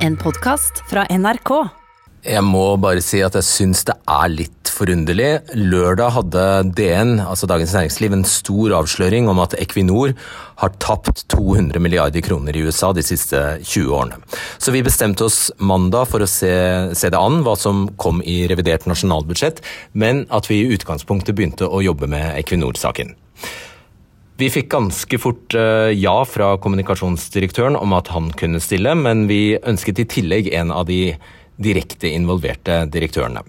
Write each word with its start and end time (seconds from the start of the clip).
En 0.00 0.14
podkast 0.16 0.78
fra 0.88 1.02
NRK. 1.12 1.50
Jeg 2.24 2.40
må 2.46 2.62
bare 2.80 3.02
si 3.04 3.18
at 3.20 3.34
jeg 3.36 3.44
syns 3.44 3.82
det 3.84 3.98
er 4.08 4.30
litt 4.32 4.70
forunderlig. 4.72 5.28
Lørdag 5.60 6.14
hadde 6.14 6.44
DN, 6.78 7.12
altså 7.20 7.44
Dagens 7.50 7.74
Næringsliv, 7.76 8.16
en 8.16 8.24
stor 8.24 8.78
avsløring 8.78 9.28
om 9.28 9.42
at 9.44 9.58
Equinor 9.60 10.14
har 10.62 10.72
tapt 10.80 11.26
200 11.28 11.76
milliarder 11.84 12.24
kroner 12.24 12.56
i 12.56 12.64
USA 12.64 12.94
de 12.96 13.04
siste 13.04 13.42
20 13.60 13.92
årene. 13.92 14.20
Så 14.56 14.72
vi 14.72 14.80
bestemte 14.86 15.28
oss 15.28 15.50
mandag 15.60 16.08
for 16.08 16.24
å 16.24 16.32
se, 16.32 16.54
se 16.96 17.12
det 17.12 17.20
an, 17.20 17.42
hva 17.44 17.58
som 17.60 17.90
kom 18.00 18.24
i 18.24 18.46
revidert 18.48 18.88
nasjonalbudsjett, 18.88 19.60
men 19.92 20.24
at 20.32 20.48
vi 20.48 20.62
i 20.62 20.78
utgangspunktet 20.78 21.36
begynte 21.36 21.68
å 21.68 21.84
jobbe 21.84 22.08
med 22.08 22.40
Equinor-saken. 22.40 23.12
Vi 24.40 24.48
fikk 24.48 24.70
ganske 24.72 25.18
fort 25.20 25.52
eh, 25.58 25.90
ja 26.00 26.14
fra 26.24 26.54
kommunikasjonsdirektøren 26.64 27.74
om 27.76 27.92
at 27.92 28.08
han 28.14 28.30
kunne 28.40 28.60
stille, 28.62 28.94
men 28.96 29.26
vi 29.28 29.58
ønsket 29.58 30.00
i 30.00 30.06
tillegg 30.08 30.48
en 30.56 30.70
av 30.72 30.86
de 30.88 31.10
direkte 31.60 32.08
involverte 32.08 32.86
direktørene. 32.88 33.42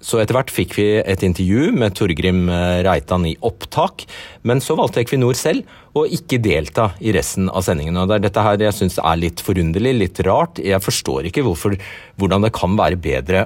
Så 0.00 0.16
etter 0.22 0.38
hvert 0.38 0.52
fikk 0.54 0.78
vi 0.78 0.86
et 1.02 1.24
intervju 1.26 1.74
med 1.76 1.92
Torgrim 1.98 2.46
eh, 2.48 2.78
Reitan 2.86 3.26
i 3.28 3.34
opptak, 3.44 4.06
men 4.48 4.64
så 4.64 4.78
valgte 4.80 5.02
Equinor 5.02 5.36
selv 5.36 5.68
å 5.92 6.06
ikke 6.08 6.40
delta 6.40 6.88
i 7.04 7.12
resten 7.12 7.52
av 7.52 7.66
sendingen. 7.66 8.00
Og 8.00 8.08
det 8.08 8.16
er 8.16 8.26
dette 8.30 8.46
her 8.46 8.64
jeg 8.64 8.78
syns 8.78 8.96
er 9.02 9.20
litt 9.20 9.44
forunderlig, 9.44 9.92
litt 9.98 10.22
rart. 10.24 10.62
Jeg 10.64 10.80
forstår 10.80 11.28
ikke 11.28 11.44
hvorfor, 11.44 11.76
hvordan 12.16 12.48
det 12.48 12.54
kan 12.56 12.80
være 12.80 13.02
bedre 13.10 13.44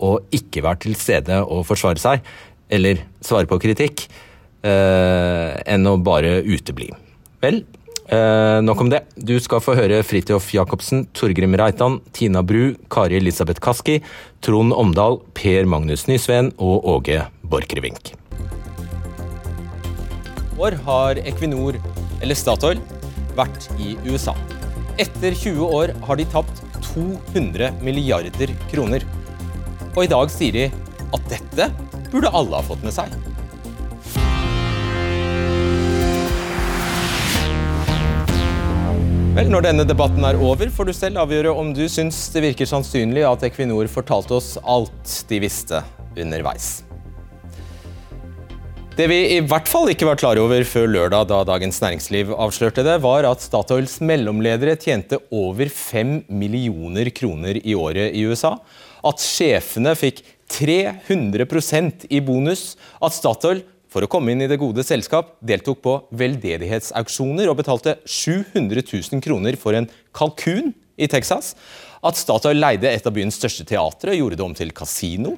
å 0.00 0.16
ikke 0.32 0.64
være 0.64 0.86
til 0.86 0.96
stede 0.96 1.44
og 1.44 1.66
forsvare 1.68 2.00
seg, 2.00 2.24
eller 2.72 3.04
svare 3.20 3.50
på 3.50 3.60
kritikk 3.60 4.08
enn 4.62 5.88
å 5.88 5.94
bare 6.04 6.40
utebli. 6.44 6.90
Vel, 7.40 7.62
eh, 8.12 8.60
nok 8.60 8.80
om 8.80 8.90
det. 8.92 9.00
Du 9.16 9.38
skal 9.40 9.62
få 9.64 9.74
høre 9.78 10.02
Fridtjof 10.04 10.50
Jacobsen, 10.52 11.06
Torgrim 11.16 11.56
Reitan, 11.56 12.00
Tina 12.12 12.42
Bru, 12.42 12.74
Kari 12.92 13.16
Elisabeth 13.16 13.60
Kaski, 13.64 14.02
Trond 14.44 14.74
Omdal, 14.76 15.20
Per 15.34 15.64
Magnus 15.64 16.06
Nysveen 16.10 16.52
og 16.58 16.84
Åge 16.84 17.22
Borchgrevink. 17.48 18.12
År 20.60 20.76
har 20.84 21.22
Equinor, 21.24 21.80
eller 22.20 22.36
Statoil, 22.36 22.82
vært 23.38 23.70
i 23.80 23.96
USA. 24.04 24.34
Etter 25.00 25.32
20 25.32 25.64
år 25.64 25.94
har 26.04 26.20
de 26.20 26.26
tapt 26.28 26.60
200 26.92 27.72
milliarder 27.80 28.52
kroner. 28.68 29.06
Og 29.94 30.04
i 30.04 30.10
dag 30.12 30.28
sier 30.32 30.52
de 30.52 30.66
at 31.16 31.30
dette 31.32 31.70
burde 32.10 32.28
alle 32.36 32.60
ha 32.60 32.66
fått 32.66 32.84
med 32.84 32.92
seg. 32.92 33.14
Vel, 39.30 39.46
Når 39.46 39.62
denne 39.62 39.84
debatten 39.86 40.24
er 40.26 40.34
over, 40.42 40.66
får 40.74 40.88
du 40.88 40.90
selv 40.90 41.20
avgjøre 41.22 41.52
om 41.54 41.68
du 41.70 41.84
syns 41.86 42.16
det 42.34 42.40
virker 42.42 42.66
sannsynlig 42.66 43.22
at 43.22 43.44
Equinor 43.46 43.86
fortalte 43.86 44.34
oss 44.34 44.56
alt 44.58 45.12
de 45.30 45.38
visste 45.44 45.78
underveis. 46.18 46.80
Det 48.98 49.06
vi 49.06 49.20
i 49.36 49.38
hvert 49.46 49.70
fall 49.70 49.92
ikke 49.92 50.08
var 50.08 50.18
klar 50.18 50.40
over 50.42 50.66
før 50.66 50.90
lørdag, 50.90 51.28
da 51.30 51.44
Dagens 51.46 51.78
Næringsliv 51.78 52.34
avslørte 52.34 52.82
det, 52.82 52.96
var 53.06 53.28
at 53.30 53.46
Statoils 53.46 54.00
mellomledere 54.02 54.74
tjente 54.74 55.20
over 55.30 55.70
5 55.70 56.24
millioner 56.26 57.12
kroner 57.14 57.62
i 57.62 57.78
året 57.78 58.10
i 58.10 58.26
USA. 58.26 58.56
At 59.06 59.22
sjefene 59.22 59.94
fikk 59.94 60.24
300% 60.50 62.10
i 62.10 62.18
bonus. 62.18 62.74
At 62.98 63.14
Statoil 63.14 63.62
for 63.90 64.06
å 64.06 64.10
komme 64.10 64.32
inn 64.32 64.44
i 64.44 64.48
det 64.50 64.60
gode 64.60 64.84
selskap 64.86 65.34
deltok 65.42 65.82
på 65.84 65.96
veldedighetsauksjoner 66.16 67.50
og 67.50 67.58
betalte 67.58 67.96
700 68.06 68.84
000 68.86 69.22
kroner 69.24 69.58
for 69.60 69.76
en 69.76 69.88
kalkun 70.16 70.72
i 71.00 71.08
Texas. 71.10 71.54
At 72.06 72.18
Statoil 72.18 72.60
leide 72.60 72.90
et 72.90 73.06
av 73.06 73.14
byens 73.16 73.36
største 73.36 73.66
teatre 73.68 74.14
og 74.14 74.20
gjorde 74.22 74.38
det 74.40 74.46
om 74.46 74.56
til 74.56 74.72
kasino. 74.76 75.36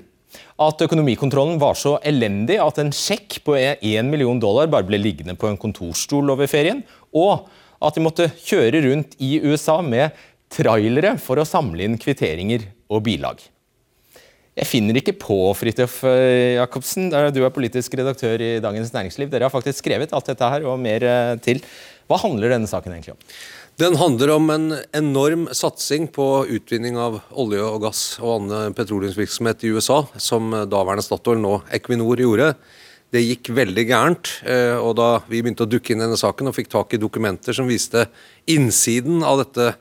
At 0.62 0.80
økonomikontrollen 0.84 1.58
var 1.60 1.76
så 1.78 1.96
elendig 2.06 2.58
at 2.62 2.78
en 2.80 2.92
sjekk 2.94 3.40
på 3.46 3.56
1 3.58 4.08
million 4.08 4.38
dollar 4.40 4.70
bare 4.72 4.86
ble 4.88 5.00
liggende 5.00 5.36
på 5.36 5.48
en 5.48 5.58
kontorstol 5.60 6.32
over 6.32 6.48
ferien. 6.50 6.84
Og 7.12 7.48
at 7.82 7.96
de 7.96 8.04
måtte 8.04 8.30
kjøre 8.44 8.84
rundt 8.86 9.16
i 9.20 9.38
USA 9.42 9.80
med 9.84 10.14
trailere 10.52 11.16
for 11.20 11.40
å 11.40 11.48
samle 11.48 11.84
inn 11.86 11.98
kvitteringer 12.00 12.68
og 12.92 13.04
bilag. 13.08 13.40
Jeg 14.52 14.68
finner 14.68 14.98
ikke 15.00 15.14
på 15.16 15.36
Fridtjof 15.56 16.02
eh, 16.04 16.58
Jacobsen, 16.58 17.06
du 17.08 17.40
er 17.40 17.54
politisk 17.54 17.94
redaktør 17.96 18.36
i 18.36 18.50
Dagens 18.60 18.90
Næringsliv. 18.92 19.30
Dere 19.32 19.46
har 19.48 19.52
faktisk 19.52 19.80
skrevet 19.80 20.12
alt 20.12 20.26
dette 20.28 20.48
her 20.52 20.66
og 20.68 20.76
mer 20.80 21.04
eh, 21.08 21.36
til. 21.40 21.62
Hva 22.04 22.18
handler 22.20 22.52
denne 22.52 22.68
saken 22.68 22.92
egentlig 22.92 23.14
om? 23.14 23.22
Den 23.80 23.94
handler 23.96 24.34
om 24.34 24.50
en 24.52 24.66
enorm 24.92 25.46
satsing 25.56 26.04
på 26.12 26.26
utvinning 26.52 26.98
av 27.00 27.22
olje 27.32 27.64
og 27.64 27.78
gass 27.86 28.02
og 28.20 28.34
annen 28.34 28.76
petroleumsvirksomhet 28.76 29.64
i 29.64 29.70
USA, 29.72 30.02
som 30.20 30.52
daværende 30.68 31.06
Statoil, 31.06 31.40
nå 31.40 31.54
Equinor, 31.72 32.20
gjorde. 32.20 32.50
Det 33.12 33.22
gikk 33.24 33.54
veldig 33.56 33.86
gærent. 33.88 34.34
Eh, 34.44 34.76
og 34.76 34.98
Da 35.00 35.22
vi 35.30 35.40
begynte 35.40 35.64
å 35.64 35.70
dukke 35.70 35.96
inn 35.96 36.04
denne 36.04 36.20
saken 36.20 36.52
og 36.52 36.58
fikk 36.58 36.68
tak 36.76 36.92
i 36.92 37.00
dokumenter 37.00 37.56
som 37.56 37.72
viste 37.72 38.04
innsiden 38.52 39.24
av 39.24 39.46
dette 39.46 39.72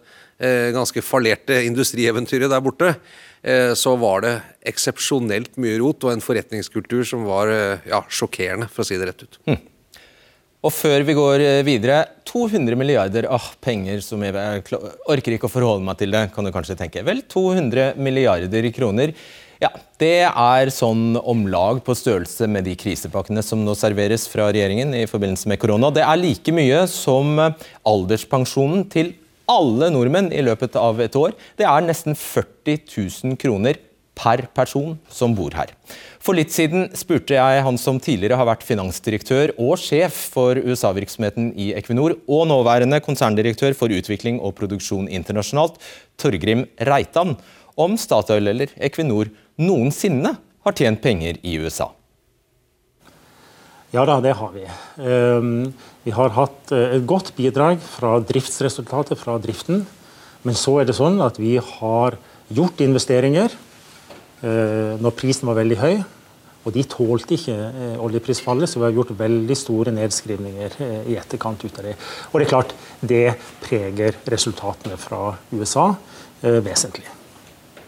ganske 0.42 1.04
fallerte 1.06 1.60
industrieventyret 1.68 2.50
der 2.50 2.64
borte, 2.66 2.96
så 3.76 3.96
var 3.98 4.22
det 4.26 4.36
eksepsjonelt 4.70 5.58
mye 5.62 5.80
rot 5.82 6.06
og 6.06 6.14
en 6.14 6.24
forretningskultur 6.24 7.04
som 7.08 7.26
var 7.26 7.50
eh, 7.50 7.90
ja, 7.90 8.04
sjokkerende, 8.06 8.70
for 8.70 8.84
å 8.84 8.88
si 8.88 9.00
det 9.02 9.10
rett 9.10 9.26
ut. 9.26 9.40
Mm. 9.50 9.62
Og 10.62 10.74
før 10.78 11.02
vi 11.08 11.16
går 11.18 11.42
eh, 11.42 11.60
videre, 11.66 12.04
200 12.30 12.78
milliarder 12.78 13.26
ah, 13.34 13.48
penger 13.66 14.04
som 14.06 14.22
jeg 14.22 14.36
orker 15.10 15.38
ikke 15.38 15.50
å 15.50 15.54
forholde 15.54 15.88
meg 15.88 15.98
til 15.98 16.14
det, 16.14 16.28
kan 16.36 16.46
du 16.46 16.54
kanskje 16.54 16.78
tenke. 16.78 17.02
Vel, 17.08 17.24
200 17.26 17.96
milliarder 17.98 18.70
kroner. 18.76 19.16
Ja, 19.62 19.70
Det 20.02 20.26
er 20.26 20.72
sånn 20.74 21.18
om 21.18 21.44
lag 21.50 21.84
på 21.86 21.94
størrelse 21.94 22.48
med 22.50 22.66
de 22.66 22.74
krisepakkene 22.78 23.44
som 23.46 23.62
nå 23.62 23.76
serveres 23.78 24.24
fra 24.30 24.48
regjeringen 24.50 24.96
i 24.98 25.04
forbindelse 25.10 25.50
med 25.50 25.62
korona. 25.62 25.92
Det 25.94 26.02
er 26.02 26.18
like 26.18 26.54
mye 26.58 26.80
som 26.90 27.38
alderspensjonen 27.38 28.88
til 28.90 29.14
alle 29.52 29.92
nordmenn 29.94 30.32
i 30.34 30.44
løpet 30.46 30.78
av 30.80 31.00
et 31.04 31.16
år. 31.20 31.36
Det 31.60 31.68
er 31.68 31.86
nesten 31.86 32.18
40 32.18 32.80
000 32.88 33.40
kroner 33.42 33.80
per 34.22 34.44
person 34.54 34.98
som 35.10 35.34
bor 35.36 35.56
her. 35.58 35.72
For 36.22 36.38
litt 36.38 36.52
siden 36.54 36.90
spurte 36.98 37.38
jeg 37.38 37.64
han 37.66 37.80
som 37.82 38.00
tidligere 38.02 38.38
har 38.38 38.50
vært 38.50 38.66
finansdirektør 38.68 39.56
og 39.56 39.80
sjef 39.82 40.18
for 40.36 40.60
USA-virksomheten 40.60 41.54
i 41.60 41.72
Equinor, 41.78 42.18
og 42.28 42.46
nåværende 42.52 43.02
konserndirektør 43.04 43.74
for 43.78 43.94
utvikling 43.94 44.42
og 44.44 44.54
produksjon 44.60 45.10
internasjonalt, 45.10 45.80
Torgrim 46.22 46.68
Reitan, 46.92 47.38
om 47.80 47.96
Statoil 47.98 48.52
eller 48.52 48.76
Equinor 48.84 49.32
noensinne 49.62 50.36
har 50.62 50.78
tjent 50.78 51.02
penger 51.02 51.40
i 51.42 51.58
USA. 51.64 51.90
Ja 53.92 54.06
da, 54.08 54.22
det 54.24 54.36
har 54.40 54.52
vi. 54.56 54.68
Ehm, 55.04 55.72
vi 56.06 56.14
har 56.16 56.34
hatt 56.34 56.72
eh, 56.74 56.98
et 56.98 57.06
godt 57.08 57.34
bidrag 57.38 57.82
fra 57.84 58.16
driftsresultatet 58.26 59.20
fra 59.20 59.38
driften. 59.42 59.84
Men 60.42 60.58
så 60.58 60.80
er 60.82 60.90
det 60.90 60.98
sånn 60.98 61.22
at 61.22 61.38
vi 61.42 61.58
har 61.62 62.18
gjort 62.52 62.82
investeringer 62.82 63.54
eh, 64.42 64.98
når 65.02 65.16
prisen 65.18 65.50
var 65.50 65.60
veldig 65.62 65.78
høy. 65.82 65.94
Og 66.62 66.76
de 66.76 66.86
tålte 66.90 67.38
ikke 67.38 67.58
eh, 67.70 67.96
oljeprisfallet, 68.02 68.70
så 68.70 68.82
vi 68.82 68.88
har 68.90 68.98
gjort 68.98 69.16
veldig 69.22 69.58
store 69.58 69.94
nedskrivninger 69.98 70.78
i 71.10 71.18
etterkant 71.22 71.66
ut 71.66 71.82
av 71.82 71.90
det. 71.92 71.96
Og 72.32 72.38
det 72.38 72.48
er 72.48 72.54
klart, 72.56 72.76
det 73.02 73.26
preger 73.62 74.22
resultatene 74.30 74.98
fra 75.02 75.36
USA 75.54 75.92
vesentlig. 76.42 77.21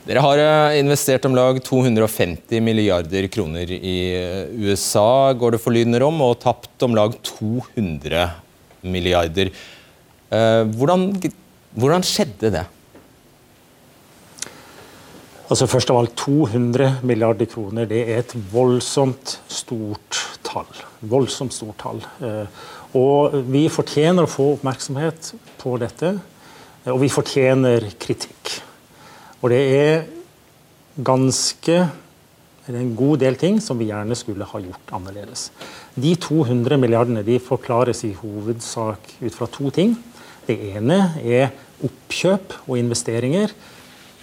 Dere 0.04 0.20
har 0.20 0.40
eh, 0.42 0.82
investert 0.82 1.24
om 1.30 1.36
lag 1.36 1.62
250 1.64 2.60
milliarder 2.60 3.24
kroner 3.32 3.70
i 3.72 3.98
eh, 4.12 4.50
USA, 4.66 5.32
går 5.32 5.56
det 5.56 5.62
forlydender 5.64 6.04
om, 6.04 6.18
og 6.26 6.42
tapt 6.44 6.84
om 6.84 6.98
lag 6.98 7.16
200 7.24 8.26
milliarder. 8.84 9.54
Eh, 10.28 10.64
hvordan, 10.76 11.06
hvordan 11.80 12.04
skjedde 12.04 12.52
det? 12.58 12.66
Altså 15.48 15.70
Først 15.72 15.94
av 15.94 16.02
alt, 16.02 16.18
200 16.20 17.00
milliarder 17.08 17.48
kroner 17.48 17.88
det 17.88 18.04
er 18.04 18.20
et 18.26 18.36
voldsomt 18.52 19.38
stort 19.48 20.20
tall. 20.44 20.84
Voldsomt 21.00 21.56
stort 21.56 21.80
tall. 21.84 22.04
Og 22.98 23.36
vi 23.54 23.68
fortjener 23.72 24.26
å 24.26 24.32
få 24.32 24.54
oppmerksomhet 24.56 25.34
på 25.62 25.78
dette, 25.84 26.16
og 26.90 27.04
vi 27.04 27.12
fortjener 27.12 27.92
kritikk. 28.02 28.56
Og 29.44 29.52
det 29.52 29.62
er 29.76 30.06
ganske 31.04 31.78
det 32.64 32.78
er 32.78 32.80
en 32.80 32.96
god 32.96 33.20
del 33.20 33.36
ting 33.36 33.58
som 33.60 33.76
vi 33.76 33.90
gjerne 33.90 34.16
skulle 34.16 34.48
ha 34.48 34.60
gjort 34.64 34.92
annerledes. 34.96 35.50
De 36.00 36.14
200 36.16 36.78
milliardene 36.80 37.26
de 37.28 37.36
forklares 37.44 38.06
i 38.08 38.14
hovedsak 38.16 39.10
ut 39.20 39.36
fra 39.36 39.50
to 39.52 39.68
ting. 39.76 39.98
Det 40.48 40.56
ene 40.72 41.00
er 41.20 41.52
oppkjøp 41.84 42.56
og 42.64 42.80
investeringer 42.80 43.52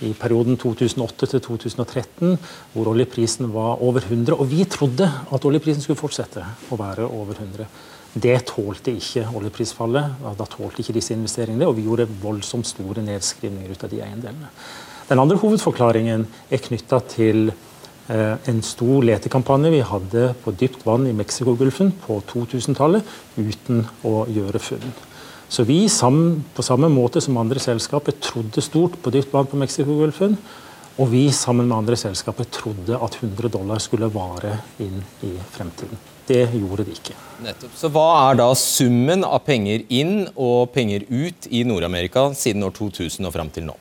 i 0.00 0.14
perioden 0.16 0.56
2008 0.56 1.28
til 1.34 1.42
2013, 1.44 2.38
hvor 2.72 2.88
oljeprisen 2.94 3.52
var 3.52 3.82
over 3.84 4.00
100. 4.08 4.32
Og 4.40 4.48
vi 4.48 4.64
trodde 4.64 5.04
at 5.04 5.44
oljeprisen 5.44 5.84
skulle 5.84 6.00
fortsette 6.00 6.44
å 6.72 6.80
være 6.80 7.04
over 7.04 7.36
100. 7.36 7.68
Det 8.16 8.38
tålte 8.48 8.96
ikke 8.96 9.26
oljeprisfallet. 9.36 10.22
Da 10.38 10.48
tålte 10.48 10.80
ikke 10.80 10.96
disse 10.96 11.12
investeringene, 11.12 11.68
og 11.68 11.76
vi 11.76 11.84
gjorde 11.84 12.08
voldsomt 12.22 12.72
store 12.72 13.04
nedskrivninger 13.04 13.76
ut 13.76 13.84
av 13.84 13.92
de 13.92 14.00
eiendelene. 14.00 14.48
Den 15.10 15.18
andre 15.18 15.40
hovedforklaringen 15.42 16.22
er 16.54 16.60
knytta 16.62 17.00
til 17.10 17.48
eh, 17.50 18.36
en 18.52 18.60
stor 18.62 19.02
letekampanje 19.02 19.72
vi 19.74 19.80
hadde 19.82 20.28
på 20.44 20.52
dypt 20.54 20.84
vann 20.86 21.08
i 21.10 21.14
Mexicogolfen 21.18 21.90
på 22.04 22.20
2000-tallet 22.30 23.08
uten 23.34 23.82
å 24.06 24.20
gjøre 24.30 24.60
funn. 24.62 24.92
Så 25.50 25.66
vi, 25.66 25.80
på 25.90 26.62
samme 26.62 26.92
måte 26.94 27.18
som 27.18 27.40
andre 27.42 27.58
selskaper, 27.58 28.14
trodde 28.22 28.62
stort 28.62 29.00
på 29.02 29.10
dypt 29.10 29.34
vann 29.34 29.50
på 29.50 29.58
Mexicogolfen. 29.58 30.38
Og 31.02 31.10
vi 31.10 31.24
sammen 31.34 31.66
med 31.66 31.80
andre 31.80 31.98
selskaper 31.98 32.46
trodde 32.46 32.94
at 32.94 33.18
100 33.18 33.50
dollar 33.50 33.82
skulle 33.82 34.12
vare 34.14 34.60
inn 34.78 35.02
i 35.26 35.34
fremtiden. 35.56 35.98
Det 36.30 36.44
gjorde 36.54 36.86
det 36.86 37.00
ikke. 37.00 37.18
Nettopp. 37.42 37.74
Så 37.74 37.90
Hva 37.90 38.08
er 38.28 38.38
da 38.44 38.50
summen 38.54 39.26
av 39.26 39.42
penger 39.42 39.82
inn 39.90 40.28
og 40.36 40.70
penger 40.70 41.08
ut 41.10 41.50
i 41.50 41.66
Nord-Amerika 41.66 42.28
siden 42.38 42.62
år 42.62 42.78
2000 42.78 43.26
og 43.26 43.34
fram 43.34 43.50
til 43.50 43.72
nå? 43.72 43.80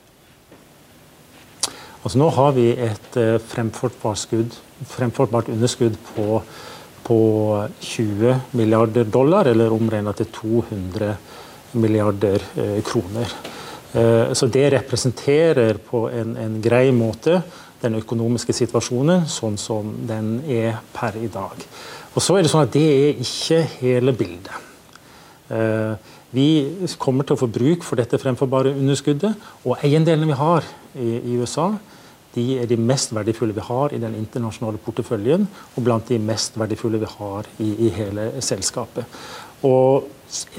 Altså 2.00 2.18
Nå 2.18 2.28
har 2.32 2.52
vi 2.56 2.70
et 2.72 3.16
fremfortbart 3.50 5.48
underskudd 5.52 5.96
på, 6.14 6.42
på 7.04 7.18
20 7.80 8.40
milliarder 8.56 9.04
dollar, 9.04 9.46
eller 9.50 9.74
omregnet 9.74 10.16
til 10.22 10.30
200 10.38 11.16
milliarder 11.72 12.38
uh, 12.56 12.80
kroner. 12.86 13.34
Uh, 13.92 14.32
så 14.32 14.46
det 14.46 14.72
representerer 14.72 15.78
på 15.84 16.08
en, 16.08 16.36
en 16.40 16.60
grei 16.62 16.90
måte 16.94 17.42
den 17.80 17.94
økonomiske 18.00 18.52
situasjonen 18.56 19.26
sånn 19.28 19.58
som 19.60 19.92
den 20.08 20.40
er 20.48 20.80
per 20.94 21.16
i 21.20 21.28
dag. 21.32 21.66
Og 22.14 22.22
så 22.22 22.36
er 22.36 22.42
Det 22.42 22.50
sånn 22.52 22.66
at 22.66 22.74
det 22.74 22.86
er 22.86 23.22
ikke 23.24 23.60
hele 23.80 24.12
bildet. 24.16 24.56
Vi 26.30 26.46
kommer 27.00 27.26
til 27.26 27.34
å 27.34 27.40
få 27.40 27.48
bruk 27.50 27.82
for 27.86 27.98
dette 27.98 28.18
fremforbare 28.22 28.74
underskuddet. 28.76 29.34
Og 29.66 29.82
eiendelene 29.82 30.30
vi 30.30 30.38
har 30.38 30.66
i, 30.94 31.38
USA, 31.40 31.72
de 32.36 32.44
er 32.62 32.70
de 32.70 32.78
mest 32.78 33.10
verdifulle 33.14 33.56
vi 33.56 33.66
har 33.66 33.94
i 33.94 33.98
den 34.02 34.14
internasjonale 34.14 34.78
porteføljen, 34.84 35.48
og 35.74 35.84
blant 35.86 36.12
de 36.12 36.20
mest 36.22 36.58
verdifulle 36.60 37.00
vi 37.02 37.10
har 37.18 37.50
i, 37.58 37.72
i 37.88 37.90
hele 37.96 38.30
selskapet. 38.46 39.20
Og 39.66 40.06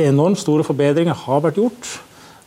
enormt 0.04 0.42
store 0.42 0.68
forbedringer 0.68 1.16
har 1.24 1.44
vært 1.48 1.62
gjort, 1.62 1.96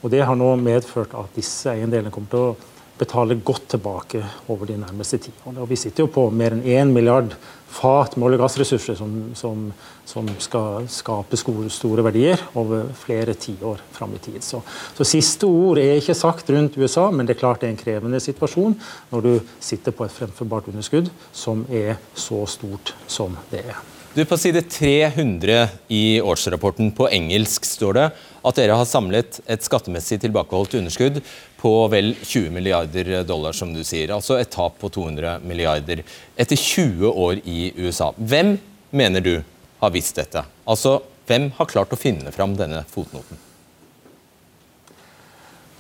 og 0.05 0.12
det 0.12 0.20
har 0.29 0.37
nå 0.37 0.50
medført 0.61 1.17
at 1.17 1.32
disse 1.37 1.73
eiendelene 1.73 2.12
kommer 2.12 2.32
til 2.35 2.49
å 2.50 2.55
betale 2.99 3.41
godt 3.43 3.73
tilbake 3.75 4.20
over 4.53 4.69
de 4.69 4.77
nærmeste 4.79 5.19
tiårene. 5.25 5.65
Vi 5.67 5.79
sitter 5.81 6.05
jo 6.05 6.12
på 6.12 6.29
mer 6.31 6.55
enn 6.55 6.62
1 6.62 6.93
milliard 6.94 7.32
fat 7.75 8.15
med 8.17 8.29
olje- 8.29 8.38
og 8.38 8.44
gassressurser 8.44 8.99
som, 8.99 9.17
som, 9.35 9.65
som, 10.05 10.29
skal 10.39 10.89
skape 10.91 11.39
store, 11.39 12.05
verdier 12.05 12.41
over 12.59 12.91
flere 12.99 13.35
tiår 13.39 13.81
fram 13.95 14.15
i 14.17 14.21
tid. 14.23 14.43
Så, 14.45 14.61
så, 14.97 15.06
siste 15.09 15.49
ord 15.49 15.81
er 15.83 15.99
ikke 15.99 16.17
sagt 16.19 16.51
rundt 16.53 16.79
USA, 16.79 17.09
men 17.11 17.27
det 17.27 17.37
er 17.37 17.43
klart 17.45 17.62
det 17.62 17.71
er 17.71 17.75
en 17.77 17.81
krevende 17.81 18.21
situasjon 18.23 18.77
når 19.12 19.27
du 19.27 19.33
sitter 19.62 19.97
på 19.97 20.06
et 20.06 20.15
fremførbart 20.15 20.71
underskudd 20.73 21.11
som 21.33 21.67
er 21.73 21.99
så 22.15 22.45
stort 22.51 22.95
som 23.06 23.37
det 23.53 23.65
er. 23.65 23.83
Du, 24.15 24.23
På 24.25 24.37
side 24.39 24.61
300 24.71 25.69
i 25.91 26.21
årsrapporten 26.23 26.93
på 26.95 27.09
engelsk 27.11 27.65
står 27.67 27.97
det 27.97 28.05
at 28.47 28.59
dere 28.61 28.77
har 28.79 28.87
samlet 28.87 29.41
et 29.51 29.65
skattemessig 29.67 30.21
tilbakeholdt 30.23 30.77
underskudd 30.79 31.19
på 31.59 31.73
vel 31.91 32.12
20 32.21 32.53
milliarder 32.55 33.11
dollar, 33.27 33.56
som 33.59 33.73
du 33.75 33.81
sier. 33.83 34.12
Altså 34.15 34.37
et 34.39 34.53
tap 34.55 34.77
på 34.79 34.93
200 34.95 35.41
milliarder 35.43 36.05
etter 36.39 36.55
20 36.55 37.11
år 37.11 37.43
i 37.43 37.73
USA. 37.81 38.12
Hvem 38.15 38.55
mener 38.95 39.25
du 39.25 39.35
har 39.84 39.94
visst 39.94 40.16
dette? 40.19 40.44
Altså, 40.70 40.98
hvem 41.28 41.50
har 41.58 41.70
klart 41.70 41.92
å 41.94 42.00
finne 42.00 42.32
fram 42.34 42.56
denne 42.58 42.82
fotnoten? 42.90 43.40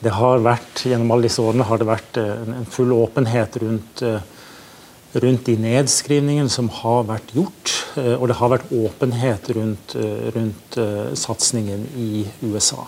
Det 0.04 0.12
har 0.12 0.42
vært, 0.44 0.84
Gjennom 0.84 1.14
alle 1.14 1.30
disse 1.30 1.40
årene 1.40 1.64
har 1.64 1.80
det 1.80 1.88
vært 1.88 2.20
eh, 2.20 2.48
en 2.60 2.68
full 2.68 2.92
åpenhet 2.92 3.56
rundt 3.62 4.04
uh, 4.04 4.20
rundt 5.22 5.46
de 5.46 5.54
nedskrivningene 5.60 6.50
som 6.50 6.68
har 6.80 7.06
vært 7.08 7.34
gjort. 7.36 7.72
Eh, 8.00 8.14
og 8.16 8.28
det 8.30 8.38
har 8.40 8.52
vært 8.54 8.72
åpenhet 8.74 9.50
rundt, 9.56 9.94
eh, 9.98 10.30
rundt 10.34 10.78
eh, 10.80 11.12
satsingen 11.18 11.86
i 11.96 12.24
USA. 12.42 12.86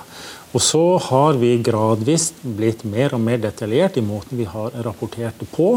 Og 0.56 0.62
så 0.62 0.84
har 1.08 1.38
vi 1.40 1.56
gradvis 1.62 2.32
blitt 2.40 2.84
mer 2.88 3.14
og 3.14 3.22
mer 3.22 3.38
detaljert 3.42 3.98
i 3.98 4.04
måten 4.04 4.38
vi 4.40 4.48
har 4.48 4.74
rapportert 4.86 5.38
det 5.42 5.50
på. 5.52 5.76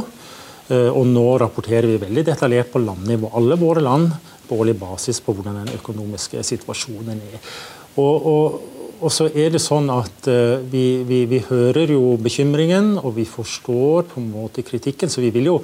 Og 0.70 1.06
nå 1.10 1.24
rapporterer 1.42 1.88
vi 1.90 1.98
veldig 1.98 2.24
detaljert 2.28 2.70
på 2.70 2.80
landnivå, 2.84 3.32
alle 3.34 3.56
våre 3.58 3.82
land, 3.82 4.12
årlig 4.58 4.76
basis 4.80 5.22
på 5.24 5.36
hvordan 5.36 5.62
den 5.62 5.78
økonomiske 5.78 6.44
situasjonen 6.44 7.22
er. 7.30 7.40
Og, 8.00 8.28
og, 8.34 8.60
og 9.00 9.14
så 9.14 9.30
er 9.30 9.54
det 9.54 9.62
sånn 9.64 9.90
at 9.94 10.28
vi, 10.72 11.04
vi, 11.08 11.24
vi 11.30 11.44
hører 11.48 11.94
jo 11.96 12.18
bekymringen, 12.22 12.98
og 13.00 13.16
vi 13.18 13.28
forstår 13.28 14.10
på 14.12 14.22
en 14.22 14.32
måte 14.34 14.66
kritikken, 14.68 15.12
så 15.12 15.24
vi 15.24 15.32
vil 15.36 15.52
jo 15.52 15.60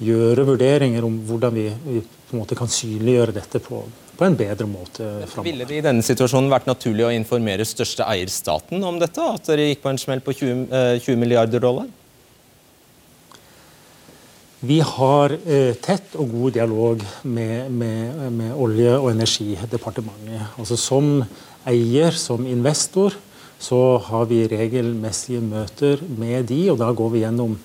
gjøre 0.00 0.46
vurderinger 0.48 1.04
om 1.04 1.18
hvordan 1.28 1.54
vi, 1.54 1.66
vi 1.84 2.00
på 2.00 2.36
en 2.36 2.40
måte 2.40 2.56
kan 2.58 2.70
synliggjøre 2.70 3.34
dette 3.36 3.60
på, 3.62 3.82
på 4.16 4.26
en 4.26 4.36
bedre 4.38 4.66
måte 4.68 5.04
fremover. 5.26 5.46
Ville 5.48 5.68
det 5.68 5.80
i 5.80 5.84
denne 5.84 6.04
situasjonen 6.06 6.50
vært 6.52 6.68
naturlig 6.70 7.06
å 7.06 7.14
informere 7.14 7.66
største 7.68 8.06
eier 8.08 8.30
staten 8.32 8.84
om 8.86 9.00
dette? 9.00 9.24
At 9.36 9.50
dere 9.50 9.70
gikk 9.70 9.82
på 9.84 9.92
en 9.92 10.00
smell 10.00 10.22
på 10.24 10.34
20, 10.36 10.68
20 11.04 11.12
eh, 11.12 11.20
milliarder 11.20 11.62
dollar? 11.62 11.90
Vi 14.60 14.76
har 14.84 15.32
eh, 15.48 15.72
tett 15.80 16.12
og 16.20 16.34
god 16.34 16.52
dialog 16.52 17.00
med, 17.24 17.70
med, 17.72 18.18
med 18.36 18.52
Olje- 18.60 18.98
og 18.98 19.08
energidepartementet. 19.14 20.50
Altså 20.60 20.76
Som 20.76 21.22
eier, 21.64 22.12
som 22.12 22.44
investor, 22.44 23.16
så 23.60 23.96
har 24.04 24.28
vi 24.28 24.42
regelmessige 24.48 25.40
møter 25.40 26.04
med 26.04 26.44
de, 26.52 26.60
og 26.72 26.76
da 26.80 26.90
går 26.92 27.08
vi 27.14 27.22
gjennom 27.24 27.56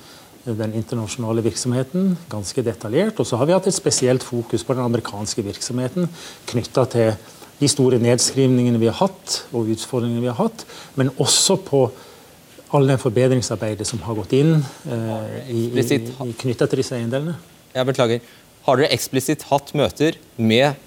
den 0.45 0.75
internasjonale 0.77 1.44
virksomheten 1.44 2.13
ganske 2.31 2.63
detaljert. 2.63 3.19
Og 3.19 3.27
så 3.27 3.41
har 3.41 3.50
vi 3.50 3.57
hatt 3.57 3.68
et 3.68 3.75
spesielt 3.75 4.24
fokus 4.24 4.63
på 4.63 4.77
den 4.77 4.88
amerikanske 4.88 5.44
virksomheten 5.44 6.07
knytta 6.48 6.88
til 6.95 7.12
de 7.59 7.71
store 7.71 8.00
nedskrivningene 8.00 8.80
vi 8.80 8.88
har 8.88 9.01
hatt, 9.01 9.41
og 9.51 9.68
utfordringene 9.75 10.24
vi 10.24 10.31
har 10.31 10.39
hatt, 10.39 10.63
men 10.95 11.12
også 11.19 11.59
på 11.59 11.89
all 12.73 12.88
den 12.89 13.01
forbedringsarbeidet 13.01 13.88
som 13.88 14.01
har 14.06 14.17
gått 14.17 14.33
inn 14.38 14.57
eh, 14.89 16.31
knytta 16.41 16.67
til 16.67 16.81
disse 16.81 16.97
eiendelene. 16.97 17.38
Jeg 17.75 17.89
beklager. 17.89 18.33
Har 18.65 18.79
dere 18.79 18.94
eksplisitt 18.95 19.45
hatt 19.51 19.73
møter 19.77 20.17
med 20.41 20.79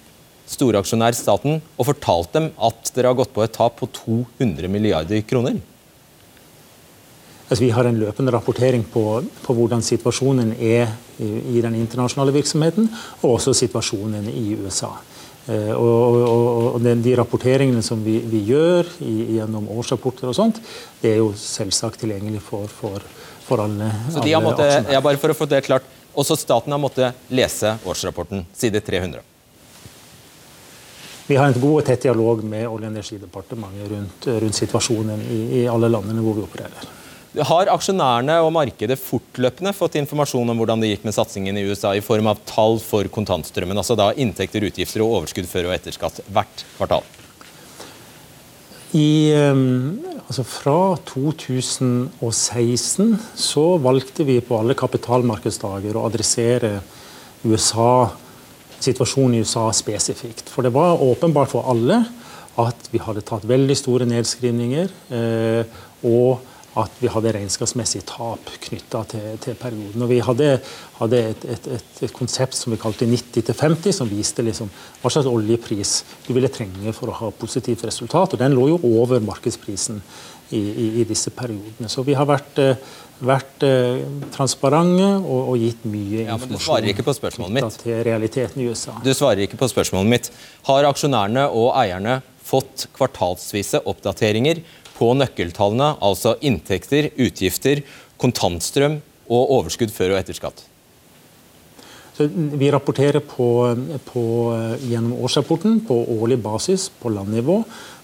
storaksjonær 0.48 1.14
staten 1.16 1.60
og 1.76 1.88
fortalt 1.90 2.32
dem 2.34 2.48
at 2.56 2.92
dere 2.96 3.12
har 3.12 3.19
gått 3.19 3.34
på 3.34 3.44
et 3.44 3.54
tap 3.54 3.76
på 3.78 3.90
200 4.00 4.70
milliarder 4.72 5.22
kroner? 5.28 5.60
Altså, 7.48 7.62
vi 7.64 7.70
har 7.72 7.86
en 7.88 7.96
løpende 7.96 8.32
rapportering 8.34 8.82
på, 8.92 9.02
på 9.44 9.54
hvordan 9.56 9.80
situasjonen 9.84 10.50
er 10.58 10.90
i, 11.16 11.28
i, 11.56 11.61
den 11.64 11.78
internasjonale 11.78 12.35
virksomheten, 12.35 12.90
og 13.23 13.38
også 13.38 13.54
situasjonen 13.56 14.28
i 14.28 14.50
USA. 14.61 14.90
Eh, 15.49 15.73
og, 15.73 16.19
og, 16.28 16.75
og 16.75 16.83
den, 16.85 17.00
De 17.05 17.14
rapporteringene 17.17 17.81
som 17.85 18.02
vi, 18.05 18.19
vi 18.28 18.43
gjør 18.50 18.90
i, 19.00 19.14
gjennom 19.38 19.71
årsrapporter 19.73 20.28
og 20.28 20.37
sånt, 20.37 20.61
det 21.00 21.14
er 21.14 21.23
jo 21.23 21.31
selvsagt 21.40 22.02
tilgjengelig 22.02 22.43
for, 22.45 22.69
for, 22.69 23.05
for 23.47 23.64
alle, 23.64 23.88
Så 24.12 24.25
de 24.25 24.35
har 24.37 24.45
måttet, 24.45 24.93
ja, 24.93 25.00
bare 25.05 25.21
for 25.21 25.33
å 25.33 25.38
få 25.38 25.49
det 25.49 25.64
klart, 25.69 25.88
Også 26.19 26.37
staten 26.37 26.73
har 26.75 26.81
måttet 26.83 27.28
lese 27.31 27.76
årsrapporten, 27.87 28.45
side 28.57 28.81
300? 28.85 29.25
Vi 31.28 31.37
har 31.37 31.47
en 31.47 31.61
god 31.61 31.75
og 31.76 31.85
tett 31.87 32.07
dialog 32.09 32.40
med 32.43 32.64
Olje- 32.67 32.88
og 32.88 32.93
energidepartementet 32.93 33.90
rundt, 33.93 34.28
rundt 34.45 34.57
situasjonen 34.57 35.21
i, 35.28 35.40
i 35.61 35.67
alle 35.69 35.90
landene 35.93 36.25
hvor 36.25 36.38
vi 36.38 36.45
opererer. 36.45 36.98
Har 37.37 37.68
aksjonærene 37.68 38.38
og 38.40 38.54
markedet 38.56 38.97
fortløpende 38.97 39.75
fått 39.76 39.99
informasjon 40.00 40.49
om 40.49 40.56
hvordan 40.56 40.80
det 40.80 40.94
gikk 40.94 41.02
med 41.04 41.12
satsingen 41.12 41.58
i 41.61 41.66
USA, 41.68 41.92
i 41.92 42.00
form 42.04 42.25
av 42.32 42.40
tall 42.49 42.80
for 42.80 43.04
kontantstrømmen, 43.12 43.76
altså 43.76 43.92
da 44.00 44.16
inntekter, 44.16 44.64
utgifter 44.64 45.04
og 45.04 45.12
overskudd 45.18 45.44
før 45.50 45.68
og 45.68 45.75
etter 45.76 45.92
skatt 45.92 46.23
hvert 46.32 46.64
kvartal? 46.78 47.04
I, 48.97 49.37
ehm, 49.37 50.00
altså 50.25 50.40
fra 50.49 50.97
2016 51.11 53.12
så 53.37 53.76
valgte 53.85 54.25
vi 54.25 54.40
på 54.40 54.56
alle 54.56 54.73
kapitalmarkedsdager 54.78 55.92
å 55.92 56.08
adressere 56.08 56.80
USA, 57.44 58.08
situasjonen 58.80 59.37
i 59.37 59.44
USA 59.44 59.68
spesifikt. 59.76 60.49
For 60.49 60.64
det 60.64 60.73
var 60.73 60.97
åpenbart 61.04 61.52
for 61.52 61.68
alle 61.68 62.08
at 62.58 62.88
vi 62.90 62.99
hadde 63.04 63.20
tatt 63.28 63.44
veldig 63.47 63.76
store 63.76 64.08
nedskrivninger. 64.08 64.88
Eh, 65.12 65.62
og 66.08 66.40
at 66.78 67.00
vi 67.02 67.11
hadde 67.11 67.32
regnskapsmessig 67.35 68.04
tap 68.06 68.50
knytta 68.68 69.02
til, 69.11 69.26
til, 69.42 69.56
perioden. 69.58 70.04
Og 70.04 70.12
vi 70.12 70.20
hadde, 70.23 70.50
hadde 71.00 71.23
et, 71.32 71.47
et, 71.56 71.68
et, 71.78 71.90
et, 72.06 72.14
konsept 72.14 72.54
som 72.54 72.75
vi 72.75 72.78
kalte 72.80 73.08
90-50, 73.08 73.97
som 73.97 74.11
viste 74.11 74.44
liksom 74.47 74.70
hva 75.02 75.12
slags 75.12 75.30
oljepris 75.30 75.94
du 76.28 76.32
ville 76.37 76.50
trenge 76.54 76.94
for 76.97 77.11
å 77.11 77.18
ha 77.18 77.32
positivt 77.35 77.87
resultat. 77.88 78.37
Og 78.37 78.42
den 78.42 78.54
lå 78.54 78.68
jo 78.75 78.80
over 79.02 79.23
markedsprisen 79.25 80.00
i, 80.54 80.61
i, 80.61 80.87
i 81.02 81.04
disse 81.08 81.35
periodene. 81.35 81.90
Så 81.90 82.04
vi 82.06 82.14
har 82.16 82.28
vært, 82.28 82.62
vært 83.25 83.66
eh, 83.66 84.00
transparente 84.35 85.11
og, 85.18 85.52
og, 85.52 85.54
gitt 85.61 85.85
mye 85.88 86.25
ja, 86.25 86.38
informasjon 86.38 86.62
Du 86.62 86.68
svarer 86.70 86.92
ikke 86.94 87.08
på 87.11 87.18
spørsmålet 87.18 87.58
mitt. 87.58 87.82
til 87.82 88.02
realiteten 88.06 88.62
i 88.62 88.70
USA. 88.70 88.97
Du 89.04 89.12
svarer 89.16 89.44
ikke 89.49 89.61
på 89.61 89.70
spørsmålet 89.75 90.14
mitt. 90.14 90.32
Har 90.70 90.88
aksjonærene 90.88 91.49
og 91.50 91.73
eierne 91.76 92.20
fått 92.49 92.87
kvartalsvise 92.97 93.82
oppdateringer 93.88 94.62
på 94.99 95.12
nøkkeltallene, 95.14 95.95
altså 96.05 96.35
inntekter, 96.43 97.12
utgifter, 97.17 97.85
kontantstrøm 98.19 98.99
og 99.28 99.55
overskudd 99.61 99.95
før 99.95 100.17
og 100.17 100.21
etter 100.23 100.37
skatt? 100.37 100.64
Så 102.19 102.26
vi 102.28 102.67
rapporterer 102.75 103.23
på, 103.23 103.49
på, 104.09 104.23
gjennom 104.83 105.14
årsrapporten 105.23 105.78
på 105.87 106.00
årlig 106.19 106.40
basis 106.43 106.88
på 106.99 107.12
landnivå 107.14 107.61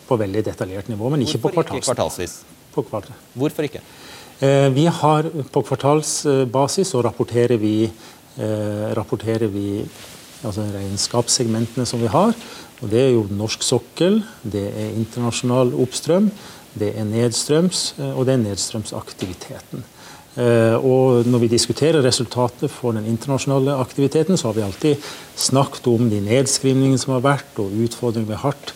på 0.06 0.18
veldig 0.20 0.42
detaljert 0.46 0.90
nivå, 0.92 1.10
men 1.10 1.24
ikke 1.24 1.40
Hvorfor 1.40 1.50
på 1.50 1.62
kvartals. 1.62 1.80
Ikke 1.80 1.88
kvartalsvis? 1.90 2.34
På 2.74 2.84
kvart. 2.86 3.08
Hvorfor 3.34 3.66
ikke? 3.66 3.80
Eh, 4.40 4.68
vi 4.74 4.86
har 4.86 5.30
På 5.52 5.62
kvartalsbasis 5.62 6.90
så 6.90 7.02
rapporterer 7.02 7.56
vi, 7.56 7.90
eh, 8.36 8.94
rapporterer 8.94 9.46
vi 9.46 9.84
altså 10.44 10.66
regnskapssegmentene 10.74 11.86
som 11.86 12.00
vi 12.00 12.06
har. 12.06 12.34
og 12.82 12.90
Det 12.90 13.00
er 13.00 13.12
jo 13.14 13.26
norsk 13.30 13.62
sokkel, 13.62 14.22
det 14.42 14.66
er 14.76 14.96
internasjonal 14.98 15.72
oppstrøm, 15.72 16.30
det 16.78 16.92
er 16.98 17.08
nedstrøms, 17.08 17.82
eh, 17.98 18.12
og 18.12 18.26
det 18.26 18.36
er 18.36 18.46
nedstrømsaktiviteten. 18.48 19.90
Og 20.34 21.28
når 21.30 21.44
vi 21.44 21.48
diskuterer 21.52 22.02
resultatet 22.02 22.66
for 22.66 22.96
den 22.96 23.04
internasjonale 23.06 23.76
aktiviteten, 23.78 24.34
så 24.34 24.48
har 24.48 24.56
vi 24.56 24.64
alltid 24.66 25.04
snakket 25.38 25.86
om 25.86 26.08
de 26.10 26.18
nedskrivningene 26.24 26.98
som 26.98 27.12
har 27.14 27.22
vært, 27.22 27.52
og 27.62 27.76
utfordringene 27.84 28.32
vi 28.32 28.34
har 28.34 28.48
hatt 28.48 28.72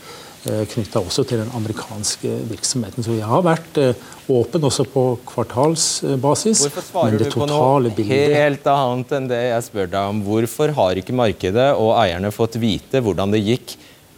Eh, 0.46 0.62
knytta 0.70 1.00
også 1.02 1.24
til 1.26 1.40
den 1.42 1.50
amerikanske 1.56 2.30
virksomheten. 2.46 3.02
Så 3.02 3.10
vi 3.10 3.24
har 3.26 3.42
vært 3.42 3.78
eh, 3.82 4.04
åpen 4.30 4.62
også 4.64 4.86
på 4.88 5.02
kvartalsbasis. 5.26 6.62
Hvorfor 6.68 6.86
svarer 6.86 7.18
du 7.18 7.26
på 7.32 7.48
noe 7.50 7.90
bildet... 7.90 8.36
helt 8.36 8.68
annet 8.70 9.14
enn 9.18 9.26
det 9.28 9.40
jeg 9.42 9.66
spør 9.66 9.90
deg 9.90 10.12
om? 10.14 10.22
Hvorfor 10.28 10.72
har 10.78 11.00
ikke 11.00 11.16
markedet 11.16 11.68
og 11.74 11.96
eierne 11.98 12.30
fått 12.34 12.56
vite 12.62 13.02
hvordan 13.02 13.34
det 13.34 13.42
gikk 13.42 13.74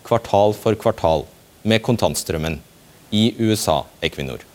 kvartal 0.07 0.53
for 0.59 0.77
kvartal 0.79 1.25
med 1.65 1.83
kontantstrømmen 1.89 2.61
i 3.11 3.35
USA, 3.39 3.83
Equinor? 4.03 4.47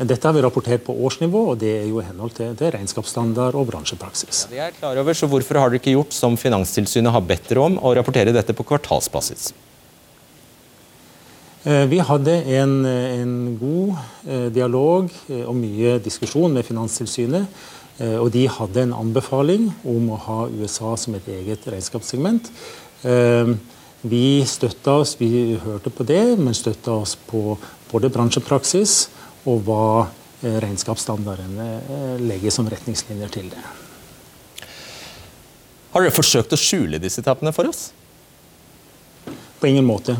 Dette 0.00 0.24
har 0.24 0.32
vi 0.32 0.40
rapportert 0.40 0.84
på 0.86 0.94
årsnivå, 0.96 1.42
og 1.52 1.58
det 1.60 1.72
er 1.82 1.88
jo 1.90 1.98
i 2.00 2.06
henhold 2.06 2.32
til, 2.32 2.54
til 2.56 2.70
regnskapsstandard 2.72 3.56
og 3.58 3.66
bransjepraksis. 3.68 4.46
Ja, 4.48 4.54
det 4.54 4.62
er 4.70 4.78
klar 4.78 5.00
over, 5.02 5.12
så 5.12 5.28
Hvorfor 5.28 5.60
har 5.60 5.68
dere 5.68 5.82
ikke 5.82 5.92
gjort 5.92 6.16
som 6.16 6.38
Finanstilsynet 6.40 7.12
har 7.12 7.26
bedt 7.26 7.50
dere 7.50 7.66
om, 7.66 7.76
å 7.76 7.92
rapportere 7.98 8.32
dette 8.32 8.56
på 8.56 8.64
kvartalsbasis? 8.64 9.50
Eh, 11.68 11.84
vi 11.90 11.98
hadde 12.00 12.38
en, 12.56 12.72
en 12.88 13.34
god 13.60 13.98
eh, 14.24 14.46
dialog 14.54 15.10
eh, 15.28 15.44
og 15.44 15.58
mye 15.58 15.98
diskusjon 16.00 16.56
med 16.56 16.64
Finanstilsynet. 16.64 17.60
Og 18.00 18.30
de 18.32 18.46
hadde 18.48 18.80
en 18.80 18.94
anbefaling 18.96 19.66
om 19.84 20.06
å 20.14 20.18
ha 20.24 20.36
USA 20.48 20.94
som 20.96 21.18
et 21.18 21.26
eget 21.28 21.66
regnskapssegment. 21.68 22.46
Vi 24.00 24.40
støtta 24.48 24.94
oss, 25.02 25.16
vi 25.20 25.58
hørte 25.60 25.92
på 25.92 26.06
det, 26.08 26.22
men 26.40 26.56
støtta 26.56 26.94
oss 27.02 27.16
på 27.28 27.58
både 27.90 28.08
bransjepraksis 28.12 29.10
og 29.50 29.60
hva 29.66 29.84
regnskapsstandardene 30.40 31.68
eh, 31.76 32.20
legger 32.24 32.54
som 32.54 32.68
retningslinjer 32.70 33.32
til 33.34 33.50
det. 33.52 33.60
Har 35.90 36.04
dere 36.04 36.14
forsøkt 36.14 36.54
å 36.54 36.58
skjule 36.60 37.00
disse 37.02 37.20
tapene 37.26 37.52
for 37.52 37.68
oss? 37.68 37.90
På 39.60 39.68
ingen 39.68 39.84
måte. 39.84 40.16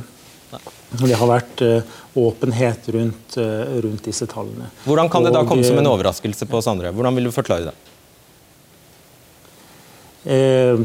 Det 0.91 1.15
har 1.15 1.29
vært 1.31 1.61
uh, 1.63 1.99
åpenhet 2.19 2.89
rundt, 2.91 3.37
rundt, 3.39 4.03
disse 4.03 4.27
tallene. 4.29 4.67
Hvordan 4.83 5.09
kan 5.09 5.23
det 5.23 5.31
da 5.37 5.45
komme 5.47 5.63
som 5.63 5.79
en 5.79 5.89
overraskelse 5.93 6.49
på 6.51 6.59
oss 6.59 6.67
andre? 6.69 6.91
Hvordan 6.91 7.15
vil 7.17 7.31
du 7.31 7.33
forklare 7.33 7.71
det? 7.71 7.77
Uh, 10.27 10.83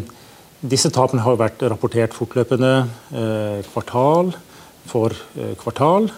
disse 0.71 0.89
tapene 0.93 1.23
har 1.25 1.37
vært 1.39 1.63
rapportert 1.69 2.15
fortløpende 2.15 2.71
kvartal 3.71 4.31
for 4.89 5.15
kvartal 5.61 6.09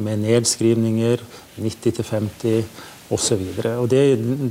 med 0.00 0.24
nedskrivninger 0.24 1.22
90-50 1.60 2.64
osv. 3.14 3.42
Det, 3.90 4.02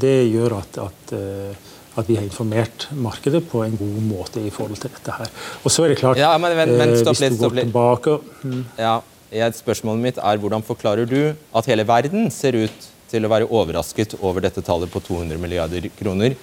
det 0.02 0.18
gjør 0.30 0.58
at, 0.60 0.80
at, 0.86 1.16
eh, 1.18 1.72
at, 1.98 2.08
vi 2.08 2.18
har 2.18 2.26
informert 2.26 2.88
markedet 2.96 3.44
på 3.50 3.64
en 3.66 3.76
god 3.80 4.00
måte 4.06 4.44
i 4.44 4.52
forhold 4.54 4.80
til 4.82 4.94
dette 4.94 5.18
her. 5.18 5.34
Og 5.64 5.74
så 5.74 5.86
er 5.86 5.94
det 5.94 6.00
klart, 6.02 6.22
ja, 6.22 6.32
men, 6.38 6.56
men, 6.58 6.76
men, 6.80 6.96
stopp 7.00 7.20
litt, 7.24 7.38
stopp 7.40 7.58
litt. 7.58 7.70
Tilbake, 7.70 8.20
hmm. 8.44 8.64
ja, 8.80 9.00
Spørsmålet 9.34 10.04
mitt 10.04 10.18
er 10.22 10.38
hvordan 10.38 10.62
forklarer 10.62 11.10
du 11.10 11.34
at 11.34 11.70
hele 11.72 11.88
verden 11.90 12.28
ser 12.30 12.54
ut 12.54 12.90
til 13.10 13.26
å 13.26 13.32
være 13.32 13.48
overrasket 13.50 14.14
over 14.22 14.46
dette 14.46 14.62
tallet 14.66 14.92
på 14.94 15.02
200 15.02 15.42
milliarder 15.42 15.90
kroner, 15.98 16.36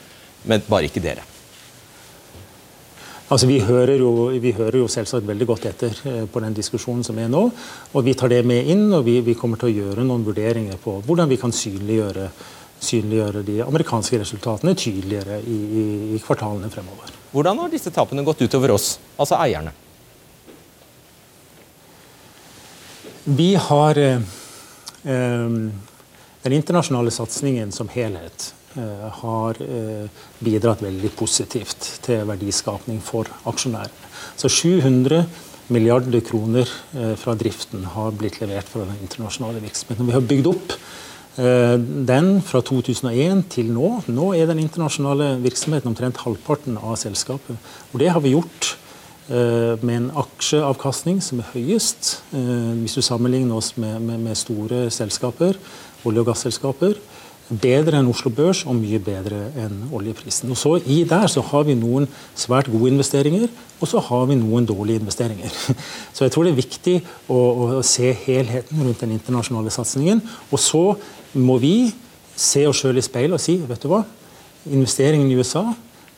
men 0.43 0.65
bare 0.67 0.91
ikke 0.91 1.03
dere? 1.05 1.23
Altså, 3.31 3.47
vi, 3.47 3.61
hører 3.63 4.01
jo, 4.01 4.11
vi 4.43 4.51
hører 4.57 4.81
jo 4.81 4.89
selvsagt 4.91 5.29
veldig 5.29 5.47
godt 5.47 5.67
etter 5.71 5.99
eh, 6.11 6.23
på 6.27 6.41
den 6.43 6.55
diskusjonen 6.57 7.05
som 7.07 7.19
er 7.23 7.29
nå. 7.31 7.45
og 7.95 8.03
Vi 8.03 8.15
tar 8.19 8.33
det 8.33 8.41
med 8.47 8.67
inn, 8.73 8.89
og 8.97 9.05
vi, 9.07 9.21
vi 9.23 9.37
kommer 9.39 9.61
til 9.61 9.71
å 9.71 9.77
gjøre 9.85 10.07
noen 10.07 10.25
vurderinger 10.27 10.81
på 10.83 10.97
hvordan 11.07 11.31
vi 11.31 11.39
kan 11.39 11.55
synliggjøre, 11.55 12.27
synliggjøre 12.83 13.45
de 13.47 13.61
amerikanske 13.63 14.19
resultatene 14.25 14.75
tydeligere 14.75 15.39
i, 15.47 15.59
i, 15.63 15.85
i, 16.17 16.19
kvartalene 16.25 16.73
fremover. 16.75 17.15
Hvordan 17.31 17.63
har 17.63 17.71
disse 17.71 17.95
tapene 17.95 18.27
gått 18.27 18.43
utover 18.43 18.75
oss, 18.75 18.97
altså 19.15 19.39
eierne? 19.39 19.77
Vi 23.31 23.53
har 23.55 24.01
eh, 24.09 24.31
eh, 25.07 25.61
den 26.43 26.59
internasjonale 26.59 27.15
satsingen 27.15 27.71
som 27.71 27.95
helhet 27.95 28.51
har 28.79 29.59
eh, 29.65 30.07
bidratt 30.39 30.83
veldig 30.85 31.11
positivt 31.19 31.87
til 32.05 32.27
verdiskapning 32.29 33.01
for 33.03 33.27
aksjonærene. 33.51 34.11
Så 34.39 34.49
700 34.49 35.25
milliarder 35.75 36.23
kroner 36.23 36.71
eh, 36.95 37.17
fra 37.19 37.35
driften 37.39 37.85
har 37.97 38.15
blitt 38.15 38.39
levert 38.43 38.71
fra 38.71 38.85
den 38.87 39.01
internasjonale 39.03 39.63
virksomheten. 39.65 40.07
Vi 40.07 40.15
har 40.19 40.29
bygd 40.35 40.53
opp 40.55 40.77
den 41.41 42.27
fra 42.45 42.59
2001 42.67 43.45
til 43.55 43.69
nå. 43.73 43.89
Nå 44.13 44.25
er 44.37 44.49
den 44.51 44.59
internasjonale 44.61 45.29
virksomheten 45.41 45.89
omtrent 45.89 46.19
halvparten 46.21 46.75
av 46.77 46.99
selskapet. 47.01 47.57
Og 47.95 48.03
det 48.03 48.11
har 48.13 48.21
vi 48.21 48.35
gjort 48.35 48.75
med 49.31 49.95
en 49.95 50.09
aksjeavkastning 50.21 51.23
som 51.25 51.41
er 51.41 51.49
høyest, 51.55 52.11
hvis 52.35 52.99
du 52.99 53.01
sammenligner 53.07 53.57
oss 53.57 53.71
med 53.79 54.35
store 54.37 54.83
selskaper, 54.93 55.57
olje- 56.05 56.27
og 56.27 56.33
gasselskaper 56.33 56.99
bedre 57.51 57.99
enn 57.99 58.09
Oslo 58.11 58.31
Børs 58.35 58.63
og 58.69 58.77
mye 58.79 59.01
bedre 59.03 59.49
enn 59.59 59.89
oljeprisen. 59.95 60.51
Og 60.53 60.59
så 60.59 60.77
I 60.81 61.03
der 61.09 61.27
så 61.31 61.43
har 61.51 61.67
vi 61.67 61.75
noen 61.79 62.07
svært 62.39 62.71
gode 62.71 62.93
investeringer, 62.93 63.49
og 63.81 63.91
så 63.91 64.03
har 64.07 64.29
vi 64.31 64.37
noen 64.39 64.69
dårlige 64.69 65.01
investeringer. 65.01 65.51
Så 66.15 66.27
jeg 66.27 66.35
tror 66.35 66.45
det 66.45 66.51
er 66.53 66.59
viktig 66.61 66.97
å, 67.33 67.39
å 67.81 67.83
se 67.87 68.11
helheten 68.27 68.83
rundt 68.85 69.01
den 69.01 69.15
internasjonale 69.15 69.73
satsingen. 69.73 70.21
Og 70.53 70.61
så 70.61 70.83
må 71.41 71.57
vi 71.63 71.91
se 72.37 72.67
oss 72.69 72.83
sjøl 72.83 73.01
i 73.01 73.05
speilet 73.05 73.39
og 73.39 73.41
si 73.41 73.57
vet 73.65 73.81
du 73.81 73.89
hva, 73.89 74.03
investeringen 74.69 75.31
i 75.33 75.39
USA, 75.41 75.65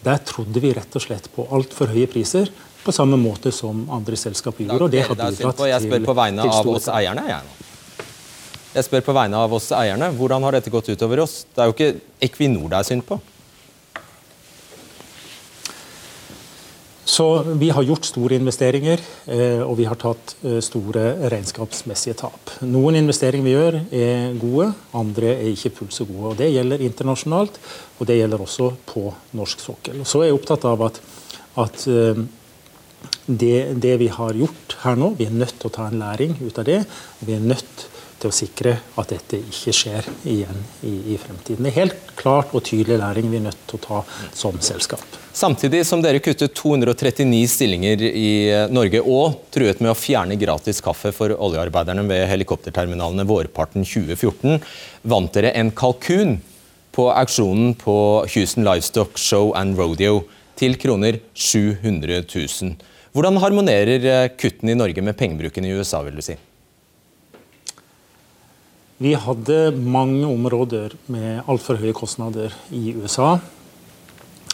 der 0.02 0.18
trodde 0.26 0.58
vi 0.62 0.74
rett 0.74 0.98
og 0.98 1.04
slett 1.04 1.30
på 1.34 1.46
altfor 1.54 1.94
høye 1.94 2.10
priser. 2.10 2.50
På 2.82 2.90
samme 2.90 3.14
måte 3.14 3.52
som 3.54 3.84
andre 3.94 4.18
selskaper 4.18 4.66
gjorde. 4.66 4.88
og 4.88 4.90
det 4.90 5.04
har 5.06 5.14
bidratt 5.14 5.60
til 5.60 5.70
Jeg 5.70 5.84
spør 5.86 6.08
på 6.08 6.16
vegne 6.18 6.48
av 6.50 6.72
oss 6.74 6.90
eierne. 6.90 7.28
jeg 7.30 7.46
nå. 7.46 7.71
Jeg 8.72 8.86
spør 8.86 9.02
på 9.04 9.12
vegne 9.12 9.36
av 9.36 9.52
oss 9.52 9.66
eierne. 9.76 10.08
Hvordan 10.16 10.46
har 10.46 10.56
dette 10.56 10.72
gått 10.72 10.88
utover 10.88 11.20
oss? 11.26 11.42
Det 11.52 11.60
er 11.60 11.68
jo 11.68 11.74
ikke 11.74 11.90
Equinor 12.24 12.70
det 12.72 12.78
er 12.78 12.88
synd 12.88 13.04
på. 13.04 13.18
Så 17.12 17.26
Vi 17.60 17.68
har 17.68 17.84
gjort 17.84 18.08
store 18.08 18.38
investeringer, 18.40 19.00
eh, 19.26 19.60
og 19.60 19.76
vi 19.76 19.84
har 19.84 19.98
tatt 20.00 20.36
eh, 20.48 20.62
store 20.64 21.28
regnskapsmessige 21.28 22.16
tap. 22.22 22.54
Noen 22.64 22.96
investeringer 23.02 23.44
vi 23.44 23.52
gjør, 23.52 23.78
er 23.92 24.38
gode, 24.40 24.70
andre 24.96 25.34
er 25.34 25.50
ikke 25.50 25.74
fullt 25.82 25.98
så 25.98 26.08
gode. 26.08 26.30
og 26.30 26.38
Det 26.40 26.48
gjelder 26.54 26.86
internasjonalt, 26.88 27.60
og 27.98 28.08
det 28.08 28.16
gjelder 28.22 28.46
også 28.46 28.70
på 28.88 29.04
norsk 29.36 29.60
sokkel. 29.60 30.00
Så 30.08 30.22
er 30.22 30.30
jeg 30.30 30.38
opptatt 30.38 30.64
av 30.64 30.86
at, 30.88 31.02
at 31.60 31.84
eh, 31.92 32.24
det, 33.26 33.56
det, 33.84 33.98
vi 34.00 34.08
har 34.08 34.32
gjort 34.32 34.78
her 34.86 34.96
nå, 34.96 35.12
vi 35.18 35.28
er 35.28 35.36
nødt 35.36 35.58
til 35.58 35.68
å 35.68 35.76
ta 35.76 35.90
en 35.90 36.00
læring 36.00 36.38
ut 36.40 36.56
av 36.56 36.70
det. 36.70 36.84
Vi 37.20 37.36
er 37.36 37.44
nødt 37.44 37.90
til 38.22 38.30
å 38.30 38.34
sikre 38.34 38.76
at 39.00 39.10
dette 39.12 39.40
ikke 39.40 39.74
skjer 39.74 40.08
igjen 40.30 40.60
i, 40.86 40.92
i, 41.14 41.18
fremtiden. 41.20 41.64
Det 41.66 41.72
er 41.72 41.78
helt 41.80 42.12
klart 42.18 42.52
og 42.54 42.64
tydelig 42.68 43.00
læring 43.02 43.30
vi 43.32 43.40
er 43.40 43.46
nødt 43.48 43.64
til 43.68 43.80
å 43.80 43.82
ta 43.82 44.00
som 44.36 44.58
selskap. 44.62 45.02
Samtidig 45.32 45.82
som 45.88 46.02
dere 46.04 46.20
kuttet 46.22 46.54
239 46.58 47.40
stillinger 47.50 48.04
i 48.08 48.28
eh, 48.52 48.68
Norge 48.72 49.00
og 49.02 49.40
truet 49.54 49.80
med 49.82 49.94
å 49.94 49.98
fjerne 49.98 50.38
gratis 50.40 50.82
kaffe 50.84 51.12
for 51.16 51.34
oljearbeiderne 51.34 52.04
ved 52.08 52.26
helikopterterminalene 52.30 53.26
vårparten 53.28 53.86
2014, 53.88 54.60
vant 55.08 55.34
dere 55.34 55.54
en 55.58 55.72
kalkun 55.74 56.38
på 56.92 57.08
auksjonen 57.08 57.72
på 57.80 57.96
Houston 58.34 58.68
Livestock 58.68 59.16
Show 59.18 59.54
and 59.56 59.80
Rodeo 59.80 60.26
til 60.60 60.76
kroner 60.78 61.18
700 61.32 62.22
000. 62.28 62.76
Hvordan 63.16 63.40
harmonerer 63.42 64.08
eh, 64.08 64.30
kuttene 64.36 64.76
i 64.76 64.78
Norge 64.78 65.04
med 65.04 65.18
pengebruken 65.18 65.66
i 65.66 65.74
USA, 65.76 66.04
vil 66.04 66.20
du 66.20 66.24
si? 66.24 66.36
Vi 69.02 69.16
hadde 69.18 69.72
mange 69.74 70.28
områder 70.28 70.92
med 71.10 71.42
altfor 71.50 71.80
høye 71.80 71.94
kostnader 71.96 72.54
i 72.70 72.92
USA. 72.94 73.34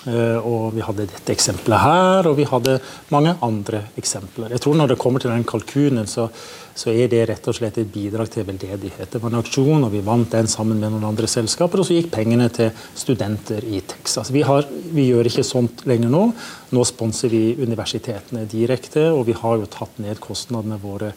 Eh, 0.06 0.38
og 0.46 0.72
vi 0.76 0.84
hadde 0.84 1.08
dette 1.10 1.34
eksempelet 1.34 1.82
her, 1.82 2.28
og 2.30 2.36
vi 2.38 2.46
hadde 2.48 2.78
mange 3.12 3.34
andre 3.44 3.82
eksempler. 3.98 4.54
Jeg 4.54 4.62
tror 4.64 4.78
Når 4.78 4.88
det 4.88 4.98
kommer 4.98 5.20
til 5.20 5.30
den 5.30 5.44
kalkunen, 5.44 6.06
så, 6.06 6.28
så 6.74 6.90
er 6.90 7.08
det 7.08 7.26
rett 7.28 7.48
og 7.48 7.54
slett 7.58 7.78
et 7.78 7.92
bidrag 7.92 8.30
til 8.30 8.46
veldedighet. 8.46 9.10
Det 9.10 9.20
var 9.20 9.34
en 9.34 9.42
aksjon, 9.42 9.84
og 9.84 9.92
vi 9.92 10.00
vant 10.06 10.30
den 10.30 10.46
sammen 10.46 10.80
med 10.80 10.94
noen 10.94 11.10
andre 11.10 11.26
selskaper, 11.28 11.82
og 11.82 11.88
så 11.88 11.98
gikk 11.98 12.12
pengene 12.14 12.48
til 12.48 12.70
studenter 12.94 13.64
i 13.66 13.82
Texas. 13.82 14.30
Vi, 14.32 14.46
har, 14.46 14.64
vi 14.94 15.10
gjør 15.10 15.28
ikke 15.28 15.44
sånt 15.44 15.84
lenger 15.84 16.14
nå. 16.14 16.24
Nå 16.72 16.88
sponser 16.88 17.28
vi 17.28 17.58
universitetene 17.58 18.46
direkte, 18.48 19.10
og 19.12 19.26
vi 19.28 19.36
har 19.36 19.58
jo 19.58 19.68
tatt 19.68 19.98
ned 20.00 20.22
kostnadene 20.22 20.80
våre 20.80 21.12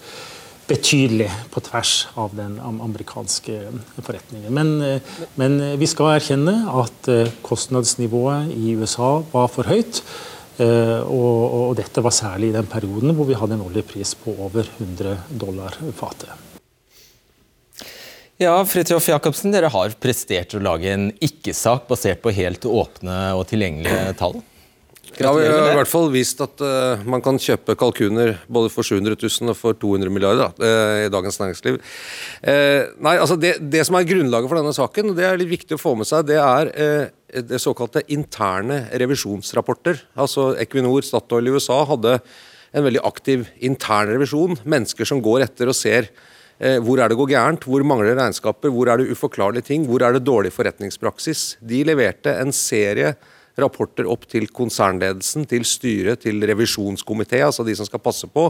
betydelig 0.72 1.30
på 1.52 1.64
tvers 1.66 1.94
av 2.20 2.36
den 2.36 2.58
amerikanske 2.64 3.58
forretningen. 4.00 4.52
Men, 4.54 4.82
eh, 4.82 5.16
men, 5.36 5.60
vi 5.80 5.88
skal 5.90 6.16
erkjenne 6.16 6.56
at 6.82 7.10
eh, 7.12 7.32
kostnadsnivået 7.46 8.54
i 8.56 8.76
USA 8.80 9.18
var 9.34 9.50
for 9.52 9.68
høyt. 9.68 10.04
Eh, 10.62 11.00
og, 11.02 11.42
og 11.58 11.76
dette 11.80 12.04
var 12.04 12.16
særlig 12.16 12.52
i 12.52 12.56
den 12.56 12.70
perioden 12.70 13.16
hvor 13.18 13.28
vi 13.30 13.38
hadde 13.40 13.58
en 13.58 13.66
oljepris 13.66 14.14
på 14.20 14.36
over 14.48 14.68
100 14.78 15.18
dollar 15.42 15.78
fatet. 15.98 16.32
Ja, 18.42 18.56
Fridtjof 18.66 19.06
Jacobsen, 19.06 19.54
dere 19.54 19.70
har 19.70 19.94
prestert 20.02 20.56
å 20.58 20.62
lage 20.64 20.90
en 20.90 21.12
ikke-sak 21.22 21.86
basert 21.92 22.24
på 22.24 22.34
helt 22.34 22.66
åpne 22.66 23.18
og 23.38 23.46
tilgjengelige 23.52 24.16
tall? 24.18 24.40
Ja, 25.20 25.32
Vi 25.36 25.44
har 25.44 25.74
i 25.74 25.76
hvert 25.76 25.90
fall 25.92 26.08
vist 26.14 26.40
at 26.44 26.62
uh, 26.64 27.02
man 27.10 27.24
kan 27.24 27.40
kjøpe 27.42 27.76
kalkuner 27.80 28.38
både 28.52 28.70
for 28.72 28.88
700 28.88 29.18
000 29.20 29.52
og 29.52 29.58
for 29.60 29.76
200 29.76 30.14
milliarder 30.14 30.54
da, 30.56 30.64
uh, 30.64 31.00
i 31.06 31.10
Dagens 31.12 31.40
Næringsliv. 31.42 31.80
Uh, 32.46 32.94
nei, 33.04 33.18
altså 33.18 33.36
det, 33.40 33.58
det, 33.74 33.84
som 33.88 33.98
er 34.00 34.08
grunnlaget 34.08 34.48
for 34.48 34.62
denne 34.62 34.76
saken, 34.76 35.12
og 35.12 35.20
det 35.20 35.28
er 35.28 35.42
litt 35.42 35.52
viktig 35.52 35.76
å 35.76 35.82
få 35.82 35.98
med 36.00 36.08
seg, 36.08 36.30
det 36.30 36.40
er 36.40 36.72
det 37.48 37.60
såkalte 37.64 38.06
interne 38.12 38.86
revisjonsrapporter. 39.02 40.00
Altså 40.20 40.52
Equinor, 40.62 41.04
Statoil 41.08 41.50
i 41.50 41.56
USA 41.56 41.82
hadde 41.90 42.18
en 42.72 42.88
veldig 42.88 43.04
aktiv 43.08 43.46
intern 43.64 44.14
revisjon. 44.14 44.56
Mennesker 44.64 45.08
som 45.08 45.24
går 45.24 45.48
etter 45.48 45.72
og 45.72 45.78
ser 45.78 46.12
hvor 46.86 47.00
er 47.02 47.10
det 47.10 47.18
går 47.18 47.32
gærent, 47.32 47.64
hvor 47.66 47.82
mangler 47.88 48.14
regnskaper, 48.14 48.70
hvor 48.70 48.92
er 48.92 49.02
det 49.02 49.16
uforklarlige 49.16 49.66
ting, 49.72 49.88
hvor 49.90 50.04
er 50.06 50.14
det 50.14 50.22
dårlig 50.28 50.52
forretningspraksis. 50.54 51.56
De 51.58 51.80
leverte 51.88 52.36
en 52.38 52.54
serie 52.54 53.16
rapporter 53.60 54.08
opp 54.10 54.28
til 54.32 54.48
konsernledelsen, 54.54 55.48
til 55.50 55.66
styret, 55.68 56.24
til 56.24 56.44
revisjonskomité, 56.48 57.42
altså 57.46 57.66
de 57.68 57.76
som 57.76 57.88
skal 57.88 58.04
passe 58.04 58.30
på. 58.32 58.48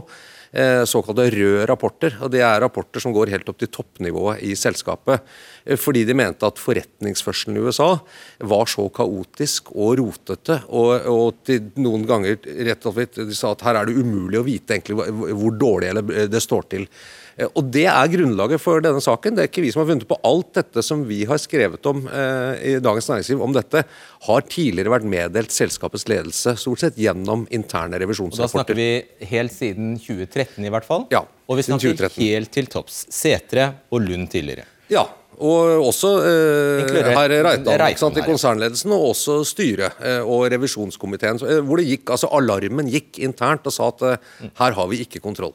Eh, 0.52 0.82
såkalte 0.84 1.30
røde 1.32 1.66
rapporter. 1.66 2.18
og 2.20 2.30
Det 2.30 2.42
er 2.44 2.60
rapporter 2.60 3.00
som 3.00 3.12
går 3.12 3.30
helt 3.32 3.48
opp 3.48 3.58
til 3.58 3.68
toppnivået 3.72 4.42
i 4.42 4.52
selskapet. 4.54 5.22
Eh, 5.64 5.76
fordi 5.76 6.04
de 6.04 6.14
mente 6.14 6.44
at 6.46 6.60
forretningsførselen 6.60 7.56
i 7.56 7.64
USA 7.64 7.96
var 8.40 8.66
så 8.66 8.88
kaotisk 8.92 9.72
og 9.72 9.96
rotete. 9.98 10.60
Og, 10.68 11.08
og 11.08 11.52
noen 11.80 12.04
ganger 12.06 12.36
rett 12.68 12.86
og 12.86 12.94
slett 12.94 13.16
de 13.16 13.34
sa 13.34 13.52
at 13.52 13.64
her 13.64 13.80
er 13.80 13.88
det 13.88 13.96
umulig 13.96 14.42
å 14.42 14.46
vite 14.46 14.76
egentlig 14.76 15.00
hvor 15.32 15.56
dårlig 15.56 16.28
det 16.28 16.42
står 16.42 16.68
til. 16.68 16.86
Eh, 17.36 17.48
og 17.48 17.70
Det 17.72 17.86
er 17.90 18.10
grunnlaget 18.12 18.62
for 18.62 18.82
denne 18.84 19.02
saken. 19.04 19.36
Det 19.36 19.44
er 19.44 19.50
ikke 19.50 19.64
vi 19.64 19.72
som 19.74 19.82
har 19.82 19.90
funnet 19.92 20.08
på 20.08 20.18
alt 20.28 20.52
dette 20.58 20.84
som 20.86 21.04
vi 21.08 21.22
har 21.28 21.40
skrevet 21.42 21.88
om 21.90 22.04
eh, 22.08 22.66
i 22.72 22.74
Dagens 22.82 23.08
Næringsliv 23.12 23.44
om 23.44 23.54
dette, 23.56 23.84
har 24.28 24.44
tidligere 24.48 24.92
vært 24.96 25.08
meddelt 25.08 25.54
selskapets 25.54 26.06
ledelse, 26.10 26.56
stort 26.60 26.84
sett 26.84 27.00
gjennom 27.00 27.46
interne 27.50 28.00
revisjonsrapporter. 28.02 28.44
Og 28.44 28.52
Da 28.52 28.52
snakker 28.58 28.78
vi 28.78 29.28
helt 29.32 29.56
siden 29.56 29.96
2013 30.02 30.68
i 30.68 30.72
hvert 30.72 30.88
fall? 30.88 31.08
Ja, 31.14 31.24
Og 31.48 31.58
vi 31.58 31.66
snakker 31.66 32.08
helt 32.18 32.52
til 32.54 32.70
topps. 32.70 33.04
Setre 33.12 33.72
og 33.92 34.00
Lund 34.06 34.30
tidligere. 34.32 34.64
Ja, 34.92 35.06
og 35.42 35.88
også 35.88 36.10
eh, 36.28 36.92
herr 37.16 37.32
Reitan 37.80 38.18
i 38.18 38.24
konsernledelsen, 38.26 38.92
og 38.94 39.08
også 39.12 39.40
styret 39.48 39.98
eh, 40.04 40.20
og 40.20 40.44
revisjonskomiteen. 40.52 41.40
Eh, 41.42 41.60
hvor 41.66 41.80
det 41.80 41.88
gikk, 41.88 42.12
altså 42.14 42.30
Alarmen 42.36 42.90
gikk 42.92 43.18
internt 43.24 43.66
og 43.66 43.74
sa 43.74 43.88
at 43.90 44.04
eh, 44.06 44.50
her 44.60 44.76
har 44.76 44.90
vi 44.92 45.02
ikke 45.06 45.22
kontroll. 45.24 45.54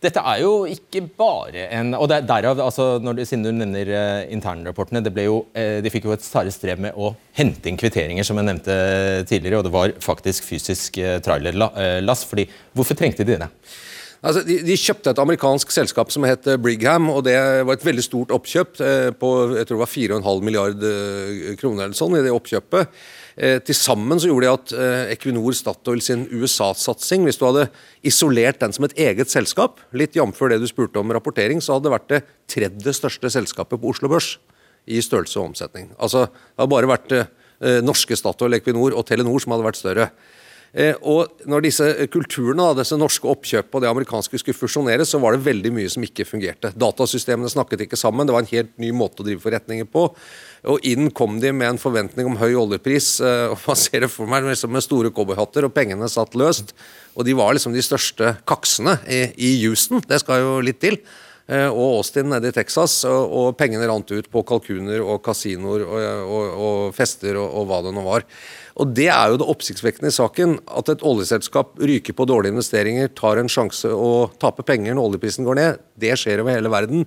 Dette 0.00 0.20
er 0.24 0.38
jo 0.40 0.64
ikke 0.64 1.02
bare 1.18 1.66
en 1.76 1.92
og 1.92 2.06
det 2.08 2.22
er 2.22 2.28
derav, 2.28 2.60
altså, 2.64 2.94
når 3.04 3.20
Siden 3.28 3.44
du 3.44 3.50
nevner 3.52 3.90
uh, 3.92 4.32
internrapportene, 4.32 5.02
det 5.04 5.12
ble 5.12 5.26
jo, 5.26 5.42
uh, 5.52 5.76
de 5.84 5.92
fikk 5.92 6.08
jo 6.08 6.14
et 6.14 6.24
stadig 6.24 6.54
strev 6.56 6.80
med 6.80 6.96
å 6.96 7.12
hente 7.36 7.68
inn 7.68 7.76
kvitteringer, 7.80 8.24
som 8.24 8.40
jeg 8.40 8.48
nevnte 8.48 8.78
tidligere. 9.28 9.60
Og 9.60 9.68
det 9.68 9.74
var 9.74 9.92
faktisk 10.00 10.48
fysisk 10.48 10.96
uh, 11.04 11.18
trailerlass. 11.24 12.24
fordi 12.30 12.48
Hvorfor 12.72 12.96
trengte 12.96 13.28
de 13.28 13.36
det? 13.44 13.50
Altså, 14.20 14.40
de, 14.44 14.58
de, 14.64 14.76
kjøpte 14.76 15.12
et 15.12 15.20
amerikansk 15.20 15.70
selskap 15.72 16.12
som 16.12 16.24
het 16.28 16.48
Brigham, 16.60 17.08
og 17.12 17.24
det 17.28 17.36
var 17.68 17.76
et 17.76 17.84
veldig 17.84 18.04
stort 18.04 18.32
oppkjøp 18.36 18.80
på 19.20 19.30
jeg 19.56 19.68
tror 19.68 19.78
det 19.78 19.84
var 19.84 19.92
4,5 19.94 20.44
milliard 20.44 20.84
kroner 21.60 21.86
eller 21.86 21.96
sånn 21.96 22.18
i 22.18 22.24
det 22.24 22.34
oppkjøpet. 22.36 23.00
Eh, 23.40 23.56
til 23.64 23.76
sammen 23.76 24.20
så 24.20 24.28
gjorde 24.28 24.44
de 24.44 24.52
at 24.52 24.72
eh, 24.76 25.12
Equinor 25.14 25.54
Statoil 25.56 26.02
sin 26.04 26.26
USA-satsing, 26.28 27.24
hvis 27.24 27.38
du 27.40 27.46
hadde 27.46 27.70
isolert 28.04 28.60
den 28.60 28.74
som 28.76 28.84
et 28.84 28.98
eget 29.00 29.32
selskap, 29.32 29.80
litt 29.96 30.18
jf. 30.18 30.42
det 30.52 30.58
du 30.60 30.66
spurte 30.68 31.00
om 31.00 31.14
rapportering, 31.16 31.62
så 31.64 31.78
hadde 31.78 31.88
det 31.88 31.94
vært 31.94 32.10
det 32.12 32.20
tredje 32.52 32.94
største 32.98 33.30
selskapet 33.32 33.80
på 33.80 33.94
Oslo 33.94 34.10
Børs 34.12 34.34
i 34.84 35.00
størrelse 35.00 35.40
og 35.40 35.54
omsetning. 35.54 35.88
Altså, 35.96 36.26
Det 36.28 36.60
har 36.60 36.68
bare 36.68 36.90
vært 36.90 37.16
eh, 37.16 37.80
norske 37.80 38.18
Statoil, 38.18 38.58
Equinor 38.60 38.92
og 38.92 39.06
Telenor 39.08 39.40
som 39.40 39.56
hadde 39.56 39.68
vært 39.70 39.80
større. 39.80 40.10
Eh, 40.70 40.94
og 41.02 41.42
når 41.50 41.64
disse 41.64 41.86
kulturene, 42.14 42.68
disse 42.78 42.98
norske 42.98 43.26
oppkjøpene 43.30 43.74
og 43.74 43.82
det 43.82 43.90
amerikanske 43.90 44.38
skulle 44.38 44.58
fusjoneres, 44.58 45.10
så 45.10 45.18
var 45.22 45.34
det 45.34 45.42
veldig 45.48 45.72
mye 45.74 45.90
som 45.90 46.04
ikke 46.06 46.26
fungerte. 46.28 46.70
Datasystemene 46.78 47.50
snakket 47.50 47.86
ikke 47.86 47.98
sammen, 47.98 48.28
det 48.28 48.36
var 48.36 48.44
en 48.44 48.52
helt 48.52 48.76
ny 48.82 48.92
måte 48.94 49.24
å 49.24 49.26
drive 49.26 49.42
forretninger 49.42 49.88
på. 49.90 50.06
Og 50.70 50.86
inn 50.86 51.10
kom 51.16 51.40
de 51.42 51.50
med 51.56 51.72
en 51.72 51.80
forventning 51.80 52.28
om 52.30 52.38
høy 52.38 52.52
oljepris, 52.52 53.16
eh, 53.24 53.46
og 53.50 53.58
man 53.66 53.80
ser 53.80 54.06
det 54.06 54.12
for 54.12 54.30
meg 54.30 54.46
liksom 54.46 54.74
med 54.76 54.86
store 54.86 55.10
cowboyhatter, 55.14 55.66
og 55.66 55.74
pengene 55.74 56.10
satt 56.12 56.38
løst. 56.38 56.74
Og 57.16 57.26
de 57.26 57.34
var 57.34 57.56
liksom 57.56 57.74
de 57.74 57.82
største 57.82 58.36
kaksene 58.48 59.00
i, 59.10 59.50
Houston, 59.64 60.04
det 60.06 60.22
skal 60.22 60.44
jo 60.44 60.54
litt 60.62 60.78
til 60.82 61.00
eh, 61.50 61.66
og 61.66 61.98
Austin 61.98 62.30
nede 62.30 62.52
i 62.52 62.54
Texas, 62.54 63.00
og 63.08 63.56
pengene 63.58 63.88
rant 63.90 64.14
ut 64.14 64.30
på 64.30 64.44
kalkuner 64.46 65.02
og 65.02 65.18
kasinoer 65.26 65.82
og, 65.82 65.98
og, 66.22 66.58
og 66.66 66.96
fester 66.96 67.40
og, 67.40 67.48
og, 67.48 67.66
hva 67.66 67.82
det 67.86 67.96
nå 67.96 68.06
var. 68.06 68.28
Og 68.80 68.94
Det 68.96 69.10
er 69.12 69.28
jo 69.28 69.40
det 69.40 69.48
oppsiktsvekkende 69.52 70.08
i 70.08 70.14
saken. 70.14 70.54
At 70.72 70.88
et 70.88 71.02
oljeselskap 71.04 71.74
ryker 71.76 72.16
på 72.16 72.26
dårlige 72.28 72.54
investeringer, 72.56 73.10
tar 73.12 73.36
en 73.36 73.50
sjanse 73.52 73.90
og 73.92 74.38
taper 74.40 74.64
penger 74.64 74.96
når 74.96 75.10
oljeprisen 75.10 75.44
går 75.44 75.58
ned, 75.58 75.82
det 76.00 76.16
skjer 76.16 76.40
over 76.40 76.56
hele 76.56 76.72
verden. 76.72 77.04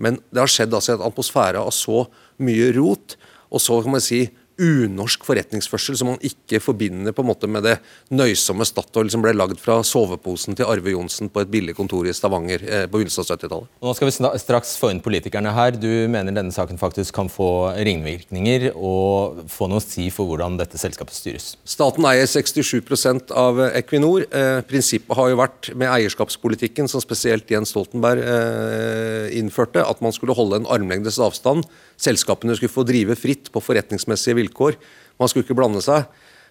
Men 0.00 0.16
det 0.32 0.40
har 0.40 0.48
skjedd 0.48 0.72
altså 0.72 0.96
et 0.96 1.04
atmosfære 1.04 1.60
av 1.60 1.74
så 1.76 2.06
mye 2.40 2.70
rot, 2.78 3.18
og 3.52 3.60
så 3.60 3.82
kan 3.84 3.98
man 3.98 4.04
si 4.04 4.22
unorsk 4.60 5.24
forretningsførsel 5.24 5.96
som 5.98 6.12
man 6.12 6.20
ikke 6.24 6.60
forbinder 6.62 7.14
på 7.16 7.24
en 7.24 7.30
måte 7.30 7.48
med 7.50 7.64
det 7.66 7.76
nøysomme 8.12 8.66
Statoil 8.68 9.10
som 9.12 9.24
ble 9.24 9.32
lagd 9.34 9.60
fra 9.62 9.78
soveposen 9.86 10.58
til 10.58 10.68
Arve 10.68 10.92
Johnsen 10.92 11.30
på 11.32 11.42
et 11.42 11.50
billig 11.52 11.74
kontor 11.78 12.08
i 12.08 12.14
Stavanger 12.16 12.64
eh, 12.66 12.84
på 12.86 12.98
begynnelsen 12.98 13.24
av 13.24 13.30
70-tallet. 13.32 13.70
Nå 13.80 13.94
skal 13.96 14.10
vi 14.10 14.42
straks 14.42 14.74
få 14.80 14.92
inn 14.92 15.02
politikerne 15.04 15.54
her. 15.56 15.74
Du 15.80 15.88
mener 16.12 16.36
denne 16.36 16.54
saken 16.54 16.80
faktisk 16.80 17.16
kan 17.16 17.30
få 17.32 17.50
ringvirkninger 17.80 18.70
og 18.74 19.44
få 19.50 19.70
noe 19.70 19.80
å 19.80 19.84
si 19.84 20.08
for 20.14 20.30
hvordan 20.30 20.58
dette 20.60 20.80
selskapet 20.80 21.16
styres? 21.16 21.52
Staten 21.64 22.06
eier 22.10 22.28
67% 22.28 23.34
av 23.36 23.62
Equinor. 23.70 24.26
Eh, 24.28 24.60
prinsippet 24.68 25.16
har 25.16 25.32
jo 25.32 25.40
vært 25.40 25.72
med 25.74 25.90
eierskapspolitikken, 25.90 26.90
som 26.90 27.02
spesielt 27.02 27.50
Jens 27.50 27.72
Stoltenberg 27.72 28.24
eh, 28.24 29.38
innførte, 29.40 29.84
at 29.86 30.04
man 30.04 30.14
skulle 30.16 30.36
holde 30.36 30.60
en 30.60 30.70
armlengdes 30.70 31.20
avstand 31.22 31.68
selskapene 32.00 32.56
skulle 32.56 32.72
få 32.72 32.84
drive 32.88 33.16
fritt 33.18 33.50
på 33.52 33.62
forretningsmessige 33.62 34.38
vilkår. 34.38 34.49
Man 34.58 35.30
skulle 35.30 35.46
ikke 35.46 35.58
blande 35.58 35.82
seg. 35.84 36.08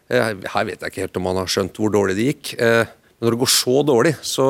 Eh, 0.10 0.34
her 0.54 0.66
vet 0.66 0.82
jeg 0.82 0.92
ikke 0.92 1.06
helt 1.06 1.20
om 1.20 1.28
man 1.30 1.40
har 1.42 1.50
skjønt 1.50 1.78
hvor 1.78 1.94
dårlig 1.94 2.18
det 2.18 2.28
gikk. 2.32 2.54
Eh, 2.58 2.90
men 3.20 3.28
når 3.28 3.36
det 3.36 3.42
går 3.44 3.54
så 3.54 3.76
dårlig, 3.86 4.16
så 4.26 4.50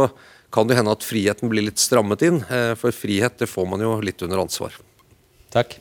kan 0.53 0.69
det 0.69 0.77
hende 0.79 0.93
at 0.95 1.05
friheten 1.05 1.51
blir 1.51 1.65
litt 1.67 1.81
strammet 1.81 2.23
inn. 2.25 2.41
Eh, 2.47 2.73
for 2.79 2.95
frihet 2.95 3.37
det 3.41 3.49
får 3.51 3.67
man 3.69 3.83
jo 3.83 3.97
litt 4.03 4.23
under 4.25 4.41
ansvar. 4.45 4.75
Takk. 5.53 5.77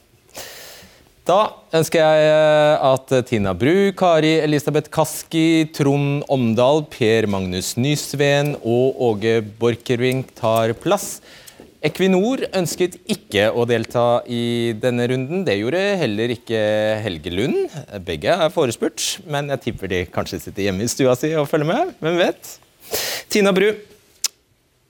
Da 1.29 1.41
ønsker 1.77 2.01
jeg 2.01 2.29
at 2.89 3.11
Tina 3.29 3.53
Bru, 3.53 3.93
Kari 3.93 4.39
Elisabeth 4.41 4.89
Kaski, 4.89 5.69
Trond 5.77 6.23
Omdal, 6.33 6.87
Per 6.89 7.29
Magnus 7.29 7.75
Nysveen 7.77 8.55
og 8.63 9.03
Åge 9.11 9.43
Borchgrevink 9.61 10.33
tar 10.41 10.73
plass. 10.81 11.19
Equinor 11.79 12.41
ønsket 12.59 12.97
ikke 13.07 13.45
å 13.55 13.63
delta 13.71 14.25
i 14.27 14.75
denne 14.83 15.05
runden. 15.13 15.45
Det 15.47 15.55
gjorde 15.61 15.83
heller 16.01 16.33
ikke 16.35 16.63
Helge 17.05 17.31
Lund. 17.31 17.77
Begge 18.03 18.35
er 18.35 18.51
forespurt, 18.51 19.05
men 19.31 19.53
jeg 19.55 19.63
tipper 19.69 19.93
de 19.93 20.01
kanskje 20.11 20.41
sitter 20.43 20.67
hjemme 20.67 20.83
i 20.83 20.91
stua 20.91 21.15
si 21.19 21.31
og 21.39 21.47
følger 21.47 21.71
med. 21.71 21.93
Hvem 22.03 22.19
vet? 22.19 22.51
Tina 23.31 23.53
Bru, 23.55 23.69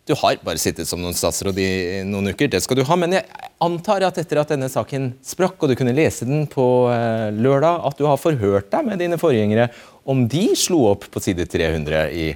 du 0.08 0.14
har 0.16 0.40
bare 0.40 0.62
sittet 0.62 0.88
som 0.88 1.02
noen 1.04 1.12
statsråd 1.12 1.60
i 1.60 1.68
noen 2.08 2.32
uker. 2.32 2.48
Det 2.48 2.62
skal 2.64 2.80
du 2.80 2.86
ha, 2.88 2.96
men 2.96 3.18
jeg 3.18 3.44
antar 3.60 4.08
at 4.08 4.22
etter 4.22 4.40
at 4.40 4.54
denne 4.54 4.72
saken 4.72 5.10
sprakk, 5.20 5.60
og 5.60 5.68
du 5.68 5.76
kunne 5.76 5.92
lese 5.92 6.24
den 6.24 6.46
på 6.48 6.88
eh, 6.94 7.28
lørdag, 7.36 7.84
at 7.84 8.00
du 8.00 8.08
har 8.08 8.16
forhørt 8.22 8.72
deg 8.72 8.88
med 8.88 9.04
dine 9.04 9.20
forgjengere 9.20 9.68
om 10.08 10.24
de 10.24 10.46
slo 10.56 10.86
opp 10.94 11.04
på 11.12 11.20
side 11.20 11.44
300 11.52 12.08
i 12.16 12.30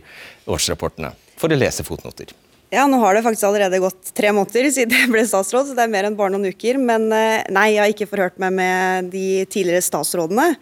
årsrapportene 0.44 1.16
for 1.40 1.48
å 1.48 1.56
lese 1.56 1.88
fotnoter. 1.88 2.36
Ja, 2.72 2.86
nå 2.88 2.96
har 3.02 3.12
det 3.12 3.20
faktisk 3.20 3.44
allerede 3.44 3.82
gått 3.84 4.14
tre 4.16 4.30
måneder 4.32 4.70
siden 4.72 4.96
jeg 4.96 5.10
ble 5.12 5.26
statsråd, 5.28 5.66
så 5.68 5.74
det 5.76 5.82
er 5.84 5.90
mer 5.92 6.06
enn 6.08 6.16
bare 6.16 6.32
noen 6.32 6.48
uker. 6.54 6.78
Men 6.80 7.10
eh, 7.12 7.44
nei, 7.52 7.66
jeg 7.74 7.82
har 7.82 7.92
ikke 7.92 8.08
forhørt 8.08 8.40
meg 8.40 8.54
med 8.56 9.10
de 9.12 9.42
tidligere 9.52 9.84
statsrådene. 9.84 10.54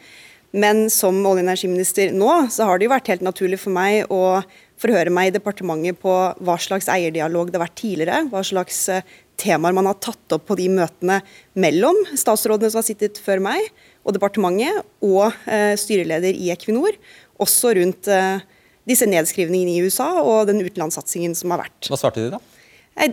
Men 0.51 0.89
som 0.91 1.15
olje- 1.21 1.39
og 1.39 1.45
energiminister 1.45 2.11
nå, 2.11 2.33
så 2.51 2.67
har 2.67 2.81
det 2.81 2.89
jo 2.89 2.95
vært 2.97 3.13
helt 3.13 3.23
naturlig 3.23 3.61
for 3.63 3.71
meg 3.77 4.11
å 4.11 4.41
forhøre 4.83 5.15
meg 5.15 5.31
i 5.31 5.37
departementet 5.37 6.03
på 6.03 6.17
hva 6.35 6.59
slags 6.59 6.91
eierdialog 6.91 7.53
det 7.53 7.61
har 7.61 7.69
vært 7.69 7.79
tidligere, 7.79 8.25
hva 8.33 8.43
slags 8.43 8.83
eh, 8.91 9.07
temaer 9.39 9.79
man 9.79 9.87
har 9.93 10.03
tatt 10.03 10.35
opp 10.35 10.51
på 10.51 10.59
de 10.59 10.67
møtene 10.73 11.21
mellom 11.63 11.95
statsrådene 12.11 12.75
som 12.75 12.83
har 12.83 12.91
sittet 12.91 13.23
før 13.23 13.39
meg, 13.53 13.71
og 14.03 14.19
departementet, 14.19 14.83
og 15.07 15.29
eh, 15.47 15.77
styreleder 15.79 16.35
i 16.35 16.51
Equinor. 16.51 16.99
Også 17.39 17.71
rundt 17.79 18.11
eh, 18.11 18.43
disse 18.91 19.09
nedskrivningene 19.09 19.77
i 19.77 19.85
USA 19.87 20.13
og 20.21 20.49
den 20.51 20.63
utenlandssatsingen 20.65 21.37
som 21.39 21.55
har 21.55 21.65
vært. 21.65 21.91
Hva 21.91 21.99
svarte 22.01 22.25
de 22.25 22.35
da? 22.35 22.43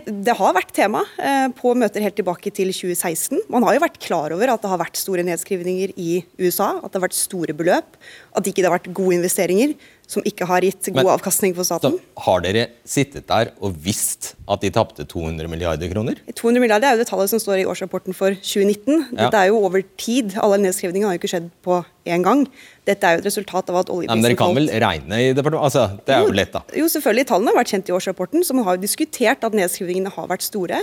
Det 0.04 0.34
har 0.36 0.52
vært 0.52 0.72
tema 0.76 1.00
eh, 1.22 1.46
på 1.56 1.70
møter 1.78 2.02
helt 2.04 2.16
tilbake 2.18 2.50
til 2.52 2.72
2016. 2.74 3.46
Man 3.48 3.64
har 3.64 3.76
jo 3.76 3.84
vært 3.86 4.00
klar 4.02 4.34
over 4.34 4.50
at 4.52 4.60
det 4.60 4.68
har 4.72 4.80
vært 4.82 4.98
store 5.00 5.24
nedskrivninger 5.24 5.94
i 5.96 6.18
USA, 6.42 6.74
at 6.82 6.90
det 6.90 6.98
har 6.98 7.06
vært 7.06 7.16
store 7.16 7.54
beløp, 7.56 7.96
at 8.34 8.44
det 8.44 8.52
ikke 8.52 8.66
har 8.66 8.74
vært 8.74 8.90
gode 8.92 9.16
investeringer 9.16 9.72
som 10.08 10.24
ikke 10.24 10.46
har 10.48 10.64
gitt 10.64 10.88
god 10.88 11.02
Men, 11.02 11.10
avkastning 11.12 11.52
for 11.56 11.68
staten. 11.68 11.98
Så 11.98 12.24
har 12.24 12.40
dere 12.44 12.64
sittet 12.88 13.26
der 13.28 13.50
og 13.60 13.76
visst 13.84 14.32
at 14.48 14.64
de 14.64 14.70
tapte 14.72 15.04
200 15.04 15.50
milliarder 15.52 15.90
kroner? 15.92 16.16
200 16.32 16.64
milliarder 16.64 16.88
er 16.88 16.96
jo 16.96 17.02
det 17.02 17.08
tallet 17.10 17.28
som 17.28 17.42
står 17.42 17.62
i 17.62 17.66
årsrapporten 17.68 18.16
for 18.16 18.32
2019. 18.32 19.10
Dette 19.12 19.28
ja. 19.28 19.44
er 19.44 19.52
jo 19.52 19.60
over 19.68 19.84
tid. 20.00 20.32
Alle 20.40 20.60
nedskrivningene 20.64 21.10
har 21.10 21.18
jo 21.18 21.22
ikke 21.22 21.32
skjedd 21.34 21.50
på 21.66 21.82
én 22.08 22.24
gang. 22.24 22.46
Dette 22.88 23.04
er 23.04 23.18
jo 23.18 23.22
et 23.22 23.28
resultat 23.28 23.68
av 23.68 23.82
at 23.82 23.92
oljeprisen 23.92 24.16
Men 24.16 24.24
dere 24.24 24.40
kan 24.40 24.56
vel 24.56 24.72
regne 24.72 25.20
i 25.20 25.28
departementet? 25.36 25.68
Altså, 25.68 26.00
det 26.08 26.16
er 26.16 26.24
jo, 26.24 26.32
jo 26.32 26.40
lett, 26.40 26.56
da. 26.56 26.64
Jo, 26.80 26.88
selvfølgelig. 26.96 27.28
Tallene 27.28 27.52
har 27.52 27.60
vært 27.60 27.76
kjent 27.76 27.92
i 27.92 27.96
årsrapporten, 27.98 28.48
så 28.48 28.56
man 28.56 28.68
har 28.68 28.78
jo 28.78 28.86
diskutert 28.88 29.44
at 29.44 29.60
nedskrivningene 29.60 30.16
har 30.16 30.32
vært 30.32 30.48
store. 30.48 30.80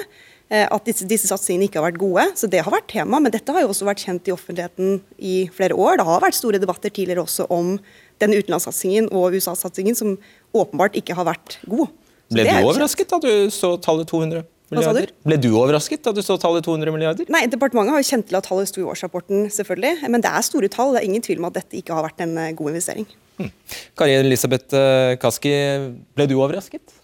Eh, 0.54 0.68
at 0.70 0.86
disse, 0.86 1.08
disse, 1.10 1.26
satsingene 1.26 1.66
ikke 1.66 1.82
har 1.82 1.88
vært 1.88 2.02
gode. 2.02 2.28
Så 2.38 2.50
det 2.52 2.62
har 2.62 2.74
vært 2.74 2.92
tema. 2.92 3.18
Men 3.18 3.34
dette 3.34 3.54
har 3.54 3.66
jo 3.66 3.72
også 3.74 3.88
vært 3.88 4.04
kjent 4.06 4.30
i 4.30 4.34
offentligheten 4.36 5.00
i 5.18 5.38
flere 5.54 5.78
år. 5.78 5.98
Det 5.98 6.06
har 6.06 6.22
vært 6.22 6.38
store 6.38 6.62
debatter 6.62 6.94
tidligere 6.94 7.26
også 7.26 7.48
om 7.54 7.76
den 8.24 8.36
utenlandssatsingen 8.38 9.10
og 9.12 9.36
USA-satsingen 9.36 9.98
som 9.98 10.18
åpenbart 10.56 10.98
ikke 11.00 11.18
har 11.18 11.28
vært 11.28 11.60
god. 11.68 11.90
Ble 12.34 12.46
du 12.48 12.56
overrasket 12.64 13.12
da 13.12 13.22
du 13.22 13.32
så 13.54 13.76
tallet 13.84 14.10
200? 14.10 14.46
Milliarder. 14.74 15.12
Ble 15.22 15.38
du 15.38 15.52
overrasket 15.54 16.02
da 16.08 16.12
du 16.16 16.24
så 16.26 16.40
tallet 16.42 16.66
200 16.66 16.94
milliarder? 16.94 17.28
Nei, 17.30 17.44
Departementet 17.52 17.94
har 17.94 18.02
jo 18.02 18.08
kjent 18.08 18.28
til 18.32 18.38
at 18.40 18.48
tallet 18.48 18.70
sto 18.72 18.82
i 18.82 18.88
årsrapporten, 18.90 19.46
selvfølgelig. 19.54 20.10
Men 20.10 20.24
det 20.26 20.32
er 20.32 20.46
store 20.48 20.70
tall. 20.74 20.96
Det 20.96 21.04
er 21.04 21.10
ingen 21.12 21.26
tvil 21.26 21.44
om 21.44 21.50
at 21.52 21.60
dette 21.60 21.78
ikke 21.78 21.94
har 21.94 22.08
vært 22.08 22.24
en 22.26 22.34
eh, 22.42 22.54
god 22.58 22.72
investering. 22.74 23.06
Hmm. 23.38 23.52
Kari 24.00 24.16
Elisabeth 24.18 24.74
eh, 24.74 25.14
Kaski, 25.22 25.54
ble 26.18 26.28
du 26.32 26.38
overrasket? 26.40 26.98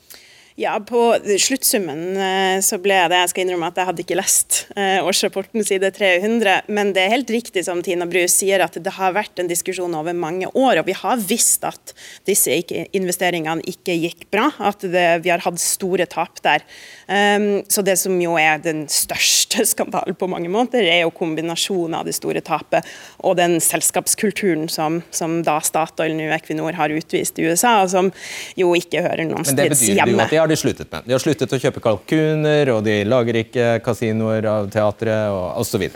Ja, 0.62 0.80
På 0.80 1.16
sluttsummen 1.40 2.18
eh, 2.22 2.60
så 2.62 2.78
ble 2.82 2.98
det 3.10 3.18
Jeg 3.18 3.30
skal 3.32 3.44
innrømme 3.46 3.72
at 3.72 3.80
jeg 3.80 3.88
hadde 3.88 4.04
ikke 4.04 4.18
lest 4.20 4.58
eh, 4.76 5.00
årsrapporten 5.02 5.66
side 5.66 5.90
300, 5.96 6.68
men 6.70 6.92
det 6.94 7.02
er 7.02 7.14
helt 7.16 7.32
riktig 7.34 7.64
som 7.66 7.82
Tina 7.82 8.06
Bru 8.06 8.20
sier, 8.30 8.62
at 8.62 8.78
det 8.78 8.94
har 8.94 9.16
vært 9.16 9.42
en 9.42 9.50
diskusjon 9.50 9.96
over 9.98 10.14
mange 10.14 10.50
år. 10.54 10.84
Og 10.84 10.86
vi 10.86 10.94
har 11.00 11.18
visst 11.18 11.66
at 11.66 11.96
disse 12.30 12.54
investeringene 12.94 13.66
ikke 13.72 13.96
gikk 14.04 14.28
bra, 14.34 14.52
at 14.62 14.86
det, 14.86 15.06
vi 15.26 15.32
har 15.34 15.42
hatt 15.42 15.58
store 15.62 16.06
tap 16.10 16.44
der. 16.46 16.62
Um, 17.10 17.64
så 17.72 17.82
det 17.86 17.98
som 18.00 18.14
jo 18.22 18.38
er 18.40 18.62
den 18.62 18.86
største 18.92 19.66
skandalen 19.72 20.18
på 20.20 20.30
mange 20.30 20.52
måter, 20.52 20.86
er 20.86 21.02
jo 21.02 21.16
kombinasjonen 21.16 21.98
av 22.02 22.06
det 22.06 22.16
store 22.20 22.44
tapet 22.46 22.86
og 23.26 23.40
den 23.42 23.58
selskapskulturen 23.64 24.70
som, 24.72 25.02
som 25.10 25.40
da 25.48 25.58
Statoil, 25.66 26.14
nå 26.18 26.30
Equinor, 26.38 26.78
har 26.78 26.94
utvist 26.94 27.42
i 27.42 27.50
USA, 27.50 27.80
og 27.82 27.92
som 27.94 28.14
jo 28.60 28.76
ikke 28.78 29.02
hører 29.08 29.26
noen 29.26 29.48
steds 29.48 29.58
hjemme 29.58 29.66
Det 29.66 29.82
betyr 29.82 30.20
jo 30.20 30.24
at 30.28 30.36
de 30.36 30.42
har 30.44 30.51
de 30.52 30.60
sluttet 30.60 30.92
med. 30.92 31.08
De 31.08 31.16
har 31.16 31.24
sluttet 31.24 31.56
å 31.56 31.60
kjøpe 31.62 31.84
kalkuner, 31.84 32.72
og 32.76 32.84
de 32.88 33.02
lager 33.08 33.42
ikke 33.42 33.74
kasinoer 33.86 34.48
av 34.52 34.72
teatret 34.74 35.32
osv. 35.60 35.88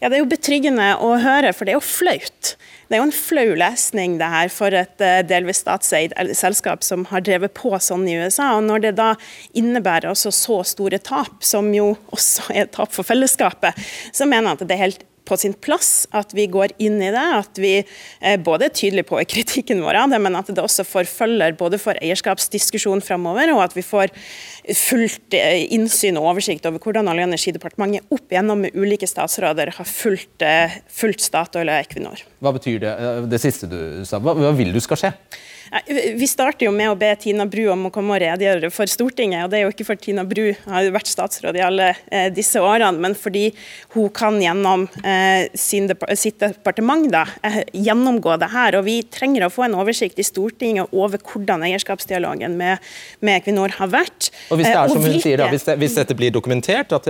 Ja, 0.00 0.08
Det 0.08 0.16
er 0.16 0.22
jo 0.22 0.30
betryggende 0.30 0.94
å 1.04 1.12
høre, 1.20 1.52
for 1.52 1.68
det 1.68 1.74
er 1.74 1.78
jo 1.78 1.84
flaut. 1.84 2.54
Det 2.88 2.96
er 2.96 3.02
jo 3.02 3.06
en 3.06 3.14
flau 3.14 3.50
lesning 3.60 4.16
det 4.18 4.30
her 4.32 4.48
for 4.50 4.74
et 4.74 5.04
eh, 5.04 5.20
delvis 5.28 5.60
statseid 5.62 6.16
selskap 6.34 6.82
som 6.82 7.04
har 7.12 7.22
drevet 7.22 7.52
på 7.54 7.70
sånn 7.78 8.08
i 8.08 8.16
USA. 8.18 8.54
og 8.56 8.64
Når 8.66 8.86
det 8.86 8.94
da 8.98 9.10
innebærer 9.52 10.10
også 10.10 10.32
så 10.34 10.62
store 10.66 10.98
tap, 10.98 11.44
som 11.44 11.68
jo 11.76 11.92
også 12.10 12.48
er 12.56 12.72
tap 12.72 12.96
for 12.96 13.06
fellesskapet, 13.06 13.78
så 14.10 14.26
mener 14.26 14.50
jeg 14.50 14.58
at 14.58 14.66
det 14.66 14.76
er 14.78 14.84
helt 14.86 15.06
på 15.30 15.38
sin 15.38 15.54
plass 15.54 16.08
at 16.16 16.34
vi 16.36 16.48
går 16.50 16.74
inn 16.82 16.98
i 17.02 17.12
det. 17.14 17.26
At 17.40 17.60
vi 17.62 17.72
eh, 17.80 18.36
både 18.42 18.68
er 18.68 18.74
tydelige 18.74 19.08
på 19.10 19.20
kritikken 19.30 19.82
vår 19.84 20.02
av 20.02 20.14
det, 20.14 20.20
men 20.22 20.38
at 20.38 20.50
det 20.50 20.62
også 20.62 20.86
forfølger 20.88 21.56
både 21.60 21.80
for 21.80 21.98
eierskapsdiskusjon 22.02 23.04
framover, 23.06 23.52
og 23.54 23.62
at 23.64 23.76
vi 23.78 23.86
får 23.86 24.14
fullt 24.76 25.38
eh, 25.38 25.62
innsyn 25.76 26.18
og 26.20 26.32
oversikt 26.34 26.66
over 26.68 26.82
hvordan 26.82 27.10
Olje- 27.10 27.26
og 27.26 27.32
energidepartementet 27.32 28.14
opp 28.14 28.26
igjennom 28.34 28.66
med 28.66 28.76
ulike 28.78 29.08
statsråder 29.10 29.74
har 29.78 29.88
fulgt, 29.88 30.42
eh, 30.46 30.80
fulgt 30.90 31.24
Statoil 31.24 31.70
og 31.70 31.78
Equinor. 31.78 32.26
Hva 32.42 32.54
betyr 32.56 32.82
det, 32.82 32.96
det 33.30 33.42
siste 33.42 33.70
du 33.70 33.80
sa? 34.08 34.20
Hva, 34.22 34.36
hva 34.38 34.52
vil 34.56 34.74
du 34.74 34.82
skal 34.82 35.00
skje? 35.00 35.14
Vi 35.86 36.26
starter 36.26 36.66
jo 36.66 36.72
med 36.74 36.90
å 36.90 36.96
be 36.98 37.08
Tina 37.20 37.44
Bru 37.46 37.68
om 37.70 37.84
å 37.86 37.90
komme 37.94 38.16
og 38.16 38.20
redegjøre 38.22 38.72
for 38.74 38.90
Stortinget. 38.90 39.44
og 39.44 39.52
Det 39.52 39.60
er 39.60 39.62
jo 39.64 39.70
ikke 39.70 39.86
for 39.86 40.00
Tina 40.02 40.24
Bru 40.26 40.48
har 40.64 40.88
vært 40.90 41.10
statsråd 41.10 41.58
i 41.60 41.62
alle 41.62 41.92
eh, 42.10 42.26
disse 42.34 42.58
årene, 42.58 42.98
men 42.98 43.14
fordi 43.18 43.46
hun 43.94 44.08
kan 44.14 44.40
gjennom 44.42 44.88
eh, 45.04 45.46
sin, 45.54 45.86
sitt 46.18 46.40
departement 46.42 47.06
da, 47.12 47.22
eh, 47.46 47.60
gjennomgå 47.70 48.34
det 48.42 48.50
her. 48.50 48.80
og 48.80 48.88
Vi 48.88 48.96
trenger 49.14 49.46
å 49.46 49.52
få 49.54 49.68
en 49.68 49.78
oversikt 49.78 50.18
i 50.18 50.26
Stortinget 50.26 50.90
over 50.90 51.22
hvordan 51.22 51.62
eierskapsdialogen 51.68 52.58
med, 52.58 52.82
med 53.22 53.38
Equinor 53.38 53.78
har 53.78 53.94
vært. 53.94 54.32
Og 54.50 54.58
Hvis 54.58 54.72
det 54.72 54.74
er 54.74 54.90
som 54.90 55.06
hun 55.06 55.22
sier 55.22 55.44
da, 55.44 55.52
hvis, 55.54 55.68
det, 55.70 55.78
hvis 55.84 56.00
dette 56.02 56.18
blir 56.18 56.34
dokumentert, 56.34 56.98
at 56.98 57.06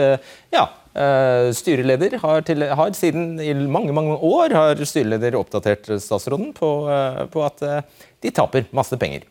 ja, 0.53 0.69
Uh, 0.91 1.53
styreleder 1.55 2.17
har, 2.19 2.41
til, 2.43 2.65
har, 2.67 2.95
siden 2.99 3.37
i 3.39 3.53
mange 3.55 3.95
mange 3.95 4.17
år 4.27 4.55
har 4.57 4.81
styreleder 4.83 5.37
oppdatert 5.39 5.87
statsråden 6.03 6.51
på, 6.57 6.71
uh, 6.91 7.21
på 7.31 7.45
at 7.47 7.63
uh, 7.63 8.09
de 8.19 8.33
taper 8.35 8.67
masse 8.75 8.99
penger. 8.99 9.29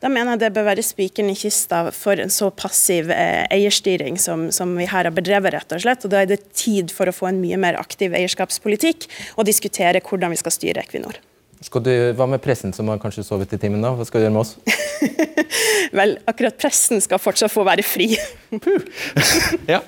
Da 0.00 0.08
mener 0.08 0.32
jeg 0.32 0.40
det 0.46 0.50
bør 0.56 0.64
være 0.70 0.84
spikeren 0.84 1.28
i 1.28 1.36
kista 1.36 1.82
for 1.92 2.20
en 2.20 2.32
så 2.32 2.48
passiv 2.56 3.12
eierstyring 3.12 4.16
som, 4.20 4.46
som, 4.52 4.72
vi 4.80 4.86
her 4.88 5.04
har 5.04 5.12
bedrevet. 5.12 5.52
rett 5.52 5.76
og 5.76 5.82
slett. 5.84 6.06
Og 6.08 6.12
Da 6.12 6.22
er 6.22 6.30
det 6.30 6.40
tid 6.56 6.92
for 6.92 7.08
å 7.08 7.12
få 7.12 7.28
en 7.28 7.40
mye 7.42 7.58
mer 7.60 7.76
aktiv 7.76 8.16
eierskapspolitikk 8.16 9.04
og 9.36 9.44
diskutere 9.48 10.00
hvordan 10.04 10.32
vi 10.32 10.40
skal 10.40 10.56
styre 10.56 10.84
Equinor. 10.84 11.20
Du, 11.64 11.92
hva 12.16 12.26
med 12.28 12.42
pressen 12.44 12.72
som 12.76 12.88
har 12.92 13.00
kanskje 13.00 13.24
sovet 13.24 13.52
i 13.56 13.60
timen? 13.60 13.84
da? 13.84 13.92
Hva 13.96 14.04
skal 14.08 14.20
du 14.20 14.26
gjøre 14.26 14.34
med 14.34 14.44
oss? 14.44 14.56
Vel, 16.00 16.16
akkurat 16.28 16.56
pressen 16.60 17.04
skal 17.04 17.20
fortsatt 17.20 17.52
få 17.52 17.64
være 17.68 17.84
fri. 17.86 18.10
ja. 19.72 19.80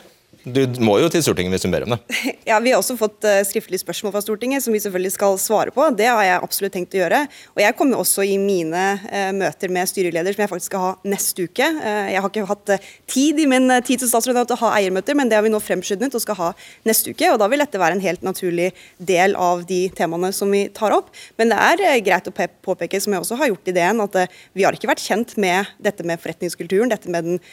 Du 0.46 0.60
må 0.78 0.94
jo 1.02 1.08
til 1.10 1.24
Stortinget 1.26 1.56
hvis 1.56 1.64
du 1.64 1.72
ber 1.72 1.82
om 1.82 1.96
det. 1.96 2.18
Ja, 2.46 2.60
Vi 2.62 2.70
har 2.70 2.78
også 2.78 2.94
fått 2.94 3.24
uh, 3.26 3.40
skriftlige 3.42 3.82
spørsmål 3.82 4.12
fra 4.14 4.20
Stortinget 4.22 4.62
som 4.62 4.70
vi 4.70 4.78
selvfølgelig 4.78 5.16
skal 5.16 5.34
svare 5.42 5.72
på. 5.74 5.82
Det 5.98 6.06
har 6.06 6.22
jeg 6.22 6.38
absolutt 6.38 6.76
tenkt 6.76 6.94
å 6.94 7.00
gjøre. 7.00 7.24
Og 7.56 7.62
jeg 7.64 7.74
kommer 7.74 7.98
også 7.98 8.22
i 8.22 8.36
mine 8.38 8.84
uh, 9.02 9.32
møter 9.34 9.72
med 9.74 9.90
styreleder, 9.90 10.36
som 10.36 10.44
jeg 10.44 10.52
faktisk 10.52 10.70
skal 10.70 10.84
ha 10.84 10.92
neste 11.10 11.48
uke. 11.48 11.66
Uh, 11.80 12.06
jeg 12.12 12.22
har 12.22 12.30
ikke 12.30 12.46
hatt 12.52 12.72
tid 13.10 13.42
i 13.42 13.48
min 13.50 13.66
tid 13.86 14.04
som 14.04 14.12
statsråd 14.12 14.38
til 14.46 14.54
å 14.54 14.60
ha 14.60 14.70
eiermøter, 14.76 15.18
men 15.18 15.26
det 15.26 15.34
har 15.40 15.42
vi 15.42 15.50
nå 15.50 15.58
fremskyndet 15.58 16.14
og 16.14 16.22
skal 16.22 16.38
ha 16.38 16.52
neste 16.86 17.10
uke. 17.10 17.32
og 17.32 17.40
Da 17.42 17.50
vil 17.50 17.64
dette 17.64 17.82
være 17.82 17.98
en 17.98 18.04
helt 18.06 18.22
naturlig 18.22 18.70
del 19.02 19.34
av 19.34 19.66
de 19.66 19.80
temaene 19.98 20.30
som 20.36 20.54
vi 20.54 20.68
tar 20.70 20.94
opp. 20.94 21.10
Men 21.42 21.50
det 21.50 21.58
er 21.58 22.06
greit 22.06 22.30
å 22.30 22.34
påpeke, 22.36 23.02
som 23.02 23.16
jeg 23.16 23.26
også 23.26 23.40
har 23.42 23.50
gjort 23.50 23.72
i 23.72 23.74
DN, 23.74 24.04
at 24.06 24.38
vi 24.54 24.68
har 24.68 24.78
ikke 24.78 24.92
vært 24.92 25.02
kjent 25.02 25.34
med 25.42 25.74
dette 25.82 26.06
med 26.06 26.22
forretningskulturen, 26.22 26.94
dette 26.94 27.10
med 27.10 27.32
den 27.32 27.44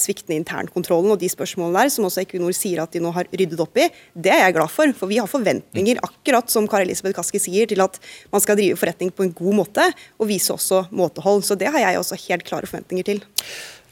sviktende 0.00 0.40
internkontrollen 0.40 1.12
og 1.12 1.20
de 1.20 1.28
spørsmålene 1.30 1.84
der, 1.84 1.92
som 1.92 2.08
også 2.08 2.24
Equinor 2.30 2.54
sier 2.56 2.80
at 2.84 2.94
de 2.94 3.02
nå 3.02 3.10
har 3.16 3.28
ryddet 3.34 3.60
opp 3.60 3.80
i. 3.82 3.88
Det 4.14 4.30
er 4.30 4.44
jeg 4.44 4.56
glad 4.56 4.70
for, 4.72 4.94
for 4.96 5.10
vi 5.10 5.18
har 5.18 5.28
forventninger, 5.30 5.98
akkurat 6.06 6.52
som 6.52 6.68
Kari 6.70 6.86
Elisabeth 6.86 7.18
Kaski 7.18 7.42
sier, 7.42 7.66
til 7.70 7.82
at 7.82 7.98
man 8.32 8.44
skal 8.44 8.58
drive 8.60 8.78
forretning 8.78 9.10
på 9.10 9.26
en 9.26 9.34
god 9.34 9.58
måte, 9.64 9.88
og 10.16 10.30
vise 10.30 10.54
også 10.54 10.84
måtehold. 10.94 11.42
Så 11.46 11.58
det 11.58 11.72
har 11.74 11.82
jeg 11.82 12.00
også 12.00 12.18
helt 12.28 12.46
klare 12.46 12.70
forventninger 12.70 13.10
til. 13.10 13.24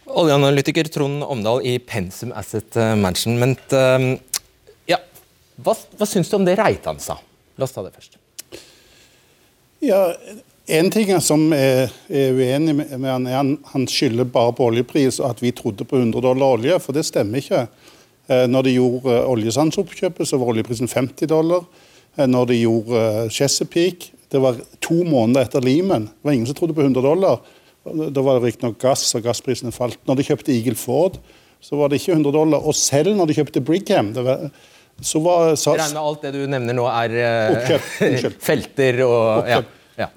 Oljeanalytiker 0.08 0.88
Trond 0.88 1.26
Omdal 1.26 1.66
i 1.68 1.76
Pensum 1.82 2.30
Asset 2.38 2.78
Management. 2.78 3.74
Eh, 3.76 4.06
ja, 4.94 5.02
hva, 5.60 5.74
hva 5.98 6.08
syns 6.08 6.30
du 6.30 6.38
om 6.38 6.46
det 6.46 6.56
Reitan 6.60 7.02
sa? 7.02 7.18
La 7.58 7.66
oss 7.66 7.74
ta 7.74 7.82
det 7.84 7.92
først. 7.98 8.16
Ja, 9.84 10.00
en 10.68 10.90
ting 10.90 11.10
som 11.24 11.46
er, 11.56 11.92
er 12.12 12.34
uenig 12.36 12.74
med, 12.76 13.06
han, 13.08 13.26
er 13.26 13.38
han, 13.38 13.52
han 13.70 13.86
skylder 13.88 14.26
bare 14.28 14.52
på 14.52 14.66
oljepris 14.68 15.16
og 15.22 15.30
at 15.30 15.38
vi 15.40 15.52
trodde 15.56 15.86
på 15.88 15.96
100 15.96 16.20
dollar 16.20 16.58
olje, 16.58 16.76
for 16.84 16.96
det 16.96 17.06
stemmer 17.08 17.40
ikke. 17.40 17.62
Eh, 18.28 18.44
når 18.50 18.66
de 18.66 18.74
gjorde 18.76 19.12
eh, 19.14 19.28
oljesandsoppkjøpet, 19.32 20.28
så 20.28 20.38
var 20.40 20.52
oljeprisen 20.52 20.90
50 20.90 21.30
dollar. 21.30 21.64
Eh, 22.16 22.26
når 22.28 22.50
de 22.50 22.58
gjorde 22.60 23.04
Chesapeake, 23.32 24.12
det 24.28 24.42
var 24.44 24.58
to 24.84 25.00
måneder 25.08 25.46
etter 25.46 25.64
Lehman. 25.64 26.10
Det 26.10 26.28
var 26.28 26.36
ingen 26.36 26.48
som 26.50 26.58
trodde 26.58 26.76
på 26.76 26.84
100 26.84 27.04
dollar. 27.04 27.40
Da 27.88 28.24
var 28.24 28.36
det 28.36 28.50
riktignok 28.50 28.76
gass, 28.82 29.06
og 29.16 29.24
gassprisene 29.24 29.72
falt. 29.72 29.96
Når 30.04 30.18
de 30.18 30.26
kjøpte 30.26 30.52
Eagle 30.52 30.76
Ford, 30.76 31.16
så 31.64 31.78
var 31.80 31.88
det 31.88 32.02
ikke 32.02 32.18
100 32.18 32.34
dollar. 32.36 32.60
Og 32.60 32.76
selv 32.76 33.16
når 33.16 33.30
de 33.30 33.38
kjøpte 33.38 33.64
Brigham 33.64 34.12
det 34.12 34.26
var, 34.26 34.50
så 35.00 35.22
var 35.24 35.54
SAS 35.54 35.78
regner 35.78 35.96
med 35.96 36.02
alt 36.10 36.26
det 36.26 36.32
du 36.34 36.42
nevner 36.50 36.76
nå 36.76 36.84
er 36.90 37.16
oppkjøp, 37.54 38.36
felter 38.50 39.00
og. 39.06 39.48
Ja, 39.48 39.62
ja. 39.98 40.08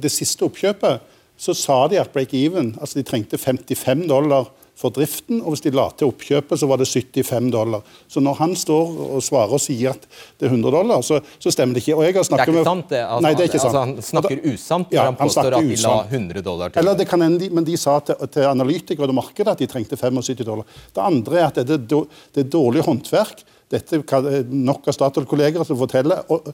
Det 0.00 0.10
siste 0.14 0.46
oppkjøpet 0.46 1.18
så 1.40 1.52
sa 1.56 1.82
de 1.90 1.98
at 2.00 2.12
break-even, 2.14 2.72
altså 2.80 3.00
de 3.00 3.04
trengte 3.08 3.38
55 3.40 4.06
dollar 4.08 4.48
for 4.80 4.94
driften, 4.96 5.42
og 5.44 5.52
hvis 5.52 5.62
de 5.66 5.72
la 5.76 5.86
til 5.92 6.08
oppkjøpet, 6.08 6.56
så 6.56 6.68
var 6.70 6.80
det 6.80 6.86
75 6.88 7.50
dollar. 7.52 7.84
Så 8.08 8.22
når 8.24 8.38
han 8.38 8.54
står 8.56 8.94
og 9.10 9.20
svarer 9.24 9.52
og 9.56 9.60
sier 9.60 9.92
at 9.92 10.06
det 10.40 10.48
er 10.48 10.54
100 10.54 10.72
dollar, 10.72 11.04
så, 11.04 11.20
så 11.42 11.52
stemmer 11.52 11.76
det 11.76 11.84
ikke. 11.84 11.98
Og 11.98 12.06
jeg 12.06 12.16
har 12.16 12.24
Det 12.24 12.38
er 12.40 12.52
ikke 12.54 12.64
sant, 12.64 12.88
det. 12.88 13.02
Altså, 13.04 13.22
Nei, 13.26 13.34
det 13.36 13.44
er 13.44 13.50
ikke 13.50 13.60
sant. 13.60 13.76
Altså, 13.76 13.84
han 13.84 14.08
snakker 14.08 14.42
usant 14.48 14.88
når 14.88 14.96
Ja, 14.96 15.04
han 15.04 15.18
han 15.20 15.20
påstår 15.20 15.56
han 15.58 15.70
at 15.70 15.70
de 15.70 15.78
la 15.84 15.94
100 16.08 16.46
dollar 16.48 16.72
til. 16.72 16.82
Eller 16.82 17.00
det 17.00 17.08
kan 17.12 17.26
hende, 17.26 17.50
men 17.52 17.68
de 17.68 17.76
sa 17.80 17.98
til, 18.08 18.28
til 18.32 18.48
analytikere 18.48 19.10
og 19.10 19.18
markedet 19.20 19.52
at 19.52 19.60
de 19.60 19.68
trengte 19.70 20.00
75 20.00 20.44
dollar. 20.48 20.80
Det 20.96 21.04
andre 21.04 21.40
er 21.42 21.48
at 21.50 21.60
det 21.60 21.76
er, 21.76 22.06
det 22.34 22.44
er 22.46 22.52
dårlig 22.56 22.86
håndverk. 22.88 23.44
Dette 23.70 24.02
kan 24.08 24.26
eh, 24.26 24.42
nok 24.48 24.88
av 24.88 24.96
Statoil-kolleger 24.96 25.66
som 25.68 25.78
forteller. 25.78 26.24
Og, 26.32 26.48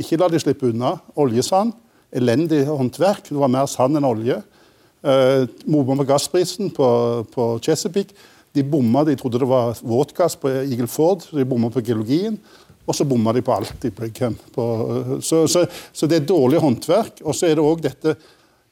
ikke 0.00 0.18
la 0.20 0.28
de 0.32 0.40
slippe 0.42 0.68
unna. 0.70 0.96
Oljesand. 1.20 1.72
Elendig 2.16 2.64
håndverk. 2.66 3.28
Det 3.30 3.38
var 3.38 3.52
mer 3.52 3.70
sand 3.70 3.98
enn 4.00 4.08
olje. 4.08 4.40
Uh, 5.00 5.46
bomma 5.64 6.04
gassprisen 6.04 6.70
på, 6.76 6.86
på 7.32 7.58
Chesapeake. 7.64 8.14
De 8.52 8.64
bomma, 8.66 9.04
de 9.04 9.14
trodde 9.16 9.38
det 9.38 9.48
var 9.48 9.78
våtgass 9.80 10.34
på 10.36 10.50
Eagle 10.50 10.90
Ford, 10.90 11.22
de 11.30 11.46
bomma 11.46 11.70
på 11.70 11.82
geologien. 11.86 12.36
Og 12.90 12.96
så 12.96 13.06
bomma 13.06 13.32
de 13.32 13.42
på 13.46 13.54
alt 13.54 13.84
i 13.86 13.92
Brigham. 13.94 14.34
Eh, 14.34 15.12
så, 15.22 15.44
så, 15.48 15.62
så 15.92 16.08
det 16.10 16.16
er 16.18 16.26
dårlig 16.26 16.58
håndverk. 16.58 17.20
Og 17.22 17.36
så 17.36 17.46
er 17.46 17.54
det 17.54 17.62
òg 17.62 17.84
dette 17.84 18.16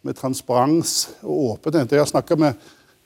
med 0.03 0.17
transparens 0.19 0.97
og 1.23 1.53
åpenhet. 1.53 1.95
Jeg 1.95 2.03
har 2.03 2.11
snakka 2.11 2.39
med 2.41 2.57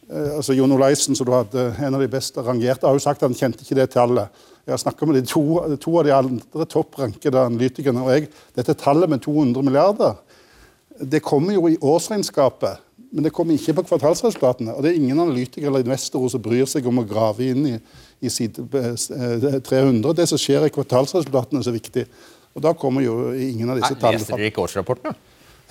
eh, 0.09 0.39
altså 0.39 0.57
Jon 0.57 0.73
Olaisen, 0.73 1.19
som 1.19 1.29
du 1.29 1.35
hadde, 1.35 1.67
en 1.85 1.99
av 1.99 2.01
de 2.01 2.09
best 2.09 2.41
rangerte, 2.41 2.89
har 2.89 2.97
jo 2.97 3.05
sagt 3.05 3.21
at 3.21 3.29
han 3.29 3.37
kjente 3.37 3.67
ikke 3.67 3.77
det 3.83 3.91
tallet. 3.93 4.43
Jeg 4.65 4.73
har 4.73 4.81
snakka 4.81 5.11
med 5.11 5.21
de 5.21 5.27
to, 5.29 5.45
to 5.83 5.99
av 6.01 6.09
de 6.09 6.17
andre 6.17 6.69
topprankede 6.71 7.45
analytikerne. 7.51 8.07
og 8.07 8.15
jeg, 8.15 8.31
Dette 8.57 8.79
tallet 8.81 9.13
med 9.13 9.21
200 9.27 9.69
milliarder 9.69 10.17
det 11.01 11.23
kommer 11.25 11.57
jo 11.57 11.69
i 11.69 11.79
årsregnskapet, 11.81 12.81
men 13.13 13.27
det 13.27 13.33
kommer 13.37 13.59
ikke 13.59 13.75
på 13.77 13.85
kvartalsresultatene. 13.91 14.73
Og 14.73 14.85
det 14.85 14.93
er 14.93 15.01
ingen 15.01 15.19
analytikere 15.21 15.69
eller 15.69 15.85
investorer 15.85 16.33
som 16.33 16.43
bryr 16.43 16.69
seg 16.71 16.87
om 16.89 17.03
å 17.03 17.09
grave 17.09 17.51
inn 17.53 17.67
i, 17.69 17.75
i 18.25 18.33
side 18.33 18.65
eh, 18.81 19.59
300. 19.61 20.15
Det 20.17 20.27
som 20.31 20.41
skjer 20.41 20.65
i 20.65 20.73
kvartalsresultatene, 20.73 21.61
er 21.61 21.69
så 21.69 21.75
viktig. 21.75 22.07
Og 22.57 22.65
da 22.65 22.73
kommer 22.77 23.05
jo 23.05 23.35
ingen 23.37 23.69
av 23.69 23.81
disse 23.81 23.93
Nei, 23.93 24.01
tallene 24.01 24.25
Leser 24.25 24.41
dere 24.41 24.49
ikke 24.53 24.65
årsrapportene? 24.65 25.15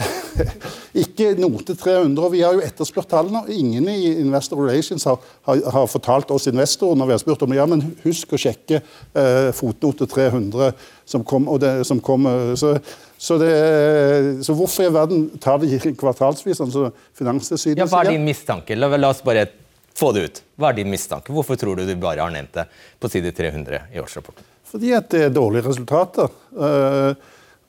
Ikke 1.04 1.34
note 1.38 1.76
300. 1.78 2.24
og 2.24 2.32
Vi 2.34 2.42
har 2.42 2.56
jo 2.56 2.64
etterspurt 2.64 3.10
tallene. 3.12 3.44
og 3.44 3.50
Ingen 3.54 3.90
i 3.92 4.14
Investor 4.22 4.62
Relations 4.62 5.04
har, 5.10 5.20
har, 5.48 5.62
har 5.76 5.90
fortalt 5.92 6.32
oss 6.34 6.50
investorer 6.50 6.98
når 6.98 7.10
vi 7.10 7.16
har 7.16 7.22
spurt 7.24 7.46
om 7.46 7.54
ja, 7.56 7.66
men 7.70 7.84
husk 8.06 8.34
å 8.34 8.42
sjekke 8.42 8.82
eh, 8.82 9.52
fotnote 9.56 10.08
300 10.10 10.72
som 11.06 11.26
kom. 11.28 11.50
Og 11.52 11.62
det, 11.64 11.74
som 11.90 12.02
kom 12.04 12.30
eh, 12.30 12.54
så, 12.60 12.76
så, 13.22 13.36
det, 13.38 13.50
så 14.46 14.54
hvorfor 14.58 14.88
i 14.88 14.94
verden 14.94 15.26
tar 15.44 15.60
de 15.62 15.78
kvartalsvis, 15.94 16.62
altså 16.64 16.88
Finanstilsynet 17.18 17.84
Ja, 17.84 17.86
hva 17.92 18.00
er 18.06 18.16
din 18.16 18.24
mistanke? 18.26 18.74
La, 18.80 18.90
la 18.98 19.12
oss 19.14 19.22
bare 19.26 19.44
få 19.98 20.10
det 20.16 20.24
ut. 20.26 20.40
Hva 20.58 20.72
er 20.72 20.80
din 20.80 20.90
mistanke? 20.90 21.34
Hvorfor 21.36 21.60
tror 21.60 21.78
du 21.78 21.84
du 21.86 21.94
bare 22.02 22.24
har 22.24 22.34
nevnt 22.34 22.56
det 22.58 22.66
på 23.00 23.12
side 23.14 23.30
300 23.38 23.84
i 23.94 24.02
årsrapporten? 24.02 24.48
Fordi 24.72 24.94
at 24.98 25.10
det 25.14 25.22
er 25.28 25.36
dårlige 25.36 25.68
resultater. 25.68 26.32
Eh, 26.56 27.14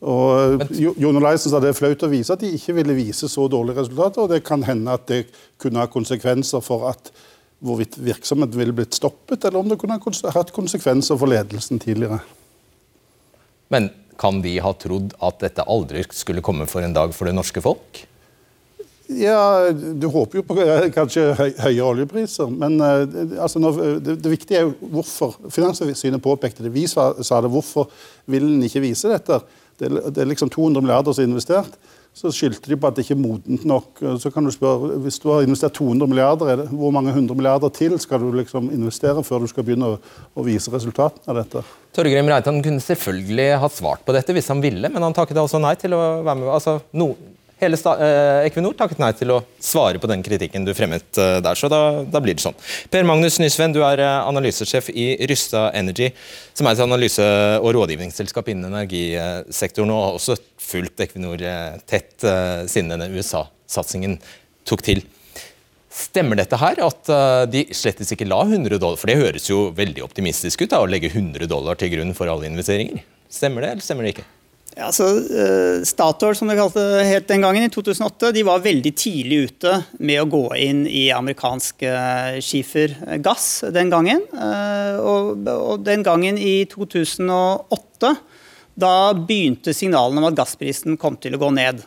og 0.03 0.63
Jo- 0.79 0.95
Jon 0.99 1.19
Olaisen 1.21 1.51
sa 1.53 1.61
det 1.61 1.73
er 1.75 1.77
flaut 1.79 2.07
å 2.07 2.11
vise 2.11 2.33
at 2.33 2.41
de 2.41 2.49
ikke 2.57 2.75
ville 2.79 2.95
vise 2.97 3.29
så 3.31 3.45
dårlige 3.51 3.83
resultater. 3.83 4.23
og 4.25 4.31
Det 4.33 4.41
kan 4.47 4.63
hende 4.67 4.95
at 4.97 5.05
det 5.11 5.27
kunne 5.61 5.83
ha 5.83 5.87
konsekvenser 5.91 6.63
for 6.65 6.89
at 6.95 7.11
hvorvidt 7.63 7.99
virksomheten 8.03 8.59
ville 8.59 8.73
blitt 8.75 8.95
stoppet, 8.97 9.45
eller 9.45 9.61
om 9.61 9.69
det 9.71 9.77
kunne 9.79 9.95
ha 10.01 10.31
hatt 10.35 10.51
konsekvenser 10.57 11.19
for 11.21 11.31
ledelsen 11.31 11.79
tidligere. 11.79 12.19
Men 13.71 13.91
kan 14.23 14.39
de 14.45 14.55
ha 14.63 14.71
trodd 14.79 15.13
at 15.19 15.43
dette 15.43 15.67
aldri 15.67 16.05
skulle 16.15 16.45
komme 16.45 16.69
for 16.71 16.85
en 16.87 16.95
dag 16.95 17.15
for 17.17 17.27
det 17.27 17.35
norske 17.35 17.63
folk? 17.65 18.05
Ja, 19.19 19.71
Du 19.73 20.07
håper 20.07 20.39
jo 20.39 20.45
på 20.47 20.57
eh, 20.63 20.87
kanskje 20.95 21.33
høyere 21.37 21.65
høye 21.67 21.89
oljepriser, 21.89 22.53
men 22.53 22.79
eh, 22.81 23.41
altså, 23.43 23.61
det, 24.01 24.21
viktige 24.31 24.61
er 24.61 24.69
jo 24.69 24.93
hvorfor. 24.95 25.37
Finanstilsynet 25.53 26.23
påpekte 26.23 26.65
det, 26.65 26.73
vi 26.75 26.87
sa, 26.89 27.11
det. 27.17 27.51
Hvorfor 27.53 27.91
vil 28.31 28.47
en 28.47 28.63
ikke 28.67 28.85
vise 28.85 29.11
dette? 29.11 29.43
Det, 29.81 29.91
det 29.91 30.23
er 30.23 30.31
liksom 30.31 30.53
200 30.53 30.85
milliarder 30.85 31.17
som 31.17 31.25
er 31.25 31.33
investert. 31.33 31.77
Så 32.13 32.29
skyldte 32.29 32.69
de 32.69 32.77
på 32.77 32.89
at 32.91 32.97
det 32.97 33.07
ikke 33.07 33.15
er 33.17 33.23
modent 33.23 33.63
nok. 33.65 34.03
Så 34.21 34.29
kan 34.33 34.45
du 34.45 34.53
spørre, 34.53 34.99
Hvis 35.01 35.19
du 35.23 35.31
har 35.33 35.47
investert 35.47 35.73
200 35.79 36.09
milliarder, 36.11 36.51
er 36.53 36.57
det, 36.61 36.67
hvor 36.69 36.93
mange 36.93 37.13
hundre 37.13 37.35
milliarder 37.35 37.73
til 37.73 37.97
skal 37.99 38.21
du 38.21 38.31
liksom 38.37 38.69
investere 38.71 39.25
før 39.25 39.41
du 39.41 39.49
skal 39.49 39.65
begynne 39.65 39.95
å, 39.95 40.01
å 40.37 40.45
vise 40.45 40.71
resultatene 40.71 41.33
av 41.33 41.41
dette? 41.41 41.65
Torgrim 41.97 42.29
Reitan 42.29 42.61
kunne 42.65 42.85
selvfølgelig 42.85 43.49
ha 43.61 43.69
svart 43.73 44.05
på 44.05 44.13
dette 44.17 44.37
hvis 44.37 44.49
han 44.53 44.61
ville, 44.65 44.93
men 44.93 45.03
han 45.03 45.17
takket 45.17 45.41
altså 45.41 45.61
nei 45.61 45.73
til 45.81 45.97
å 45.97 46.03
være 46.21 46.39
med. 46.43 46.51
Altså, 46.53 46.79
no, 46.93 47.15
hele 47.63 47.79
eh, 47.79 48.47
Equinor 48.49 48.75
takket 48.79 49.01
nei 49.03 49.11
til 49.17 49.33
å 49.35 49.39
svare 49.63 50.01
på 50.03 50.09
den 50.11 50.23
kritikken 50.25 50.67
du 50.67 50.73
fremmet 50.77 51.19
eh, 51.21 51.39
der, 51.45 51.59
så 51.59 51.71
da, 51.73 52.03
da 52.05 52.21
blir 52.23 52.37
det 52.37 52.45
sånn. 52.45 52.59
Per 52.93 53.07
Magnus 53.09 53.39
Nysven, 53.43 53.75
du 53.75 53.81
er 53.87 54.03
eh, 54.03 54.19
analysesjef 54.29 54.91
i 54.93 55.07
Rysta 55.31 55.69
Energy, 55.79 56.11
som 56.59 56.69
er 56.69 56.77
et 56.77 56.85
analyse- 56.85 57.31
og 57.63 57.71
rådgivningsselskap 57.79 58.53
innen 58.53 58.71
energisektoren, 58.73 59.95
og 59.95 60.05
har 60.07 60.19
også 60.19 60.39
fulgt 60.63 61.03
Equinor 61.07 61.43
eh, 61.47 61.81
tett 61.89 62.27
eh, 62.27 62.63
siden 62.71 62.95
denne 62.95 63.11
USA-satsingen 63.15 64.19
tok 64.69 64.85
til. 64.87 65.03
Stemmer 65.93 66.39
dette 66.41 66.57
her, 66.57 66.79
at 66.81 67.09
de 67.53 67.67
slettes 67.77 68.15
ikke 68.15 68.25
la 68.25 68.39
100 68.47 68.79
dollar, 68.81 68.97
for 68.97 69.13
det 69.13 69.19
høres 69.21 69.51
jo 69.51 69.67
veldig 69.77 70.07
optimistisk 70.07 70.65
ut 70.65 70.71
da, 70.73 70.81
å 70.81 70.89
legge 70.89 71.13
100 71.13 71.51
dollar 71.53 71.77
til 71.77 71.93
grunn 71.93 72.15
for 72.17 72.33
alle 72.33 72.49
investeringer. 72.49 73.05
Stemmer 73.29 73.67
det, 73.67 73.75
eller 73.75 73.85
stemmer 73.85 74.09
det 74.09 74.15
ikke? 74.15 74.31
Ja, 74.73 74.87
altså, 74.89 75.05
eh, 75.29 75.83
Statoil 75.85 76.37
som 76.39 76.49
det 76.49 76.57
kalte 76.57 76.81
det 76.81 77.05
helt 77.05 77.29
den 77.29 77.43
gangen, 77.45 77.67
i 77.67 77.73
2008, 77.73 78.31
de 78.33 78.45
var 78.47 78.63
veldig 78.65 78.93
tidlig 78.97 79.41
ute 79.51 79.75
med 80.01 80.23
å 80.23 80.29
gå 80.33 80.43
inn 80.65 80.87
i 80.89 81.11
amerikansk 81.13 81.85
eh, 81.85 82.39
skifergass 82.41 83.67
den 83.75 83.93
gangen. 83.93 84.25
Eh, 84.33 84.97
Og, 85.03 85.45
og 85.49 85.85
den 85.85 86.05
gangen 86.07 86.39
i 86.41 86.65
2008, 86.71 88.15
da 88.81 88.95
begynte 89.13 89.75
signalene 89.77 90.23
om 90.23 90.31
at 90.31 90.39
gassprisen 90.39 90.97
kom 90.97 91.19
til 91.21 91.37
å 91.37 91.43
gå 91.43 91.51
ned. 91.53 91.83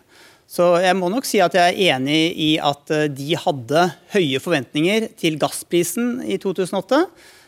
Så 0.45 0.75
jeg 0.83 0.93
må 0.99 1.09
nok 1.09 1.25
si 1.25 1.39
at 1.41 1.55
jeg 1.57 1.73
er 1.73 1.95
enig 1.95 2.19
i 2.37 2.51
at 2.61 2.91
eh, 2.93 3.07
de 3.09 3.33
hadde 3.41 3.87
høye 4.13 4.41
forventninger 4.43 5.09
til 5.17 5.39
gassprisen 5.41 6.19
i 6.21 6.37
2008. 6.37 7.01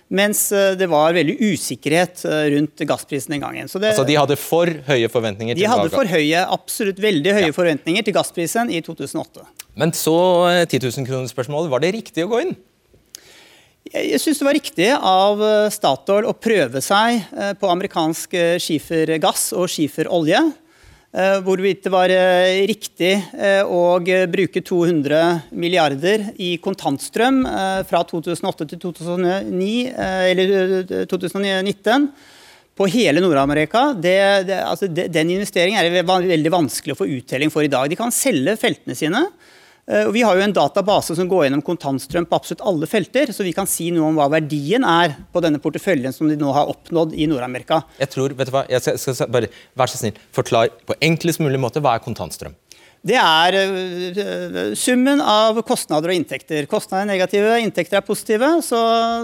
Mens 0.10 0.46
eh, 0.56 0.72
det 0.80 0.88
var 0.88 1.12
veldig 1.18 1.36
usikkerhet 1.44 2.22
eh, 2.30 2.46
rundt 2.54 2.84
gassprisen 2.88 3.34
den 3.36 3.42
gangen. 3.44 3.68
Så 3.68 3.80
det, 3.82 3.90
Altså, 3.92 4.06
De 4.08 4.16
hadde 4.16 4.38
for 4.40 4.66
høye 4.88 5.10
forventninger. 5.12 5.56
de 5.60 5.68
hadde 5.68 5.90
for 5.92 6.08
høye, 6.08 6.46
absolutt 6.48 7.02
veldig 7.04 7.34
høye 7.36 7.50
Ja. 7.50 7.56
forventninger 7.56 8.06
til 8.08 8.16
gassprisen 8.16 8.72
i 8.72 8.80
2008. 8.82 9.44
Men 9.76 9.92
så 9.92 10.16
eh, 10.48 10.66
10 10.66 10.80
000 10.88 11.06
kroner-spørsmålet. 11.10 11.70
Var 11.70 11.80
det 11.84 11.94
riktig 12.00 12.24
å 12.24 12.32
gå 12.32 12.40
inn? 12.46 12.56
Jeg, 13.88 14.20
syns 14.20 14.40
det 14.42 14.48
var 14.48 14.56
riktig 14.58 14.88
av 14.96 15.42
eh, 15.44 15.70
Statoil 15.72 16.26
å 16.28 16.34
prøve 16.36 16.82
seg 16.84 17.22
eh, 17.36 17.54
på 17.60 17.70
amerikansk 17.72 18.34
eh, 18.36 18.56
skifergass 18.64 19.54
og 19.56 19.68
skiferolje. 19.72 20.42
Eh, 21.18 21.40
Hvorvidt 21.42 21.82
det 21.88 21.90
var 21.90 22.12
eh, 22.14 22.68
riktig 22.70 23.16
eh, 23.34 23.64
å 23.66 23.98
bruke 24.30 24.62
200 24.62 25.50
milliarder 25.58 26.28
i 26.38 26.52
kontantstrøm 26.62 27.40
fra 27.90 28.02
2008 28.06 28.68
til 28.70 28.82
2009, 28.84 29.70
eh, 29.90 30.26
eller 30.30 30.54
eh, 30.84 31.06
2019 31.10 32.06
på 32.78 32.86
hele 32.94 33.24
Nord-Amerika, 33.24 33.88
altså 33.98 34.86
de, 34.86 35.08
den 35.10 35.32
investeringen 35.34 35.80
er 35.82 35.90
det 35.90 36.04
veldig 36.06 36.52
vanskelig 36.54 36.94
å 36.94 37.00
få 37.00 37.08
uttelling 37.10 37.50
for 37.50 37.66
i 37.66 37.72
dag. 37.74 37.90
De 37.90 37.98
kan 37.98 38.14
selge 38.14 38.54
feltene 38.62 38.94
sine. 38.94 39.24
Eh, 39.90 40.06
Og 40.08 40.14
vi 40.16 40.24
har 40.28 40.38
jo 40.38 40.46
en 40.46 40.56
database 40.56 41.16
som 41.18 41.30
går 41.32 41.48
gjennom 41.48 41.64
kontantstrøm 41.66 42.28
på 42.30 42.40
absolutt 42.40 42.64
alle 42.68 42.90
felter, 42.90 43.34
så 43.34 43.46
vi 43.48 43.56
kan 43.56 43.70
si 43.70 43.90
noe 43.96 44.12
om 44.12 44.20
hva 44.20 44.30
verdien 44.38 44.86
er 44.88 45.18
på 45.34 45.44
denne 45.44 45.62
porteføljen 45.64 46.16
som 46.16 46.30
de 46.30 46.38
nå 46.40 46.54
har 46.56 46.70
oppnådd 46.72 47.16
i 47.18 47.30
Nord-Amerika. 47.32 47.82
Jeg 48.02 48.14
tror, 48.14 48.36
vet 48.38 48.52
du 48.52 48.56
hva, 48.56 48.66
jeg 48.72 48.84
skal, 48.84 49.18
skal, 49.18 49.34
bare, 49.34 49.52
Vær 49.78 49.92
så 49.92 50.00
snill, 50.02 50.18
forklar 50.36 50.72
på 50.88 50.98
enklest 51.04 51.44
mulig 51.44 51.60
måte 51.62 51.84
hva 51.84 51.98
er 51.98 52.06
kontantstrøm. 52.06 52.56
Det 53.08 53.16
er 53.16 53.56
eh, 53.62 54.58
summen 54.76 55.22
av 55.24 55.60
kostnader 55.68 56.12
og 56.12 56.18
inntekter. 56.18 56.66
Kostnader 56.70 57.06
er 57.06 57.12
negative, 57.14 57.54
inntekter 57.64 58.02
er 58.02 58.06
positive, 58.06 58.50
så, 58.66 58.80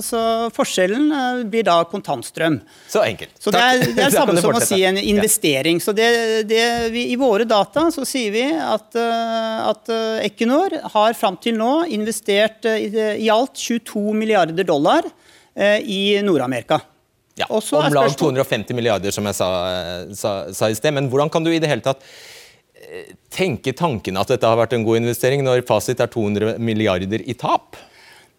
så 0.05 0.21
forskjellen 0.55 1.09
eh, 1.17 1.41
blir 1.51 1.65
da 1.67 1.79
kontantstrøm. 1.89 2.59
Så 2.91 3.03
enkelt. 3.03 3.33
Så 3.43 3.51
det 3.53 3.63
er, 3.63 3.83
det 3.97 4.05
er 4.05 4.15
samme 4.19 4.37
som 4.39 4.55
å 4.55 4.63
si 4.63 4.79
en 4.87 4.99
investering. 5.01 5.81
Så 5.83 5.95
det, 5.97 6.07
det, 6.49 6.63
vi, 6.93 7.09
I 7.11 7.19
våre 7.19 7.47
data 7.49 7.89
så 7.93 8.05
sier 8.07 8.31
vi 8.35 8.45
at, 8.53 8.87
eh, 8.99 9.59
at 9.73 9.91
eh, 9.91 10.23
Equinor 10.29 10.77
har 10.95 11.19
fram 11.19 11.39
til 11.43 11.59
nå 11.59 11.73
investert 11.91 12.69
eh, 12.69 12.87
i, 12.87 13.07
i 13.25 13.31
alt 13.33 13.57
22 13.59 14.15
milliarder 14.15 14.67
dollar 14.67 15.09
eh, 15.55 15.79
i 15.83 16.03
Nord-Amerika. 16.23 16.79
Ja, 17.35 17.47
Om 17.49 17.93
lag 17.93 18.13
250 18.13 18.77
milliarder, 18.77 19.11
som 19.11 19.25
jeg 19.25 19.33
sa, 19.33 19.49
sa, 20.13 20.31
sa 20.53 20.69
i 20.69 20.75
sted. 20.77 20.93
Men 20.93 21.09
hvordan 21.09 21.31
kan 21.33 21.43
du 21.43 21.49
i 21.49 21.57
det 21.57 21.71
hele 21.71 21.81
tatt 21.81 22.03
eh, 22.05 22.32
tenke 23.33 23.73
tanken 23.77 24.19
at 24.19 24.29
dette 24.33 24.47
har 24.47 24.59
vært 24.59 24.75
en 24.77 24.85
god 24.85 25.01
investering, 25.01 25.43
når 25.45 25.65
fasit 25.67 26.01
er 26.03 26.11
200 26.11 26.59
milliarder 26.61 27.23
i 27.25 27.35
tap? 27.37 27.77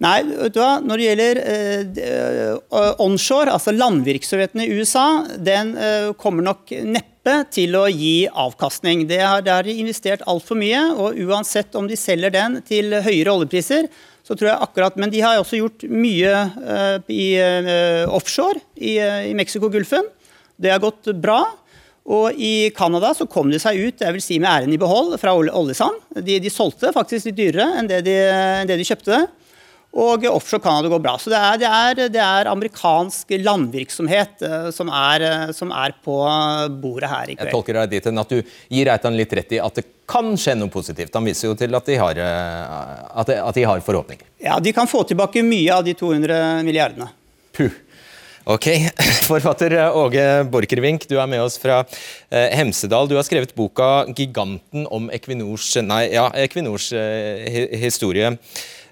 Nei, 0.03 0.21
vet 0.27 0.55
du 0.57 0.59
hva? 0.59 0.81
Når 0.83 1.01
det 1.01 1.05
gjelder 1.07 1.41
eh, 1.41 1.99
eh, 2.03 3.03
onshore, 3.03 3.53
altså 3.55 3.73
landvirksomheten 3.75 4.65
i 4.65 4.71
USA, 4.75 5.07
den 5.39 5.75
eh, 5.79 6.11
kommer 6.19 6.45
nok 6.45 6.73
neppe 6.83 7.37
til 7.55 7.77
å 7.79 7.87
gi 7.89 8.27
avkastning. 8.29 9.07
Det 9.09 9.21
har, 9.23 9.45
det 9.47 9.55
har 9.55 9.65
de 9.65 9.77
investert 9.81 10.25
altfor 10.29 10.59
mye, 10.61 10.83
og 10.99 11.21
uansett 11.25 11.79
om 11.79 11.87
de 11.89 11.97
selger 11.97 12.35
den 12.35 12.59
til 12.67 12.99
høyere 13.07 13.37
oljepriser, 13.39 13.89
så 14.25 14.35
tror 14.35 14.51
jeg 14.51 14.67
akkurat, 14.67 14.99
Men 15.01 15.13
de 15.13 15.21
har 15.21 15.39
også 15.39 15.61
gjort 15.61 15.85
mye 15.89 16.33
uh, 16.57 16.97
i 17.13 17.35
uh, 17.37 18.05
offshore 18.09 18.57
i, 18.73 18.97
uh, 18.97 19.21
i 19.29 19.35
Mexicogolfen. 19.37 20.09
Det 20.57 20.73
har 20.73 20.81
gått 20.81 21.11
bra. 21.21 21.43
Og 22.05 22.37
i 22.37 22.69
Canada 22.77 23.14
så 23.17 23.25
kom 23.31 23.49
de 23.49 23.61
seg 23.61 23.79
ut 23.81 24.03
jeg 24.05 24.17
vil 24.17 24.25
si 24.25 24.37
med 24.40 24.51
æren 24.51 24.75
i 24.75 24.81
behold 24.81 25.17
fra 25.21 25.33
oljesand. 25.38 26.03
De, 26.21 26.37
de 26.43 26.53
solgte 26.53 26.93
faktisk 26.93 27.31
litt 27.31 27.38
dyrere 27.38 27.81
enn 27.81 27.88
det 27.88 28.03
de, 28.05 28.19
enn 28.29 28.69
det 28.69 28.77
de 28.81 28.85
kjøpte. 28.85 29.23
Og 29.95 30.25
offshore 30.27 30.61
Canada 30.61 30.90
går 30.90 31.01
bra. 31.01 31.14
Så 31.23 31.31
det 31.31 31.38
er, 31.38 31.59
det 31.62 31.69
er, 31.71 32.01
det 32.12 32.21
er 32.21 32.51
amerikansk 32.51 33.31
landvirksomhet 33.38 34.43
uh, 34.43 34.69
som, 34.75 34.90
er, 34.90 35.25
uh, 35.25 35.53
som, 35.55 35.71
er, 35.71 35.95
på 36.05 36.17
bordet 36.83 37.09
her 37.12 37.31
i 37.31 37.37
kveld. 37.38 37.47
Jeg 37.47 37.55
tolker 37.55 37.79
deg 37.79 37.93
dit 37.95 38.09
hen 38.11 38.21
at 38.25 38.35
du 38.35 38.40
gir 38.43 38.90
Reitan 38.90 39.17
litt 39.17 39.33
rett 39.38 39.55
i 39.55 39.62
at 39.62 39.79
det 39.79 39.87
kan 40.11 40.35
skje 40.37 40.59
noe 40.59 40.73
positivt. 40.75 41.14
Han 41.14 41.25
viser 41.31 41.49
jo 41.53 41.57
til 41.57 41.79
at 41.79 41.87
de 41.88 41.97
har, 42.03 42.19
at, 42.21 43.31
at 43.38 43.57
de 43.57 43.64
har 43.64 43.87
forhåpninger. 43.87 44.27
Ja, 44.45 44.59
de 44.61 44.75
kan 44.77 44.90
få 44.90 45.07
tilbake 45.09 45.47
mye 45.47 45.79
av 45.79 45.87
de 45.87 45.95
200 45.97 46.67
milliardene. 46.67 47.09
Puh. 47.55 47.81
Ok, 48.45 48.67
Forfatter 49.25 49.73
Åge 49.97 50.23
Borchgrevink, 50.53 51.07
du 51.09 51.17
er 51.17 51.29
med 51.31 51.41
oss 51.41 51.57
fra 51.61 51.81
eh, 51.81 52.51
Hemsedal. 52.59 53.09
Du 53.09 53.17
har 53.17 53.25
skrevet 53.25 53.55
boka 53.57 54.05
'Giganten' 54.11 54.85
om 54.93 55.09
Equinors, 55.15 55.71
nei, 55.81 56.11
ja, 56.13 56.27
Equinors 56.45 56.91
eh, 56.93 57.73
historie. 57.81 58.35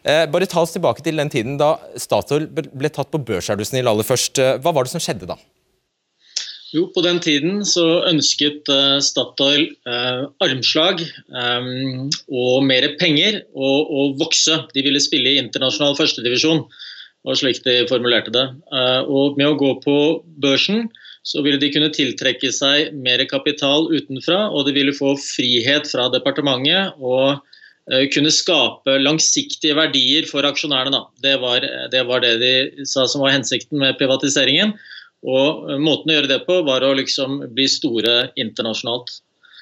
Eh, 0.03 0.25
bare 0.33 0.49
ta 0.49 0.63
oss 0.65 0.73
tilbake 0.73 1.05
til 1.05 1.21
den 1.21 1.31
tiden 1.31 1.59
da 1.61 1.75
Statoil 2.01 2.49
ble 2.49 2.91
tatt 2.91 3.13
på 3.13 3.21
børs. 3.21 3.51
er 3.51 3.61
du 3.61 3.65
snill, 3.65 3.89
aller 3.89 4.07
først. 4.09 4.39
Eh, 4.41 4.57
hva 4.63 4.73
var 4.73 4.89
det 4.89 4.95
som 4.95 5.03
skjedde 5.03 5.29
da? 5.29 5.37
Jo, 6.73 6.87
På 6.95 7.03
den 7.05 7.21
tiden 7.21 7.61
så 7.69 7.85
ønsket 8.09 8.65
uh, 8.73 8.97
Statoil 9.05 9.67
uh, 9.85 10.25
armslag 10.41 11.03
um, 11.29 12.09
og 12.33 12.65
mer 12.65 12.87
penger 12.97 13.43
og, 13.53 13.93
og, 13.93 14.15
vokse. 14.23 14.57
De 14.73 14.81
ville 14.87 15.03
spille 15.05 15.35
i 15.35 15.43
internasjonal 15.43 15.99
førstedivisjon 15.99 16.65
var 17.27 17.39
slik 17.39 17.63
de 17.67 17.83
formulerte 17.91 18.33
det. 18.35 18.45
Eh, 18.75 19.01
og 19.07 19.39
med 19.39 19.53
å 19.53 19.59
gå 19.59 19.73
på 19.85 19.97
børsen 20.43 20.89
så 21.27 21.43
ville 21.45 21.61
de 21.63 21.71
kunne 21.71 21.93
tiltrekke 21.95 22.51
seg 22.55 22.95
mer 22.99 23.23
kapital 23.31 23.87
utenfra, 23.93 24.49
og 24.51 24.67
de 24.67 24.75
ville 24.75 24.95
få 24.97 25.15
frihet 25.21 25.87
fra 25.91 26.09
departementet 26.11 26.99
og 26.99 27.39
eh, 27.93 28.09
kunne 28.11 28.33
skape 28.35 28.99
langsiktige 29.05 29.79
verdier 29.79 30.27
for 30.31 30.47
aksjonærene. 30.49 31.05
Det 31.23 31.37
var, 31.43 31.67
det 31.93 32.03
var, 32.09 32.25
det 32.25 32.35
de 32.43 32.87
sa 32.89 33.07
som 33.07 33.23
var 33.23 33.37
hensikten 33.37 33.79
med 33.83 33.99
privatiseringen. 34.03 34.75
Og 35.23 35.71
eh, 35.71 35.79
måten 35.79 36.11
å 36.11 36.19
gjøre 36.19 36.33
det 36.35 36.43
på 36.49 36.59
var 36.67 36.83
å 36.83 36.97
liksom 36.99 37.45
bli 37.55 37.69
store 37.71 38.33
internasjonalt. 38.35 39.21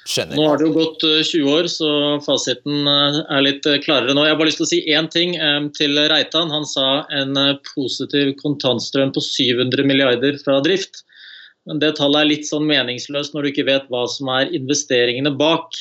Skjønner. 0.09 0.33
Nå 0.33 0.45
har 0.49 0.57
det 0.57 0.65
jo 0.65 0.73
gått 0.73 1.03
20 1.05 1.37
eh, 1.37 1.47
år, 1.51 1.67
så 1.69 1.89
fasiten 2.25 2.89
eh, 2.89 3.19
er 3.21 3.43
litt 3.45 3.67
eh, 3.69 3.77
klarere 3.83 4.15
nå. 4.17 4.23
Jeg 4.25 4.33
har 4.33 4.39
bare 4.39 4.49
lyst 4.49 4.61
til 4.61 4.65
å 4.65 4.71
si 4.71 4.81
én 4.89 5.09
ting 5.13 5.35
til 5.77 5.99
Reitan. 6.09 6.49
Han 6.53 6.65
sa 6.65 7.03
en 7.13 7.37
positiv 7.69 8.33
kontantstrøm 8.41 9.13
på 9.13 9.21
700 9.21 9.85
milliarder 9.85 10.39
fra 10.41 10.57
drift. 10.65 11.03
Men 11.69 11.77
det 11.83 11.93
tallet 11.99 12.23
er 12.23 12.31
litt 12.31 12.49
sånn 12.49 12.65
meningsløst 12.65 13.35
når 13.35 13.45
du 13.45 13.51
ikke 13.51 13.67
vet 13.69 13.89
hva 13.93 14.07
som 14.09 14.31
er 14.33 14.49
investeringene 14.49 15.35
bak. 15.37 15.77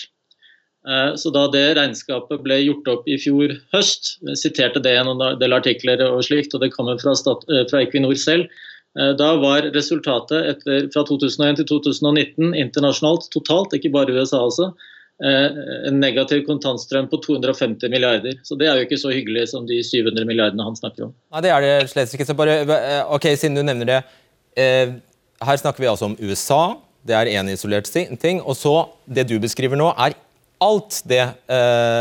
Så 1.20 1.28
da 1.32 1.46
det 1.52 1.74
regnskapet 1.76 2.40
ble 2.44 2.56
gjort 2.60 2.88
opp 2.88 3.08
i 3.08 3.16
fjor 3.20 3.52
høst, 3.72 4.14
siterte 4.36 4.80
det 4.84 4.92
i 4.96 5.00
en 5.00 5.22
del 5.40 5.56
artikler 5.56 6.00
og 6.04 6.22
slikt, 6.24 6.52
og 6.56 6.60
det 6.64 6.70
kommer 6.72 7.00
fra, 7.00 7.12
fra 7.16 7.80
Equinor 7.80 8.16
selv, 8.20 8.48
da 8.94 9.34
var 9.38 9.68
resultatet 9.70 10.46
etter, 10.50 10.88
fra 10.90 11.04
2001 11.06 11.60
til 11.60 11.66
2019 11.70 12.54
internasjonalt 12.58 13.28
totalt, 13.30 13.76
ikke 13.76 13.92
bare 13.94 14.16
USA 14.16 14.40
også, 14.42 14.70
eh, 15.22 15.60
en 15.88 16.00
negativ 16.02 16.42
kontantstrøm 16.48 17.06
på 17.10 17.20
250 17.22 17.92
milliarder. 17.92 18.40
Så 18.42 18.58
det 18.58 18.66
er 18.66 18.80
jo 18.80 18.88
ikke 18.88 18.98
så 18.98 19.12
hyggelig 19.14 19.48
som 19.52 19.68
de 19.68 19.78
700 19.84 20.26
milliardene 20.26 20.66
han 20.66 20.78
snakker 20.78 21.06
om. 21.06 21.12
Nei, 21.30 21.44
det 21.46 21.52
er 21.54 21.66
det 21.66 21.90
slett 21.92 22.16
ikke. 22.16 22.26
Så 22.26 22.36
bare, 22.36 22.62
eh, 22.64 23.04
ok, 23.14 23.30
Siden 23.36 23.54
du 23.54 23.62
nevner 23.62 23.86
det. 23.86 24.00
Her 25.40 25.56
snakker 25.56 25.80
vi 25.80 25.88
altså 25.88 26.10
om 26.10 26.16
USA. 26.20 26.76
Det 27.06 27.14
er 27.14 27.30
én 27.38 27.48
isolert 27.48 27.86
ting. 28.20 28.42
Og 28.42 28.56
så, 28.56 28.88
det 29.06 29.28
du 29.28 29.38
beskriver 29.38 29.78
nå, 29.78 29.94
er 29.96 30.18
alt 30.60 31.02
det 31.08 31.22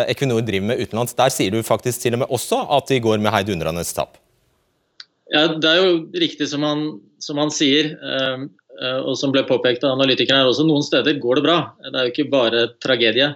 Equinor 0.09 0.41
driver 0.41 0.65
med 0.73 0.81
utenlands. 0.81 1.13
Der 1.13 1.29
sier 1.29 1.51
du 1.51 1.61
faktisk 1.63 2.01
til 2.01 2.17
og 2.17 2.19
med 2.19 2.27
også 2.33 2.65
at 2.75 2.89
de 2.89 2.99
går 2.99 3.21
med 3.21 3.31
heidundrende 3.31 3.85
tap. 3.85 4.17
Ja, 5.29 5.45
Det 5.53 5.69
er 5.69 5.83
jo 5.83 5.91
riktig 6.17 6.47
som 6.49 6.65
han, 6.65 6.85
som 7.21 7.37
han 7.41 7.51
sier, 7.53 7.93
ehm, 8.01 8.49
eh, 8.81 8.99
og 8.99 9.17
som 9.19 9.33
ble 9.33 9.43
påpekt 9.45 9.83
av 9.85 9.97
analytikerne 9.97 10.41
her 10.41 10.49
også. 10.49 10.65
Noen 10.67 10.85
steder 10.85 11.19
går 11.21 11.39
det 11.39 11.45
bra. 11.45 11.59
Det 11.85 11.93
er 11.93 12.07
jo 12.07 12.13
ikke 12.13 12.31
bare 12.33 12.67
tragedie. 12.81 13.35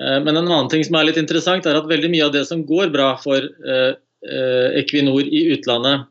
Eh, 0.00 0.18
men 0.24 0.36
en 0.36 0.46
annen 0.46 0.70
ting 0.72 0.84
som 0.84 0.96
er 0.96 1.10
litt 1.10 1.20
interessant, 1.20 1.66
er 1.66 1.76
at 1.76 1.90
veldig 1.90 2.10
mye 2.10 2.28
av 2.28 2.32
det 2.32 2.46
som 2.48 2.64
går 2.64 2.92
bra 2.94 3.16
for 3.20 3.38
eh, 3.44 3.92
Equinor 4.80 5.22
i 5.22 5.44
utlandet, 5.54 6.08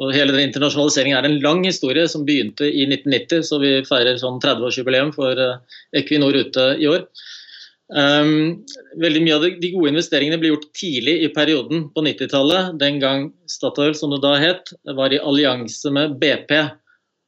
og 0.00 0.12
hele 0.14 0.32
den 0.32 0.46
internasjonaliseringen 0.46 1.18
er 1.18 1.26
en 1.26 1.40
lang 1.42 1.64
historie 1.66 2.06
som 2.08 2.22
begynte 2.24 2.64
i 2.64 2.86
1990, 2.86 3.42
så 3.44 3.58
vi 3.60 3.72
feirer 3.84 4.16
sånn 4.16 4.38
30-årsjubileum 4.40 5.10
for 5.12 5.36
Equinor 5.92 6.38
ute 6.38 6.68
i 6.80 6.86
år. 6.88 7.02
Um, 7.86 8.64
veldig 8.98 9.20
Mye 9.22 9.34
av 9.36 9.44
de 9.46 9.68
gode 9.70 9.92
investeringene 9.92 10.40
ble 10.42 10.50
gjort 10.50 10.72
tidlig 10.74 11.20
i 11.22 11.28
perioden 11.34 11.86
på 11.94 12.02
90-tallet. 12.02 12.74
Den 12.80 12.98
gang 13.02 13.28
Statoil, 13.50 13.94
som 13.94 14.10
det 14.14 14.22
da 14.24 14.34
het, 14.42 14.72
var 14.98 15.14
i 15.14 15.22
allianse 15.22 15.92
med 15.94 16.18
BP 16.22 16.56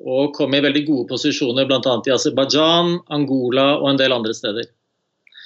og 0.08 0.34
kom 0.36 0.54
i 0.54 0.62
veldig 0.62 0.84
gode 0.86 1.08
posisjoner 1.10 1.66
bl.a. 1.66 1.94
i 2.06 2.12
Aserbajdsjan, 2.14 2.98
Angola 3.14 3.72
og 3.80 3.88
en 3.92 3.98
del 3.98 4.14
andre 4.14 4.34
steder. 4.34 4.68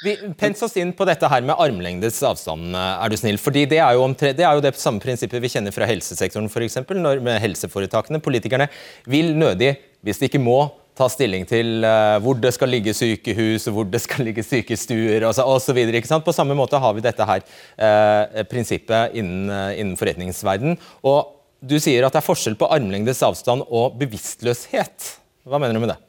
Vi 0.02 0.16
Pens 0.38 0.60
oss 0.66 0.74
inn 0.80 0.90
på 0.98 1.06
dette 1.06 1.28
her 1.30 1.44
med 1.46 1.60
armlengdes 1.62 2.18
avstand, 2.26 2.74
er 2.74 3.12
du 3.12 3.16
snill. 3.16 3.38
fordi 3.38 3.64
Det 3.70 3.78
er 3.78 3.94
jo, 3.94 4.08
det, 4.18 4.42
er 4.42 4.58
jo 4.58 4.64
det 4.64 4.74
samme 4.80 5.00
prinsippet 5.00 5.40
vi 5.42 5.50
kjenner 5.52 5.74
fra 5.74 5.86
helsesektoren, 5.86 6.50
f.eks. 6.50 6.80
Med 7.22 7.38
helseforetakene. 7.40 8.20
Politikerne 8.20 8.68
vil 9.06 9.36
nødig, 9.38 9.76
hvis 10.02 10.18
de 10.18 10.26
ikke 10.26 10.42
må, 10.42 10.58
ta 11.02 11.08
stilling 11.10 11.46
til 11.48 11.82
uh, 11.84 12.16
hvor 12.22 12.38
det 12.40 12.52
skal 12.54 12.70
ligge 12.72 12.94
sykehus, 12.96 13.68
hvor 13.74 13.88
det 13.90 14.02
skal 14.04 14.24
ligge 14.28 14.44
sykestuer 14.46 15.26
osv. 15.28 15.80
På 16.22 16.34
samme 16.34 16.56
måte 16.58 16.80
har 16.82 16.96
vi 16.96 17.04
dette 17.04 17.28
her 17.28 17.42
uh, 17.42 18.42
prinsippet 18.50 19.18
innen, 19.18 19.50
uh, 19.50 19.70
innen 19.74 19.98
forretningsverden. 19.98 20.78
Og 21.08 21.38
du 21.62 21.78
sier 21.82 22.06
at 22.06 22.14
det 22.14 22.22
er 22.22 22.26
forskjell 22.26 22.58
på 22.58 22.70
armlengdes 22.74 23.22
avstand 23.26 23.66
og 23.68 23.98
bevisstløshet. 24.00 25.12
Hva 25.46 25.62
mener 25.62 25.78
du 25.78 25.84
med 25.84 25.94
det? 25.94 26.00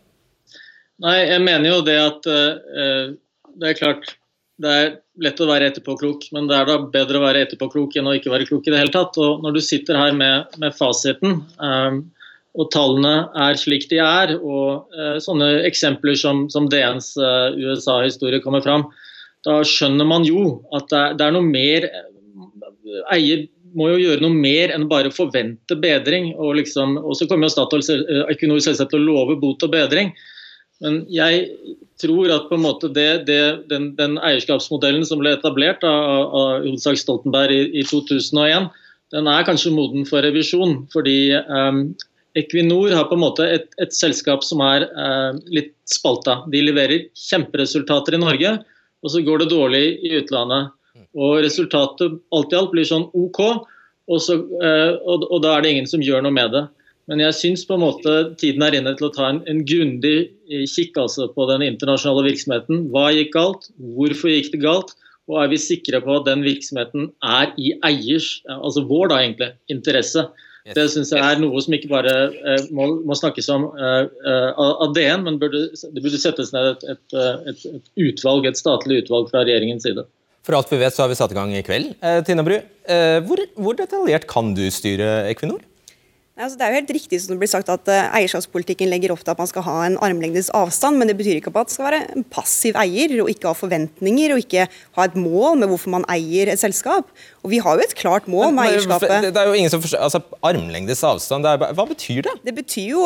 Nei, 1.04 1.20
jeg 1.26 1.42
mener 1.44 1.68
jo 1.68 1.80
det 1.86 1.96
at 2.00 2.26
det 2.26 3.70
er 3.70 3.78
klart 3.78 4.14
det 4.62 4.72
er 4.72 4.92
lett 5.26 5.42
å 5.42 5.48
være 5.50 5.68
etterpåklok, 5.72 6.28
men 6.34 6.48
det 6.50 6.58
er 6.58 6.70
da 6.70 6.78
bedre 6.94 7.20
å 7.20 7.24
være 7.26 7.42
etterpåklok 7.46 7.98
enn 8.00 8.10
å 8.10 8.14
ikke 8.18 8.32
være 8.34 8.48
klok 8.50 8.70
i 8.70 8.74
det 8.74 8.82
hele 8.82 8.94
tatt. 8.94 9.18
Og 9.22 9.42
når 9.44 9.58
du 9.58 9.62
sitter 9.66 9.98
her 9.98 10.14
med, 10.18 10.54
med 10.62 10.76
fasiten, 10.78 11.42
og 12.54 12.70
tallene 12.74 13.14
er 13.48 13.58
slik 13.58 13.88
de 13.90 13.98
er, 14.04 14.36
og 14.38 14.94
eh, 14.94 15.18
sånne 15.24 15.64
eksempler 15.68 16.18
som, 16.20 16.46
som 16.54 16.70
DNs 16.70 17.16
eh, 17.18 17.58
USA-historie 17.58 18.44
kommer 18.44 18.62
fram, 18.66 18.86
da 19.44 19.60
skjønner 19.68 20.08
man 20.08 20.28
jo 20.28 20.62
at 20.78 20.88
det 20.92 21.00
er, 21.00 21.16
det 21.20 21.28
er 21.28 21.36
noe 21.36 21.48
mer 21.48 21.90
Eier 23.12 23.48
må 23.78 23.88
jo 23.90 24.02
gjøre 24.02 24.22
noe 24.22 24.36
mer 24.38 24.74
enn 24.74 24.86
bare 24.90 25.12
forvente 25.14 25.78
bedring. 25.82 26.32
Og, 26.38 26.54
liksom, 26.60 26.98
og 27.02 27.18
så 27.18 27.28
kommer 27.30 27.50
jo 27.50 27.56
Statoil 27.56 27.84
eh, 27.90 28.22
Equinor 28.34 28.62
selvsagt 28.64 28.94
til 28.94 29.02
å 29.02 29.08
love 29.08 29.40
bot 29.42 29.66
og 29.66 29.74
bedring. 29.74 30.14
Men 30.84 31.04
jeg 31.12 31.48
tror 32.02 32.32
at 32.34 32.48
på 32.50 32.58
en 32.58 32.66
måte 32.66 32.90
det, 32.94 33.26
det, 33.30 33.42
den, 33.70 33.92
den, 33.98 34.18
eierskapsmodellen 34.22 35.06
som 35.08 35.22
ble 35.22 35.36
etablert 35.38 35.86
av, 35.88 36.34
av 36.36 36.66
hovedsak 36.66 37.00
Stoltenberg 37.00 37.56
i, 37.56 37.68
i, 37.82 37.86
2001, 37.88 38.70
den 39.14 39.30
er 39.30 39.46
kanskje 39.48 39.74
moden 39.76 40.08
for 40.10 40.26
revisjon. 40.26 40.82
Fordi 40.94 41.18
um, 41.48 41.86
Equinor 42.38 42.92
har 42.98 43.06
på 43.10 43.18
en 43.18 43.24
måte 43.24 43.46
et, 43.46 43.68
et 43.82 43.94
selskap 43.94 44.46
som 44.46 44.62
er 44.66 44.88
eh, 44.88 45.42
litt 45.54 45.74
spalta. 45.90 46.40
De 46.50 46.64
leverer 46.66 47.10
kjemperesultater 47.18 48.18
i 48.18 48.22
Norge, 48.22 48.56
og 49.04 49.14
så 49.14 49.22
går 49.26 49.44
det 49.44 49.52
dårlig 49.52 49.84
i 50.02 50.16
utlandet. 50.18 50.74
Og 51.14 51.44
Resultatet 51.46 52.18
alt 52.34 52.54
i 52.54 52.58
alt 52.58 52.72
blir 52.74 52.88
sånn 52.90 53.06
OK, 53.14 53.42
og, 54.10 54.18
så, 54.22 54.40
eh, 54.66 54.96
og, 54.98 55.28
og, 55.30 55.38
da 55.46 55.56
er 55.56 55.64
det 55.64 55.76
ingen 55.76 55.90
som 55.90 56.04
gjør 56.04 56.26
noe 56.26 56.34
med 56.36 56.56
det. 56.56 56.64
Men 57.12 57.20
jeg 57.20 57.36
syns 57.36 57.66
tiden 57.68 58.64
er 58.64 58.78
inne 58.78 58.94
til 58.96 59.10
å 59.10 59.14
ta 59.14 59.28
en, 59.30 59.42
en 59.50 59.62
grundig 59.68 60.18
eh, 60.50 60.66
kikk 60.70 60.98
altså, 60.98 61.28
på 61.36 61.48
den 61.52 61.66
internasjonale 61.68 62.26
virksomheten. 62.32 62.88
Hva 62.94 63.12
gikk 63.14 63.34
galt? 63.36 63.70
Hvorfor 63.78 64.32
gikk 64.32 64.54
det 64.56 64.64
galt? 64.64 64.96
Og 65.32 65.38
er 65.40 65.52
vi 65.54 65.60
sikre 65.62 66.02
på 66.04 66.18
at 66.18 66.26
den 66.28 66.42
virksomheten 66.44 67.12
er 67.24 67.54
i 67.60 67.76
eiers, 67.88 68.42
altså 68.52 68.84
vår 68.90 69.12
da 69.12 69.22
egentlig, 69.22 69.54
interesse? 69.72 70.26
Det 70.64 70.86
syns 70.88 71.10
jeg 71.12 71.20
er 71.20 71.42
noe 71.42 71.60
som 71.60 71.74
ikke 71.76 71.90
bare 71.92 72.12
uh, 72.32 72.68
må, 72.72 72.86
må, 73.04 73.18
snakkes 73.20 73.50
om 73.52 73.66
uh, 73.76 74.06
uh, 74.24 74.62
av 74.86 74.94
DN, 74.96 75.26
men 75.26 75.40
burde, 75.42 75.66
det 75.76 76.04
burde 76.04 76.22
settes 76.22 76.54
ned 76.56 76.70
et, 76.70 76.86
et, 76.94 77.18
et, 77.52 77.66
et, 77.74 77.92
utvalg, 78.06 78.48
et 78.48 78.60
statlig 78.60 79.02
utvalg 79.04 79.28
fra 79.34 79.44
regjeringens 79.44 79.84
side. 79.84 80.08
For 80.48 80.56
alt 80.56 80.72
vi 80.72 80.80
vet, 80.80 80.96
så 80.96 81.04
har 81.04 81.12
vi 81.12 81.20
satt 81.20 81.36
i 81.36 81.40
gang 81.40 81.52
i 81.56 81.64
kveld. 81.64 81.94
Tina 82.28 82.44
Bru, 82.48 82.56
hvor, 83.28 83.44
hvor, 83.56 83.76
detaljert 83.80 84.28
kan 84.28 84.52
du 84.56 84.64
styre 84.76 85.22
Equinor? 85.32 85.62
Altså, 86.34 86.58
det 86.58 86.66
er 86.66 86.72
jo 86.72 86.78
helt 86.80 86.92
riktig 86.96 87.18
som 87.22 87.36
det 87.36 87.44
blir 87.44 87.50
sagt 87.52 87.68
at 87.70 87.90
uh, 87.94 88.08
Eierskapspolitikken 88.18 88.90
legger 88.90 89.12
opp 89.14 89.22
til 89.22 89.36
at 89.36 89.38
man 89.38 89.50
skal 89.52 89.66
ha 89.68 89.76
en 89.86 90.00
armlengdes 90.02 90.50
avstand, 90.58 90.98
men 90.98 91.12
det 91.12 91.14
betyr 91.20 91.38
ikke 91.38 91.52
at 91.52 91.60
man 91.60 91.70
skal 91.70 91.86
være 91.86 92.00
en 92.16 92.26
passiv 92.26 92.80
eier 92.82 93.14
og 93.22 93.30
ikke 93.30 93.52
ha 93.52 93.54
forventninger 93.54 94.34
og 94.34 94.42
ikke 94.42 94.66
ha 94.66 95.06
et 95.06 95.20
mål 95.20 95.60
med 95.62 95.70
hvorfor 95.70 95.94
man 95.94 96.08
eier 96.10 96.50
et 96.50 96.62
selskap. 96.62 97.12
Og 97.44 97.52
Vi 97.52 97.60
har 97.60 97.76
jo 97.76 97.84
et 97.84 97.96
klart 98.00 98.28
mål 98.32 98.54
med 98.56 98.72
eierskapet. 98.72 99.28
Det, 99.28 99.40
er 99.40 99.50
jo 99.52 99.58
ingen 99.60 99.72
som 99.72 99.82
forstår, 99.84 100.00
altså 100.06 100.22
Armlengdes 100.48 101.04
avstand, 101.04 101.48
er, 101.48 101.60
hva 101.76 101.86
betyr 101.90 102.24
det? 102.24 102.36
Det 102.48 102.54
betyr 102.56 102.94
jo, 102.94 103.04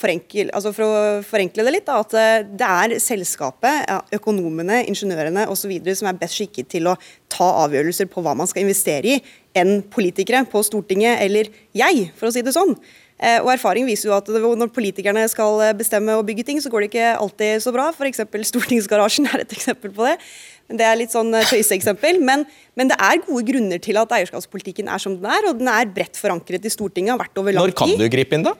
forenkel, 0.00 0.48
altså 0.56 0.72
for 0.72 0.86
å 0.86 1.02
forenkle 1.26 1.66
det 1.66 1.74
litt, 1.74 1.84
da, 1.88 2.00
at 2.00 2.16
uh, 2.16 2.46
det 2.56 2.70
er 2.86 2.96
selskapet, 3.04 3.92
økonomene, 4.16 4.80
ingeniørene 4.88 5.44
osv. 5.52 5.76
som 5.92 6.08
er 6.08 6.20
best 6.20 6.40
skikket 6.40 6.72
til 6.72 6.88
å 6.88 6.96
ta 7.32 7.50
avgjørelser 7.66 8.08
på 8.08 8.24
hva 8.24 8.32
man 8.38 8.48
skal 8.48 8.64
investere 8.64 9.16
i 9.16 9.20
enn 9.56 9.82
politikere 9.92 10.46
på 10.48 10.62
Stortinget 10.64 11.20
eller 11.24 11.52
jeg, 11.76 12.08
for 12.16 12.30
å 12.30 12.32
si 12.32 12.44
det 12.44 12.56
sånn. 12.56 12.74
Eh, 13.16 13.38
og 13.40 13.48
Erfaring 13.54 13.86
viser 13.88 14.10
jo 14.10 14.16
at 14.16 14.28
når 14.28 14.72
politikerne 14.76 15.22
skal 15.32 15.62
bestemme 15.78 16.18
og 16.18 16.26
bygge 16.28 16.44
ting, 16.44 16.60
så 16.60 16.72
går 16.72 16.84
det 16.84 16.90
ikke 16.90 17.14
alltid 17.16 17.64
så 17.64 17.72
bra. 17.72 17.88
F.eks. 17.94 18.24
Stortingsgarasjen 18.50 19.28
er 19.30 19.44
et 19.44 19.54
eksempel 19.56 19.94
på 19.96 20.04
det. 20.08 20.18
Det 20.66 20.82
er 20.82 20.96
litt 20.98 21.12
sånn 21.14 21.30
eh, 21.36 21.46
tøyseeksempel. 21.46 22.18
Men, 22.26 22.44
men 22.78 22.90
det 22.90 22.98
er 22.98 23.22
gode 23.26 23.44
grunner 23.50 23.82
til 23.82 23.98
at 24.00 24.14
eierskapspolitikken 24.18 24.90
er 24.90 25.02
som 25.02 25.14
den 25.18 25.28
er, 25.30 25.50
og 25.50 25.60
den 25.60 25.70
er 25.70 25.86
bredt 25.86 26.18
forankret 26.18 26.66
i 26.66 26.72
Stortinget. 26.72 27.14
har 27.14 27.22
vært 27.22 27.42
over 27.42 27.54
lang 27.54 27.70
tid. 27.70 27.76
Når 27.76 27.94
kan 27.94 28.02
du 28.02 28.08
gripe 28.16 28.38
inn, 28.38 28.46
da? 28.46 28.56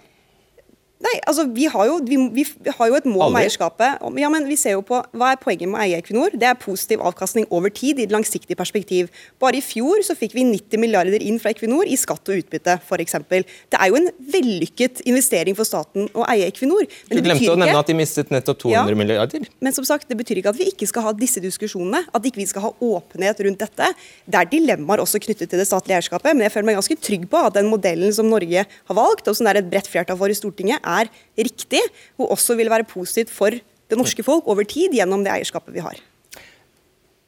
Nei, 0.97 1.13
altså 1.29 1.45
Vi 1.53 1.67
har 1.69 1.89
jo, 1.91 1.99
vi, 2.09 2.17
vi 2.33 2.73
har 2.73 2.89
jo 2.89 2.97
et 2.97 3.07
mål 3.09 3.35
med 3.35 3.45
eierskapet. 3.45 4.01
Ja, 4.17 4.31
men 4.33 4.47
vi 4.49 4.57
ser 4.57 4.77
jo 4.79 4.83
på, 4.87 5.03
Hva 5.13 5.35
er 5.35 5.41
poenget 5.41 5.69
med 5.69 5.77
å 5.77 5.83
eie 5.85 5.99
Equinor? 6.01 6.33
Det 6.33 6.49
er 6.49 6.57
positiv 6.57 7.03
avkastning 7.05 7.45
over 7.53 7.73
tid 7.75 8.01
i 8.01 8.07
et 8.07 8.15
langsiktig 8.15 8.57
perspektiv. 8.57 9.11
Bare 9.43 9.61
i 9.61 9.65
fjor 9.65 10.01
så 10.07 10.17
fikk 10.17 10.33
vi 10.39 10.47
90 10.49 10.81
milliarder 10.81 11.21
inn 11.21 11.37
fra 11.43 11.53
Equinor 11.53 11.89
i 11.89 11.99
skatt 12.01 12.33
og 12.33 12.41
utbytte 12.41 12.79
f.eks. 12.81 13.19
Det 13.29 13.77
er 13.77 13.91
jo 13.93 13.99
en 14.01 14.09
vellykket 14.33 15.03
investering 15.05 15.59
for 15.59 15.69
staten 15.69 16.09
å 16.17 16.25
eie 16.33 16.49
Equinor. 16.49 16.89
Men 17.11 17.21
du 17.21 17.29
glemte 17.29 17.53
å 17.53 17.59
nevne 17.61 17.83
at 17.83 17.93
de 17.93 17.99
mistet 17.99 18.33
nettopp 18.33 18.63
200 18.65 18.81
ja, 18.81 19.01
milliarder. 19.03 19.47
Men 19.61 19.77
som 19.77 19.85
sagt, 19.89 20.09
det 20.09 20.17
betyr 20.17 20.41
ikke 20.41 20.55
at 20.55 20.61
vi 20.61 20.71
ikke 20.73 20.89
skal 20.89 21.11
ha 21.11 21.15
disse 21.17 21.45
diskusjonene. 21.45 22.07
At 22.17 22.25
ikke 22.25 22.41
vi 22.41 22.49
skal 22.49 22.71
ha 22.71 22.73
åpenhet 22.73 23.45
rundt 23.45 23.67
dette. 23.67 23.93
Det 24.25 24.41
er 24.41 24.49
dilemmaer 24.49 25.05
også 25.05 25.21
knyttet 25.21 25.53
til 25.53 25.61
det 25.61 25.69
statlige 25.69 26.01
eierskapet, 26.01 26.33
men 26.33 26.49
jeg 26.49 26.57
føler 26.57 26.71
meg 26.71 26.81
ganske 26.81 26.99
trygg 27.05 27.29
på 27.29 27.45
at 27.51 27.61
den 27.61 27.69
modellen 27.69 28.17
som 28.17 28.33
Norge 28.33 28.65
har 28.65 28.97
valgt, 28.97 29.29
og 29.29 29.37
som 29.37 29.45
det 29.45 29.55
er 29.55 29.61
et 29.61 29.71
bredt 29.71 29.93
flertall 29.93 30.19
for 30.21 30.33
i 30.33 30.37
Stortinget, 30.39 30.86
er 30.87 31.11
riktig, 31.37 31.83
og 32.21 32.37
også 32.37 32.57
vil 32.59 32.71
være 32.73 32.89
positivt 32.89 33.33
for 33.35 33.55
det 33.57 33.99
norske 33.99 34.25
folk 34.27 34.47
over 34.51 34.67
tid 34.67 34.95
gjennom 34.97 35.25
det 35.25 35.35
eierskapet 35.35 35.75
vi 35.75 35.85
har. 35.85 35.99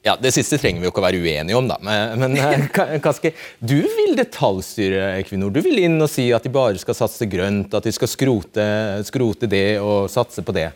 Ja, 0.07 0.15
Det 0.17 0.31
siste 0.33 0.57
trenger 0.61 0.81
vi 0.81 0.87
jo 0.87 0.93
ikke 0.93 1.03
å 1.03 1.07
være 1.09 1.21
uenige 1.21 1.59
om, 1.59 1.67
da. 1.69 1.77
Men, 1.85 2.23
men 2.23 2.37
eh, 2.39 2.99
Kaski, 3.05 3.33
du 3.59 3.81
vil 3.83 4.15
detaljstyre 4.17 5.19
Equinor. 5.19 5.53
Du 5.53 5.61
vil 5.65 5.83
inn 5.83 5.99
og 6.01 6.11
si 6.11 6.29
at 6.35 6.47
de 6.47 6.53
bare 6.55 6.79
skal 6.81 6.97
satse 6.97 7.27
grønt, 7.29 7.75
at 7.75 7.85
de 7.85 7.93
skal 7.95 8.11
skrote, 8.11 8.69
skrote 9.09 9.51
det 9.51 9.81
og 9.83 10.07
satse 10.13 10.45
på 10.47 10.55
det. 10.57 10.71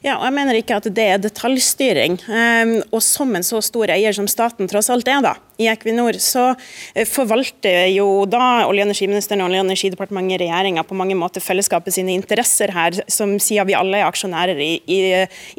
Ja, 0.00 0.14
og 0.16 0.24
Jeg 0.30 0.32
mener 0.32 0.56
ikke 0.56 0.78
at 0.80 0.86
det 0.96 1.04
er 1.04 1.20
detaljstyring. 1.20 2.16
Um, 2.24 2.78
og 2.88 3.02
som 3.04 3.34
en 3.36 3.44
så 3.44 3.60
stor 3.60 3.92
eier 3.92 4.14
som 4.16 4.28
staten 4.30 4.70
tross 4.70 4.88
alt 4.92 5.08
er, 5.12 5.20
da, 5.20 5.34
i 5.60 5.66
Equinor, 5.68 6.16
så 6.24 6.54
eh, 6.94 7.04
forvalter 7.04 7.90
jo 7.92 8.24
da 8.24 8.64
olje- 8.64 8.80
og 8.80 8.88
energiministeren 8.88 9.42
og 9.44 9.50
Olje- 9.50 9.60
og 9.60 9.66
energidepartementet 9.68 10.40
regjeringa 10.40 10.84
på 10.88 10.96
mange 10.96 11.16
måter 11.20 11.44
fellesskapet 11.44 11.92
sine 11.92 12.14
interesser 12.16 12.72
her, 12.72 12.96
som 13.12 13.34
sier 13.42 13.66
vi 13.68 13.76
alle 13.76 14.00
er 14.00 14.08
aksjonærer 14.08 14.56
i, 14.56 14.70
i, 14.88 15.00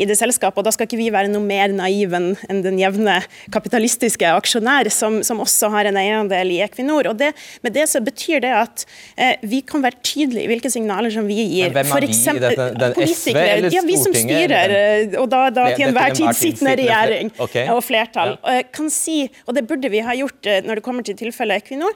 i, 0.01 0.07
det 0.09 0.17
selskapet. 0.17 0.57
og 0.57 0.65
Da 0.65 0.73
skal 0.73 0.89
ikke 0.89 0.97
vi 1.03 1.11
være 1.13 1.29
noe 1.29 1.45
mer 1.45 1.69
naive 1.75 2.17
enn 2.17 2.63
den 2.65 2.79
jevne 2.81 3.19
kapitalistiske 3.53 4.25
aksjonær, 4.25 4.89
som, 4.89 5.19
som 5.27 5.43
også 5.43 5.69
har 5.75 5.91
en 5.91 6.01
eierandel 6.01 6.55
i 6.55 6.63
Equinor. 6.65 7.11
og 7.13 7.21
det, 7.21 7.29
Med 7.61 7.77
det 7.77 7.85
så 7.93 8.01
betyr 8.01 8.41
det 8.41 8.55
at 8.57 8.87
eh, 9.17 9.37
vi 9.45 9.61
kan 9.61 9.85
være 9.85 10.01
tydelige 10.01 10.47
i 10.47 10.51
hvilke 10.55 10.73
signaler 10.73 11.13
som 11.13 11.29
vi 11.29 11.37
gir. 11.37 11.69
Men 11.69 11.77
hvem 11.77 11.95
er 11.99 12.09
vi 12.09 12.17
i 12.17 12.43
dette? 12.47 12.69
Den 12.81 12.97
SV 13.05 13.37
eller 13.37 13.69
Stortinget? 13.69 13.77
Ja, 13.77 13.85
vi 13.85 14.01
som 14.01 14.13
styrer, 14.31 14.73
eh, 14.77 15.19
og 15.19 15.27
da, 15.31 15.43
da 15.53 15.67
til 15.75 15.87
enhver 15.89 16.15
tid 16.17 16.31
sittende 16.39 16.75
regjering 16.79 17.31
og 17.41 17.81
flertall. 17.85 18.37
Kan 18.73 18.89
si, 18.93 19.25
og 19.45 19.55
det 19.57 19.65
burde 19.69 19.91
vi 19.91 20.01
ha 20.05 20.15
gjort 20.17 20.49
eh, 20.49 20.61
når 20.65 20.79
det 20.79 20.85
kommer 20.85 21.05
til 21.07 21.17
tilfellet 21.19 21.61
Equinor, 21.61 21.93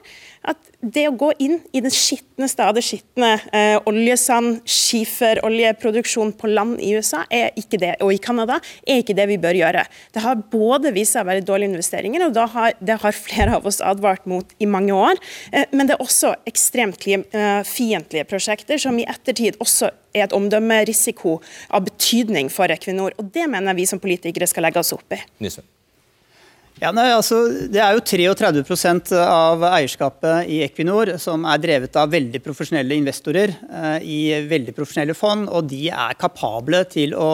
at 0.50 0.70
det 0.80 1.06
å 1.08 1.14
gå 1.18 1.30
inn 1.42 1.58
i 1.74 1.82
den 1.82 1.92
skitne 1.92 2.48
stedet, 2.50 2.76
det 2.78 2.84
skitne, 2.84 3.30
eh, 3.52 3.76
oljesand, 3.88 4.60
skiferoljeproduksjon 4.68 6.32
på 6.38 6.50
land 6.52 6.80
i 6.84 6.92
USA 6.96 7.24
er 7.32 7.50
ikke 7.58 7.80
det, 7.82 7.94
og 8.04 8.12
i 8.14 8.20
Canada, 8.22 8.60
er 8.86 9.02
ikke 9.02 9.16
det 9.16 9.26
vi 9.30 9.38
bør 9.42 9.58
gjøre. 9.58 9.84
Det 10.14 10.22
har 10.22 10.42
både 10.52 10.92
vist 10.94 11.16
seg 11.16 11.24
å 11.24 11.30
være 11.30 11.44
dårlige 11.46 11.74
investeringer, 11.74 12.26
og 12.28 12.40
har, 12.54 12.74
det 12.80 12.98
har 13.02 13.16
flere 13.16 13.56
av 13.58 13.66
oss 13.66 13.80
advart 13.80 14.26
mot 14.26 14.56
i 14.60 14.66
mange 14.70 14.94
år. 14.94 15.20
Eh, 15.52 15.66
men 15.72 15.88
det 15.88 15.96
er 15.96 16.04
også 16.04 16.34
ekstremt 16.48 17.06
eh, 17.06 17.62
fiendtlige 17.66 18.28
prosjekter, 18.28 18.78
som 18.78 18.98
i 18.98 19.08
ettertid 19.08 19.58
også 19.62 19.90
er 20.16 20.26
et 20.26 20.36
omdømmerisiko 20.36 21.40
av 21.70 21.88
betydning 21.88 22.50
for 22.52 22.72
Equinor. 22.72 23.16
og 23.18 23.32
Det 23.32 23.48
mener 23.50 23.76
vi 23.76 23.86
som 23.86 24.00
politikere 24.00 24.48
skal 24.48 24.68
legge 24.68 24.80
oss 24.80 24.94
opp 24.96 25.16
i. 25.16 25.20
Nysven. 25.44 25.66
Ja, 26.76 26.90
nei, 26.92 27.06
altså, 27.08 27.38
det 27.72 27.80
er 27.80 27.94
jo 27.96 28.02
33% 28.04 29.14
av 29.16 29.62
eierskapet 29.64 30.50
i 30.52 30.58
Equinor 30.66 31.14
som 31.22 31.46
er 31.48 31.62
drevet 31.62 31.96
av 31.96 32.10
veldig 32.12 32.42
profesjonelle 32.44 32.98
investorer 33.00 33.54
eh, 33.54 34.04
i 34.04 34.18
veldig 34.44 34.74
profesjonelle 34.76 35.16
fond, 35.16 35.48
og 35.48 35.70
de 35.70 35.86
er 35.88 36.18
kapable 36.20 36.82
til 36.92 37.16
å 37.16 37.30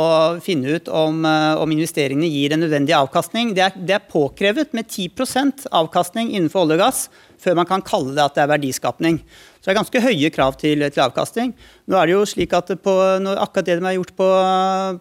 finne 0.47 0.77
ut 0.77 0.87
om, 0.95 1.25
eh, 1.27 1.59
om 1.59 1.75
investeringene 1.75 2.31
gir 2.31 2.55
en 2.55 2.63
nødvendig 2.63 2.95
avkastning. 2.95 3.51
Det 3.59 3.67
er, 3.67 3.83
det 3.83 3.99
er 3.99 4.07
påkrevet 4.15 4.79
med 4.79 4.87
10 4.87 5.67
avkastning 5.75 6.31
innenfor 6.31 6.63
olje 6.63 6.79
og 6.79 6.85
gass 6.85 7.05
før 7.43 7.59
man 7.59 7.67
kan 7.67 7.83
kalle 7.83 8.15
det 8.15 8.23
at 8.23 8.39
det 8.39 8.45
er 8.45 8.55
verdiskapning. 8.55 9.19
Så 9.63 9.71
det 9.71 9.77
er 9.77 9.79
ganske 9.79 10.01
høye 10.03 10.29
krav 10.35 10.57
til, 10.59 10.83
til 10.91 11.05
avkastning. 11.05 11.53
Nå 11.87 11.95
er 11.95 12.09
det 12.11 12.17
jo 12.17 12.25
slik 12.27 12.51
at 12.59 12.73
på, 12.83 12.95
Akkurat 13.31 13.69
det 13.69 13.77
de 13.79 13.87
har 13.87 13.95
gjort 13.95 14.11
på, 14.19 14.27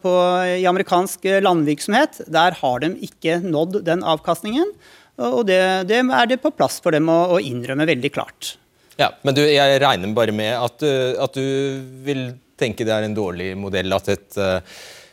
på, 0.03 0.11
i 0.61 0.67
amerikansk 0.69 1.25
landvirksomhet, 1.41 2.21
der 2.29 2.53
har 2.59 2.83
de 2.83 2.91
ikke 3.09 3.39
nådd 3.41 3.79
den 3.87 4.05
avkastningen. 4.05 4.69
Og 5.17 5.41
det, 5.49 5.57
det 5.89 6.03
er 6.05 6.29
det 6.29 6.37
på 6.43 6.53
plass 6.53 6.77
for 6.83 6.93
dem 6.93 7.09
å, 7.09 7.17
å 7.33 7.41
innrømme 7.41 7.89
veldig 7.89 8.13
klart. 8.13 8.53
Ja, 9.01 9.09
Men 9.25 9.33
du, 9.33 9.41
jeg 9.49 9.81
regner 9.81 10.13
bare 10.13 10.35
med 10.35 10.53
at, 10.53 10.85
at, 10.85 11.33
du 11.33 11.81
vil 12.05 12.27
tenke 12.61 12.85
det 12.85 12.93
er 12.93 13.07
en 13.07 13.17
dårlig 13.17 13.55
modell 13.57 13.97
at 13.97 14.13
et 14.13 14.41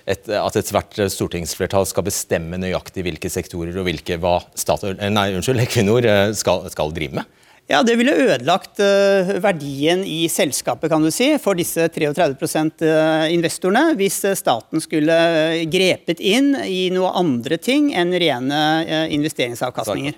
et, 0.08 0.24
at 0.32 0.56
ethvert 0.56 0.94
stortingsflertall 1.12 1.84
skal 1.84 2.06
bestemme 2.06 2.56
nøyaktig 2.56 3.02
hvilke 3.04 3.28
sektorer 3.28 3.76
og 3.76 3.84
hvilke 3.84 4.16
hva 4.16 4.38
Statoil, 4.56 4.96
nei, 5.12 5.26
unnskyld, 5.36 5.60
Equinor 5.60 6.08
skal, 6.32 6.64
skal 6.72 6.94
drive 6.96 7.18
med? 7.18 7.37
Ja, 7.68 7.82
Det 7.84 7.98
ville 8.00 8.14
ødelagt 8.16 8.80
uh, 8.80 9.34
verdien 9.44 10.00
i 10.08 10.22
selskapet 10.32 10.88
kan 10.88 11.04
du 11.04 11.10
si, 11.12 11.34
for 11.42 11.58
disse 11.58 11.84
33 11.92 12.32
uh, 12.32 13.26
investorene 13.28 13.92
hvis 13.98 14.22
staten 14.40 14.80
skulle 14.80 15.18
grepet 15.68 16.22
inn 16.24 16.54
i 16.64 16.88
noe 16.94 17.12
andre 17.20 17.60
ting 17.60 17.92
enn 17.92 18.16
rene 18.16 18.62
investeringsavkastninger 19.12 20.16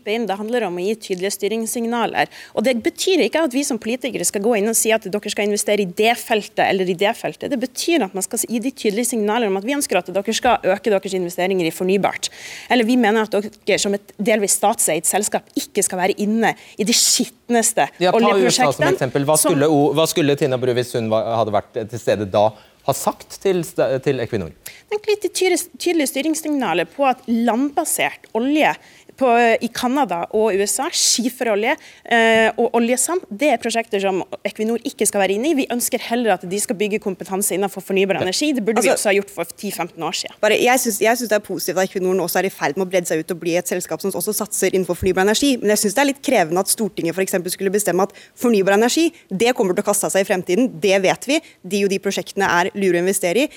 gripe 0.00 0.14
inn. 0.14 0.26
Det 0.26 0.36
handler 0.38 0.66
om 0.66 0.76
å 0.78 0.84
gi 0.84 0.94
tydelige 0.96 1.34
styringssignaler. 1.36 2.28
Og 2.54 2.64
Det 2.64 2.82
betyr 2.82 3.24
ikke 3.26 3.44
at 3.44 3.54
vi 3.54 3.64
som 3.64 3.78
politikere 3.78 4.24
skal 4.24 4.42
gå 4.42 4.56
inn 4.58 4.68
og 4.68 4.76
si 4.76 4.90
at 4.92 5.02
dere 5.04 5.30
skal 5.30 5.46
investere 5.46 5.82
i 5.82 5.86
det 5.86 6.16
feltet 6.18 6.66
eller 6.66 6.88
i 6.88 6.94
det 6.94 7.14
feltet. 7.16 7.50
Det 7.50 7.58
betyr 7.60 8.04
at 8.04 8.14
man 8.14 8.22
skal 8.22 8.38
gi 8.48 8.58
de 8.58 8.70
tydelige 8.70 9.10
signaler 9.12 9.48
om 9.48 9.56
at 9.56 9.64
vi 9.64 9.74
ønsker 9.74 9.98
at 9.98 10.08
dere 10.08 10.34
skal 10.34 10.58
øke 10.64 10.90
deres 10.90 11.14
investeringer 11.14 11.66
i 11.66 11.70
fornybart. 11.74 12.30
Eller 12.70 12.84
vi 12.84 12.96
mener 12.96 13.26
at 13.26 13.34
dere 13.66 13.78
som 13.78 13.94
et 13.94 14.14
delvis 14.18 14.56
statseid 14.58 15.06
selskap 15.06 15.46
ikke 15.56 15.82
skal 15.82 16.00
være 16.00 16.18
inne 16.18 16.54
i 16.78 16.84
de 16.84 16.94
skitneste 16.96 17.88
ja, 18.00 18.14
oljeprosjektene. 18.14 19.10
Hva 19.26 19.36
skulle, 19.38 19.68
hva 19.68 20.06
skulle 20.08 20.36
Tina 20.38 20.58
Bru, 20.60 20.72
hvis 20.76 20.94
hun 20.96 21.10
hadde 21.12 21.54
vært 21.54 21.80
til 21.90 22.00
stede 22.00 22.28
da, 22.30 22.50
ha 22.86 22.94
sagt 22.96 23.36
til, 23.42 23.62
til 24.04 24.22
Equinor? 24.22 24.52
Det 24.90 24.98
er 24.98 25.12
litt 25.12 25.26
tydelige 25.36 26.08
styringssignaler 26.10 26.88
på 26.90 27.06
at 27.06 27.22
landbasert 27.28 28.30
olje 28.38 28.72
på, 29.20 29.30
i 29.60 29.68
Canada 29.74 30.22
og 30.36 30.56
USA, 30.56 30.88
skiferolje 30.94 31.74
eh, 31.76 32.48
og 32.60 32.76
oljesand, 32.78 33.26
det 33.28 33.52
er 33.54 33.60
prosjekter 33.62 34.02
som 34.02 34.22
Equinor 34.46 34.80
ikke 34.86 35.06
skal 35.08 35.22
være 35.24 35.36
inne 35.36 35.52
i. 35.52 35.56
Vi 35.58 35.66
ønsker 35.72 36.02
heller 36.08 36.36
at 36.36 36.46
de 36.48 36.60
skal 36.62 36.78
bygge 36.80 37.00
kompetanse 37.04 37.54
innenfor 37.56 37.84
fornybar 37.84 38.20
energi. 38.22 38.52
Det 38.56 38.64
burde 38.64 38.80
altså, 38.80 38.90
vi 38.90 38.94
også 38.96 39.10
ha 39.10 39.16
gjort 39.18 39.34
for 39.34 39.52
10-15 39.52 40.06
år 40.08 40.18
siden. 40.22 40.38
Bare, 40.42 40.58
jeg 40.60 40.82
syns 40.84 41.00
det 41.00 41.36
er 41.36 41.44
positivt 41.44 41.80
at 41.80 41.90
Equinor 41.90 42.16
nå 42.16 42.26
også 42.26 42.40
er 42.42 42.48
i 42.48 42.52
ferd 42.54 42.78
med 42.78 42.86
å 42.86 42.90
bredde 42.90 43.10
seg 43.10 43.22
ut 43.22 43.34
og 43.34 43.42
bli 43.42 43.56
et 43.60 43.70
selskap 43.70 44.02
som 44.02 44.14
også 44.16 44.34
satser 44.40 44.74
innenfor 44.74 44.98
fornybar 44.98 45.26
energi. 45.26 45.52
Men 45.60 45.74
jeg 45.74 45.84
syns 45.84 45.98
det 45.98 46.04
er 46.04 46.10
litt 46.12 46.22
krevende 46.24 46.64
at 46.64 46.72
Stortinget 46.72 47.16
f.eks. 47.16 47.36
skulle 47.54 47.74
bestemme 47.74 48.06
at 48.06 48.16
fornybar 48.38 48.78
energi 48.78 49.08
det 49.28 49.54
kommer 49.58 49.76
til 49.76 49.84
å 49.84 49.90
kaste 49.90 50.10
seg 50.12 50.24
i 50.24 50.28
fremtiden. 50.28 50.70
Det 50.80 50.96
vet 51.04 51.28
vi. 51.28 51.40
De 51.74 51.84
og 51.86 51.92
de 51.92 52.00
prosjektene 52.02 52.48
er 52.60 52.72
lure 52.76 53.00
å 53.00 53.04
investere 53.04 53.44
i. 53.44 53.50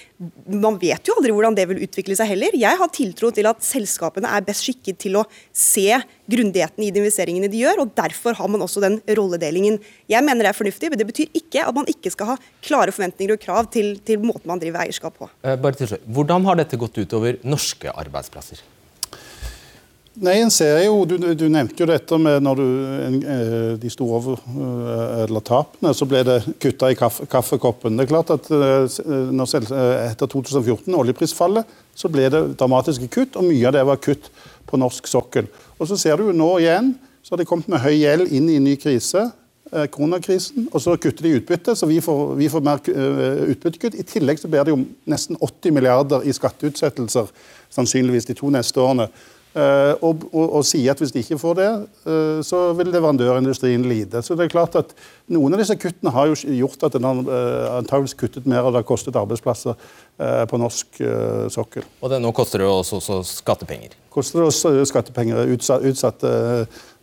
Man 0.52 0.80
vet 0.82 1.08
jo 1.08 1.18
aldri 1.18 1.34
hvordan 1.36 1.58
det 1.58 1.68
vil 1.72 1.84
utvikle 1.86 2.18
seg 2.20 2.34
heller. 2.34 2.56
Jeg 2.58 2.80
har 2.80 2.94
tiltro 2.94 3.32
til 3.36 3.48
at 3.50 3.64
selskapene 3.66 4.30
er 4.30 4.46
best 4.46 4.68
skikket 4.68 5.00
til 5.04 5.20
å 5.20 5.26
se 5.54 6.02
grundigheten 6.26 6.82
i 6.84 6.90
de 6.90 7.02
investeringene 7.04 7.50
de 7.52 7.62
gjør, 7.62 7.84
og 7.84 7.94
derfor 7.96 8.36
har 8.40 8.50
man 8.50 8.66
også 8.66 8.82
den 8.82 8.98
rolledelingen. 9.18 9.78
Jeg 10.10 10.26
mener 10.26 10.48
det 10.48 10.52
er 10.52 10.58
fornuftig, 10.58 10.90
men 10.90 11.00
det 11.00 11.08
betyr 11.10 11.34
ikke 11.38 11.68
at 11.68 11.78
man 11.78 11.90
ikke 11.92 12.12
skal 12.14 12.34
ha 12.34 12.38
klare 12.66 12.96
forventninger 12.96 13.38
og 13.38 13.44
krav 13.44 13.70
til, 13.74 13.96
til 14.06 14.24
måten 14.26 14.50
man 14.50 14.62
driver 14.62 14.84
eierskap 14.84 15.18
på. 15.20 15.30
Eh, 15.46 15.58
bare 15.62 15.78
til 15.78 15.94
slutt. 15.94 16.08
Hvordan 16.10 16.50
har 16.50 16.58
dette 16.64 16.80
gått 16.82 16.98
utover 16.98 17.38
norske 17.46 17.94
arbeidsplasser? 17.94 18.64
Nei, 20.22 20.36
en 20.44 20.52
ser 20.54 20.78
jo, 20.84 21.00
du, 21.10 21.16
du, 21.34 21.48
nevnte 21.50 21.82
jo 21.82 21.88
dette 21.90 22.18
med 22.22 22.44
når 22.46 22.60
du, 22.60 22.66
en, 23.02 23.16
de 23.82 23.90
store 23.90 24.20
over, 24.20 24.44
eller 25.24 25.42
tapene, 25.42 25.90
så 25.98 26.06
ble 26.06 26.22
det 26.28 26.36
kutta 26.62 26.92
i 26.94 26.98
kaffe, 26.98 27.26
kaffekoppen. 27.30 27.98
Det 27.98 28.06
er 28.06 28.12
klart 28.12 28.34
at 28.36 28.50
når, 28.54 29.56
Etter 30.04 30.30
2014, 30.30 30.86
oljeprisfallet, 30.94 31.74
så 31.98 32.12
ble 32.14 32.30
det 32.30 32.44
dramatiske 32.62 33.10
kutt, 33.14 33.40
og 33.42 33.50
mye 33.50 33.66
av 33.70 33.74
det 33.74 33.88
var 33.90 34.02
kutt 34.06 34.30
på 34.74 34.82
norsk 34.82 35.08
sokkel. 35.08 35.48
Og 35.78 35.88
Så 35.88 36.00
ser 36.02 36.18
du 36.18 36.34
nå 36.34 36.50
igjen, 36.64 36.96
så 37.24 37.34
har 37.34 37.44
de 37.44 37.48
kommet 37.48 37.70
med 37.72 37.84
høy 37.84 37.94
gjeld 37.94 38.34
inn 38.34 38.50
i 38.50 38.58
en 38.60 38.68
ny 38.68 38.76
krise. 38.82 39.30
Koronakrisen, 39.74 40.68
og 40.70 40.82
så 40.84 40.94
kutter 41.02 41.26
de 41.26 41.38
utbytte, 41.40 41.74
så 41.74 41.88
vi 41.90 41.98
får, 42.04 42.36
vi 42.38 42.50
får 42.52 42.62
mer 42.62 42.82
utbyttekutt. 43.50 43.96
I 43.98 44.06
tillegg 44.06 44.42
så 44.42 44.50
blir 44.52 44.68
det 44.68 44.74
jo 44.74 44.84
nesten 45.10 45.40
80 45.40 45.74
milliarder 45.74 46.28
i 46.28 46.36
skatteutsettelser, 46.36 47.32
sannsynligvis 47.74 48.28
de 48.30 48.36
to 48.38 48.52
neste 48.54 48.82
årene. 48.84 49.08
Uh, 49.54 49.94
og, 50.02 50.24
og, 50.34 50.46
og, 50.58 50.64
sier 50.66 50.96
at 50.96 51.02
hvis 51.02 51.12
de 51.14 51.22
ikke 51.22 51.38
får 51.38 51.58
det, 51.60 51.68
uh, 52.10 52.40
så 52.42 52.62
vil 52.74 52.88
leverandørindustrien 52.90 53.84
lide. 53.86 54.24
Så 54.26 54.34
det 54.34 54.48
er 54.48 54.54
klart 54.56 54.74
at 54.80 54.96
Noen 55.30 55.54
av 55.54 55.62
disse 55.62 55.76
kuttene 55.80 56.12
har 56.12 56.32
jo 56.32 56.56
gjort 56.58 56.82
at 56.88 56.96
den 56.98 57.06
har 57.06 57.20
uh, 57.28 57.76
antageligvis 57.78 58.18
kuttet 58.18 58.48
mer, 58.50 58.66
og 58.66 58.74
det 58.74 58.82
har 58.82 58.88
kostet 58.90 59.20
arbeidsplasser 59.20 59.78
på 60.50 60.58
norsk 60.62 61.00
sokkel. 61.50 61.86
Og 62.06 62.12
det, 62.12 62.20
nå 62.22 62.30
koster 62.38 62.62
det 62.62 62.68
også, 62.70 63.00
også 63.00 63.16
skattepenger? 63.42 63.96
Koster 64.14 64.40
det 64.40 64.50
også 64.52 64.74
skattepenger. 64.86 65.50
Utsatt, 65.56 65.82
utsatt, 65.90 66.26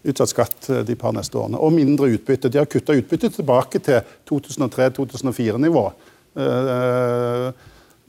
utsatt, 0.07 0.31
skatt 0.31 0.69
de 0.87 0.97
par 0.99 1.17
neste 1.17 1.35
årene. 1.41 1.59
Og 1.59 1.75
mindre 1.75 2.07
utbytte. 2.15 2.53
De 2.53 2.61
har 2.63 2.71
kutta 2.71 2.95
utbytte 2.95 3.33
tilbake 3.35 3.83
til 3.83 4.15
2003-2004-nivå. 4.31 5.85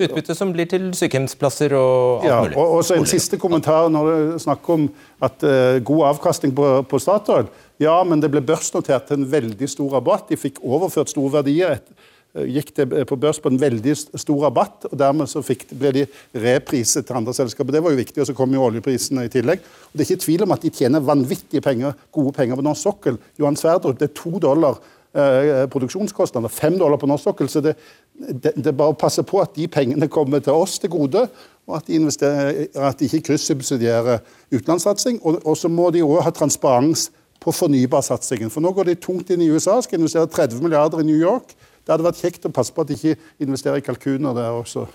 Utbytte 0.02 0.36
som 0.38 0.52
blir 0.54 0.68
til 0.70 0.89
sykehjemsplasser 0.97 1.74
og 1.78 2.24
alt 2.24 2.30
ja, 2.30 2.38
mulig. 2.45 2.58
Og, 2.58 2.78
og 2.78 2.86
så 2.86 2.97
En 2.97 3.10
siste 3.10 3.39
kommentar 3.41 3.89
når 3.93 4.10
du 4.12 4.39
snakker 4.43 4.78
om 4.78 4.88
at 5.24 5.43
uh, 5.45 5.80
god 5.88 6.08
avkastning 6.14 6.54
på, 6.58 6.70
på, 6.89 7.02
Statoil. 7.02 7.49
Ja, 7.82 7.99
men 8.08 8.24
det 8.24 8.32
ble 8.34 8.43
børsnotert 8.45 9.10
til 9.10 9.22
en 9.22 9.28
veldig 9.32 9.70
stor 9.70 9.97
rabatt. 9.97 10.30
De 10.32 10.39
fikk 10.39 10.62
overført 10.64 11.12
store 11.14 11.38
verdier. 11.39 11.78
Et, 11.78 12.08
uh, 12.38 12.45
gikk 12.47 12.72
det 12.78 12.88
på 13.10 13.20
børs 13.20 13.41
på 13.43 13.52
en 13.52 13.60
veldig 13.62 13.97
stor 13.97 14.47
rabatt, 14.47 14.88
og 14.89 14.95
dermed 14.99 15.30
så 15.30 15.43
fikk, 15.45 15.68
ble 15.78 15.93
de 15.99 16.08
repriset 16.45 17.06
til 17.08 17.20
andre 17.20 17.36
selskaper. 17.38 17.76
Det 17.76 17.84
var 17.86 17.93
jo 17.93 18.02
viktig, 18.02 18.24
og 18.24 18.32
så 18.32 18.38
kom 18.38 18.56
jo 18.58 18.64
oljeprisene 18.70 19.28
i 19.28 19.34
tillegg. 19.34 19.62
Og 19.91 19.93
Det 19.93 20.06
er 20.06 20.14
ikke 20.16 20.26
tvil 20.26 20.47
om 20.47 20.56
at 20.58 20.66
de 20.66 20.74
tjener 20.82 21.06
vanvittige 21.12 21.64
penger, 21.66 21.93
gode 22.16 22.34
penger 22.38 22.58
på 22.58 22.66
norsk 22.70 22.89
sokkel. 22.89 23.22
Johan 23.41 23.60
Sverdrup, 23.60 23.99
det 23.99 24.10
er 24.12 24.18
to 24.18 24.38
dollar 24.41 24.82
eh, 25.16 25.66
produksjonskostnader, 25.72 26.51
fem 26.53 26.78
dollar 26.80 27.01
på 27.01 27.09
norsk 27.09 27.32
sokkel. 27.32 27.49
så 27.51 27.64
det 27.66 27.76
det, 28.22 28.53
det 28.55 28.70
er 28.72 28.78
bare 28.78 28.93
å 28.93 28.97
passe 28.97 29.24
på 29.28 29.39
at 29.41 29.55
de 29.55 29.68
pengene 29.72 30.09
kommer 30.12 30.43
til 30.43 30.57
oss 30.57 30.78
til 30.82 30.91
gode, 30.93 31.26
og 31.70 31.78
at 31.78 31.88
de, 31.88 31.97
at 32.01 32.99
de 32.99 33.07
ikke 33.07 33.32
kryssubsidierer 33.32 34.22
utenlandssatsing. 34.51 35.22
Og, 35.24 35.41
og, 35.45 35.55
så 35.57 35.72
må 35.72 35.89
de 35.93 36.03
òg 36.05 36.22
ha 36.26 36.34
transparens 36.36 37.09
på 37.41 37.53
fornybarsatsingen. 37.55 38.51
For 38.53 38.64
nå 38.64 38.74
går 38.78 38.91
de 38.91 38.99
tungt 39.01 39.32
inn 39.34 39.43
i 39.45 39.49
USA, 39.49 39.80
skal 39.82 40.01
investere 40.01 40.30
30 40.30 40.62
milliarder 40.64 41.01
i 41.01 41.07
New 41.07 41.18
York. 41.18 41.55
Det 41.82 41.95
hadde 41.95 42.05
vært 42.05 42.22
kjekt 42.22 42.45
å 42.45 42.53
passe 42.53 42.74
på 42.74 42.84
at 42.84 42.91
de 42.91 42.97
ikke 42.97 43.16
investerer 43.41 43.82
i 43.82 43.86
kalkuner 43.86 44.38
der 44.38 44.53
også. 44.53 44.86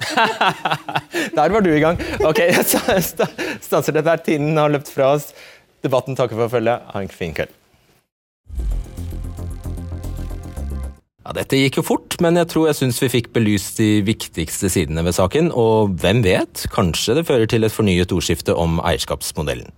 der 1.38 1.54
var 1.56 1.64
du 1.64 1.72
i 1.72 1.82
gang. 1.82 1.98
Ok, 2.22 2.44
jeg 2.46 2.66
stanser 2.68 3.98
dette 3.98 4.06
her. 4.06 4.22
Tiden 4.22 4.54
har 4.60 4.70
løpt 4.70 4.92
fra 4.94 5.16
oss. 5.16 5.32
Debatten 5.82 6.18
takker 6.18 6.38
for 6.38 6.58
følget. 6.58 6.86
Ha 6.94 7.02
en 7.02 7.10
fin 7.10 7.34
kveld. 7.34 7.65
Ja, 11.26 11.32
Dette 11.34 11.58
gikk 11.58 11.80
jo 11.80 11.82
fort, 11.82 12.14
men 12.22 12.38
jeg 12.38 12.46
tror 12.52 12.68
jeg 12.68 12.78
syns 12.78 13.00
vi 13.02 13.08
fikk 13.10 13.32
belyst 13.34 13.80
de 13.80 13.98
viktigste 14.06 14.68
sidene 14.70 15.02
ved 15.02 15.16
saken. 15.16 15.48
Og 15.58 15.96
hvem 15.98 16.20
vet, 16.22 16.68
kanskje 16.70 17.16
det 17.18 17.24
fører 17.26 17.50
til 17.50 17.66
et 17.66 17.74
fornyet 17.74 18.14
ordskifte 18.14 18.54
om 18.54 18.78
eierskapsmodellen. 18.78 19.72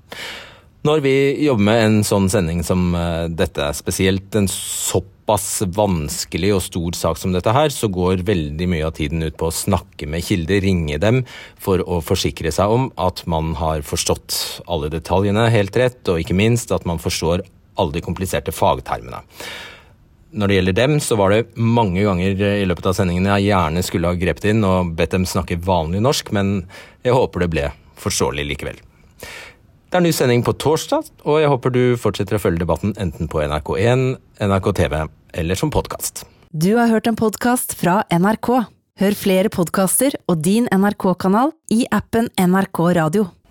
Når 0.85 1.01
vi 1.07 1.15
jobber 1.47 1.65
med 1.71 1.81
en 1.87 1.97
sånn 2.05 2.29
sending 2.29 2.61
som 2.69 2.93
eh, 2.93 3.31
dette, 3.33 3.65
spesielt 3.79 4.37
en 4.37 4.51
såpass 4.53 5.63
vanskelig 5.73 6.53
og 6.59 6.63
stor 6.67 7.01
sak 7.01 7.23
som 7.23 7.33
dette 7.33 7.57
her, 7.57 7.73
så 7.73 7.89
går 7.97 8.27
veldig 8.29 8.69
mye 8.69 8.85
av 8.85 8.93
tiden 9.01 9.25
ut 9.25 9.41
på 9.41 9.49
å 9.49 9.57
snakke 9.57 10.05
med 10.05 10.29
kilder, 10.29 10.61
ringe 10.69 11.01
dem, 11.01 11.23
for 11.57 11.81
å 11.81 12.03
forsikre 12.05 12.53
seg 12.53 12.77
om 12.77 12.91
at 13.01 13.25
man 13.25 13.55
har 13.57 13.89
forstått 13.89 14.37
alle 14.69 14.93
detaljene 14.93 15.49
helt 15.57 15.81
rett, 15.81 16.05
og 16.13 16.21
ikke 16.21 16.37
minst 16.37 16.77
at 16.77 16.85
man 16.89 17.01
forstår 17.01 17.47
alle 17.81 17.97
de 17.97 18.05
kompliserte 18.05 18.53
fagtermene 18.53 19.25
når 20.31 20.51
det 20.51 20.57
gjelder 20.59 20.77
dem, 20.77 20.97
så 21.01 21.17
var 21.17 21.33
det 21.33 21.57
mange 21.57 22.03
ganger 22.05 22.43
i 22.61 22.67
løpet 22.69 22.91
av 22.91 22.97
sendingen 22.99 23.29
jeg 23.31 23.49
gjerne 23.49 23.85
skulle 23.87 24.11
ha 24.11 24.19
grepet 24.19 24.51
inn 24.51 24.65
og 24.67 24.93
bedt 24.99 25.15
dem 25.17 25.27
snakke 25.29 25.61
vanlig 25.65 26.03
norsk, 26.05 26.33
men 26.37 26.63
jeg 27.07 27.17
håper 27.17 27.45
det 27.45 27.51
ble 27.55 27.69
forståelig 27.99 28.45
likevel. 28.51 28.81
Det 29.89 29.97
er 29.97 30.03
en 30.03 30.05
ny 30.05 30.13
sending 30.13 30.43
på 30.45 30.53
torsdag, 30.61 31.07
og 31.25 31.39
jeg 31.41 31.49
håper 31.49 31.73
du 31.73 31.83
fortsetter 32.01 32.37
å 32.37 32.43
følge 32.43 32.61
debatten 32.61 32.93
enten 33.01 33.31
på 33.33 33.41
NRK1, 33.41 34.19
NRK 34.45 34.69
TV 34.77 34.99
eller 35.41 35.59
som 35.59 35.73
podkast. 35.73 36.27
Du 36.53 36.75
har 36.77 36.93
hørt 36.93 37.09
en 37.09 37.17
podkast 37.17 37.73
fra 37.81 38.03
NRK. 38.13 38.53
Hør 38.99 39.17
flere 39.17 39.51
podkaster 39.53 40.17
og 40.29 40.43
din 40.45 40.69
NRK-kanal 40.75 41.55
i 41.73 41.85
appen 41.95 42.29
NRK 42.37 42.85
Radio. 42.99 43.29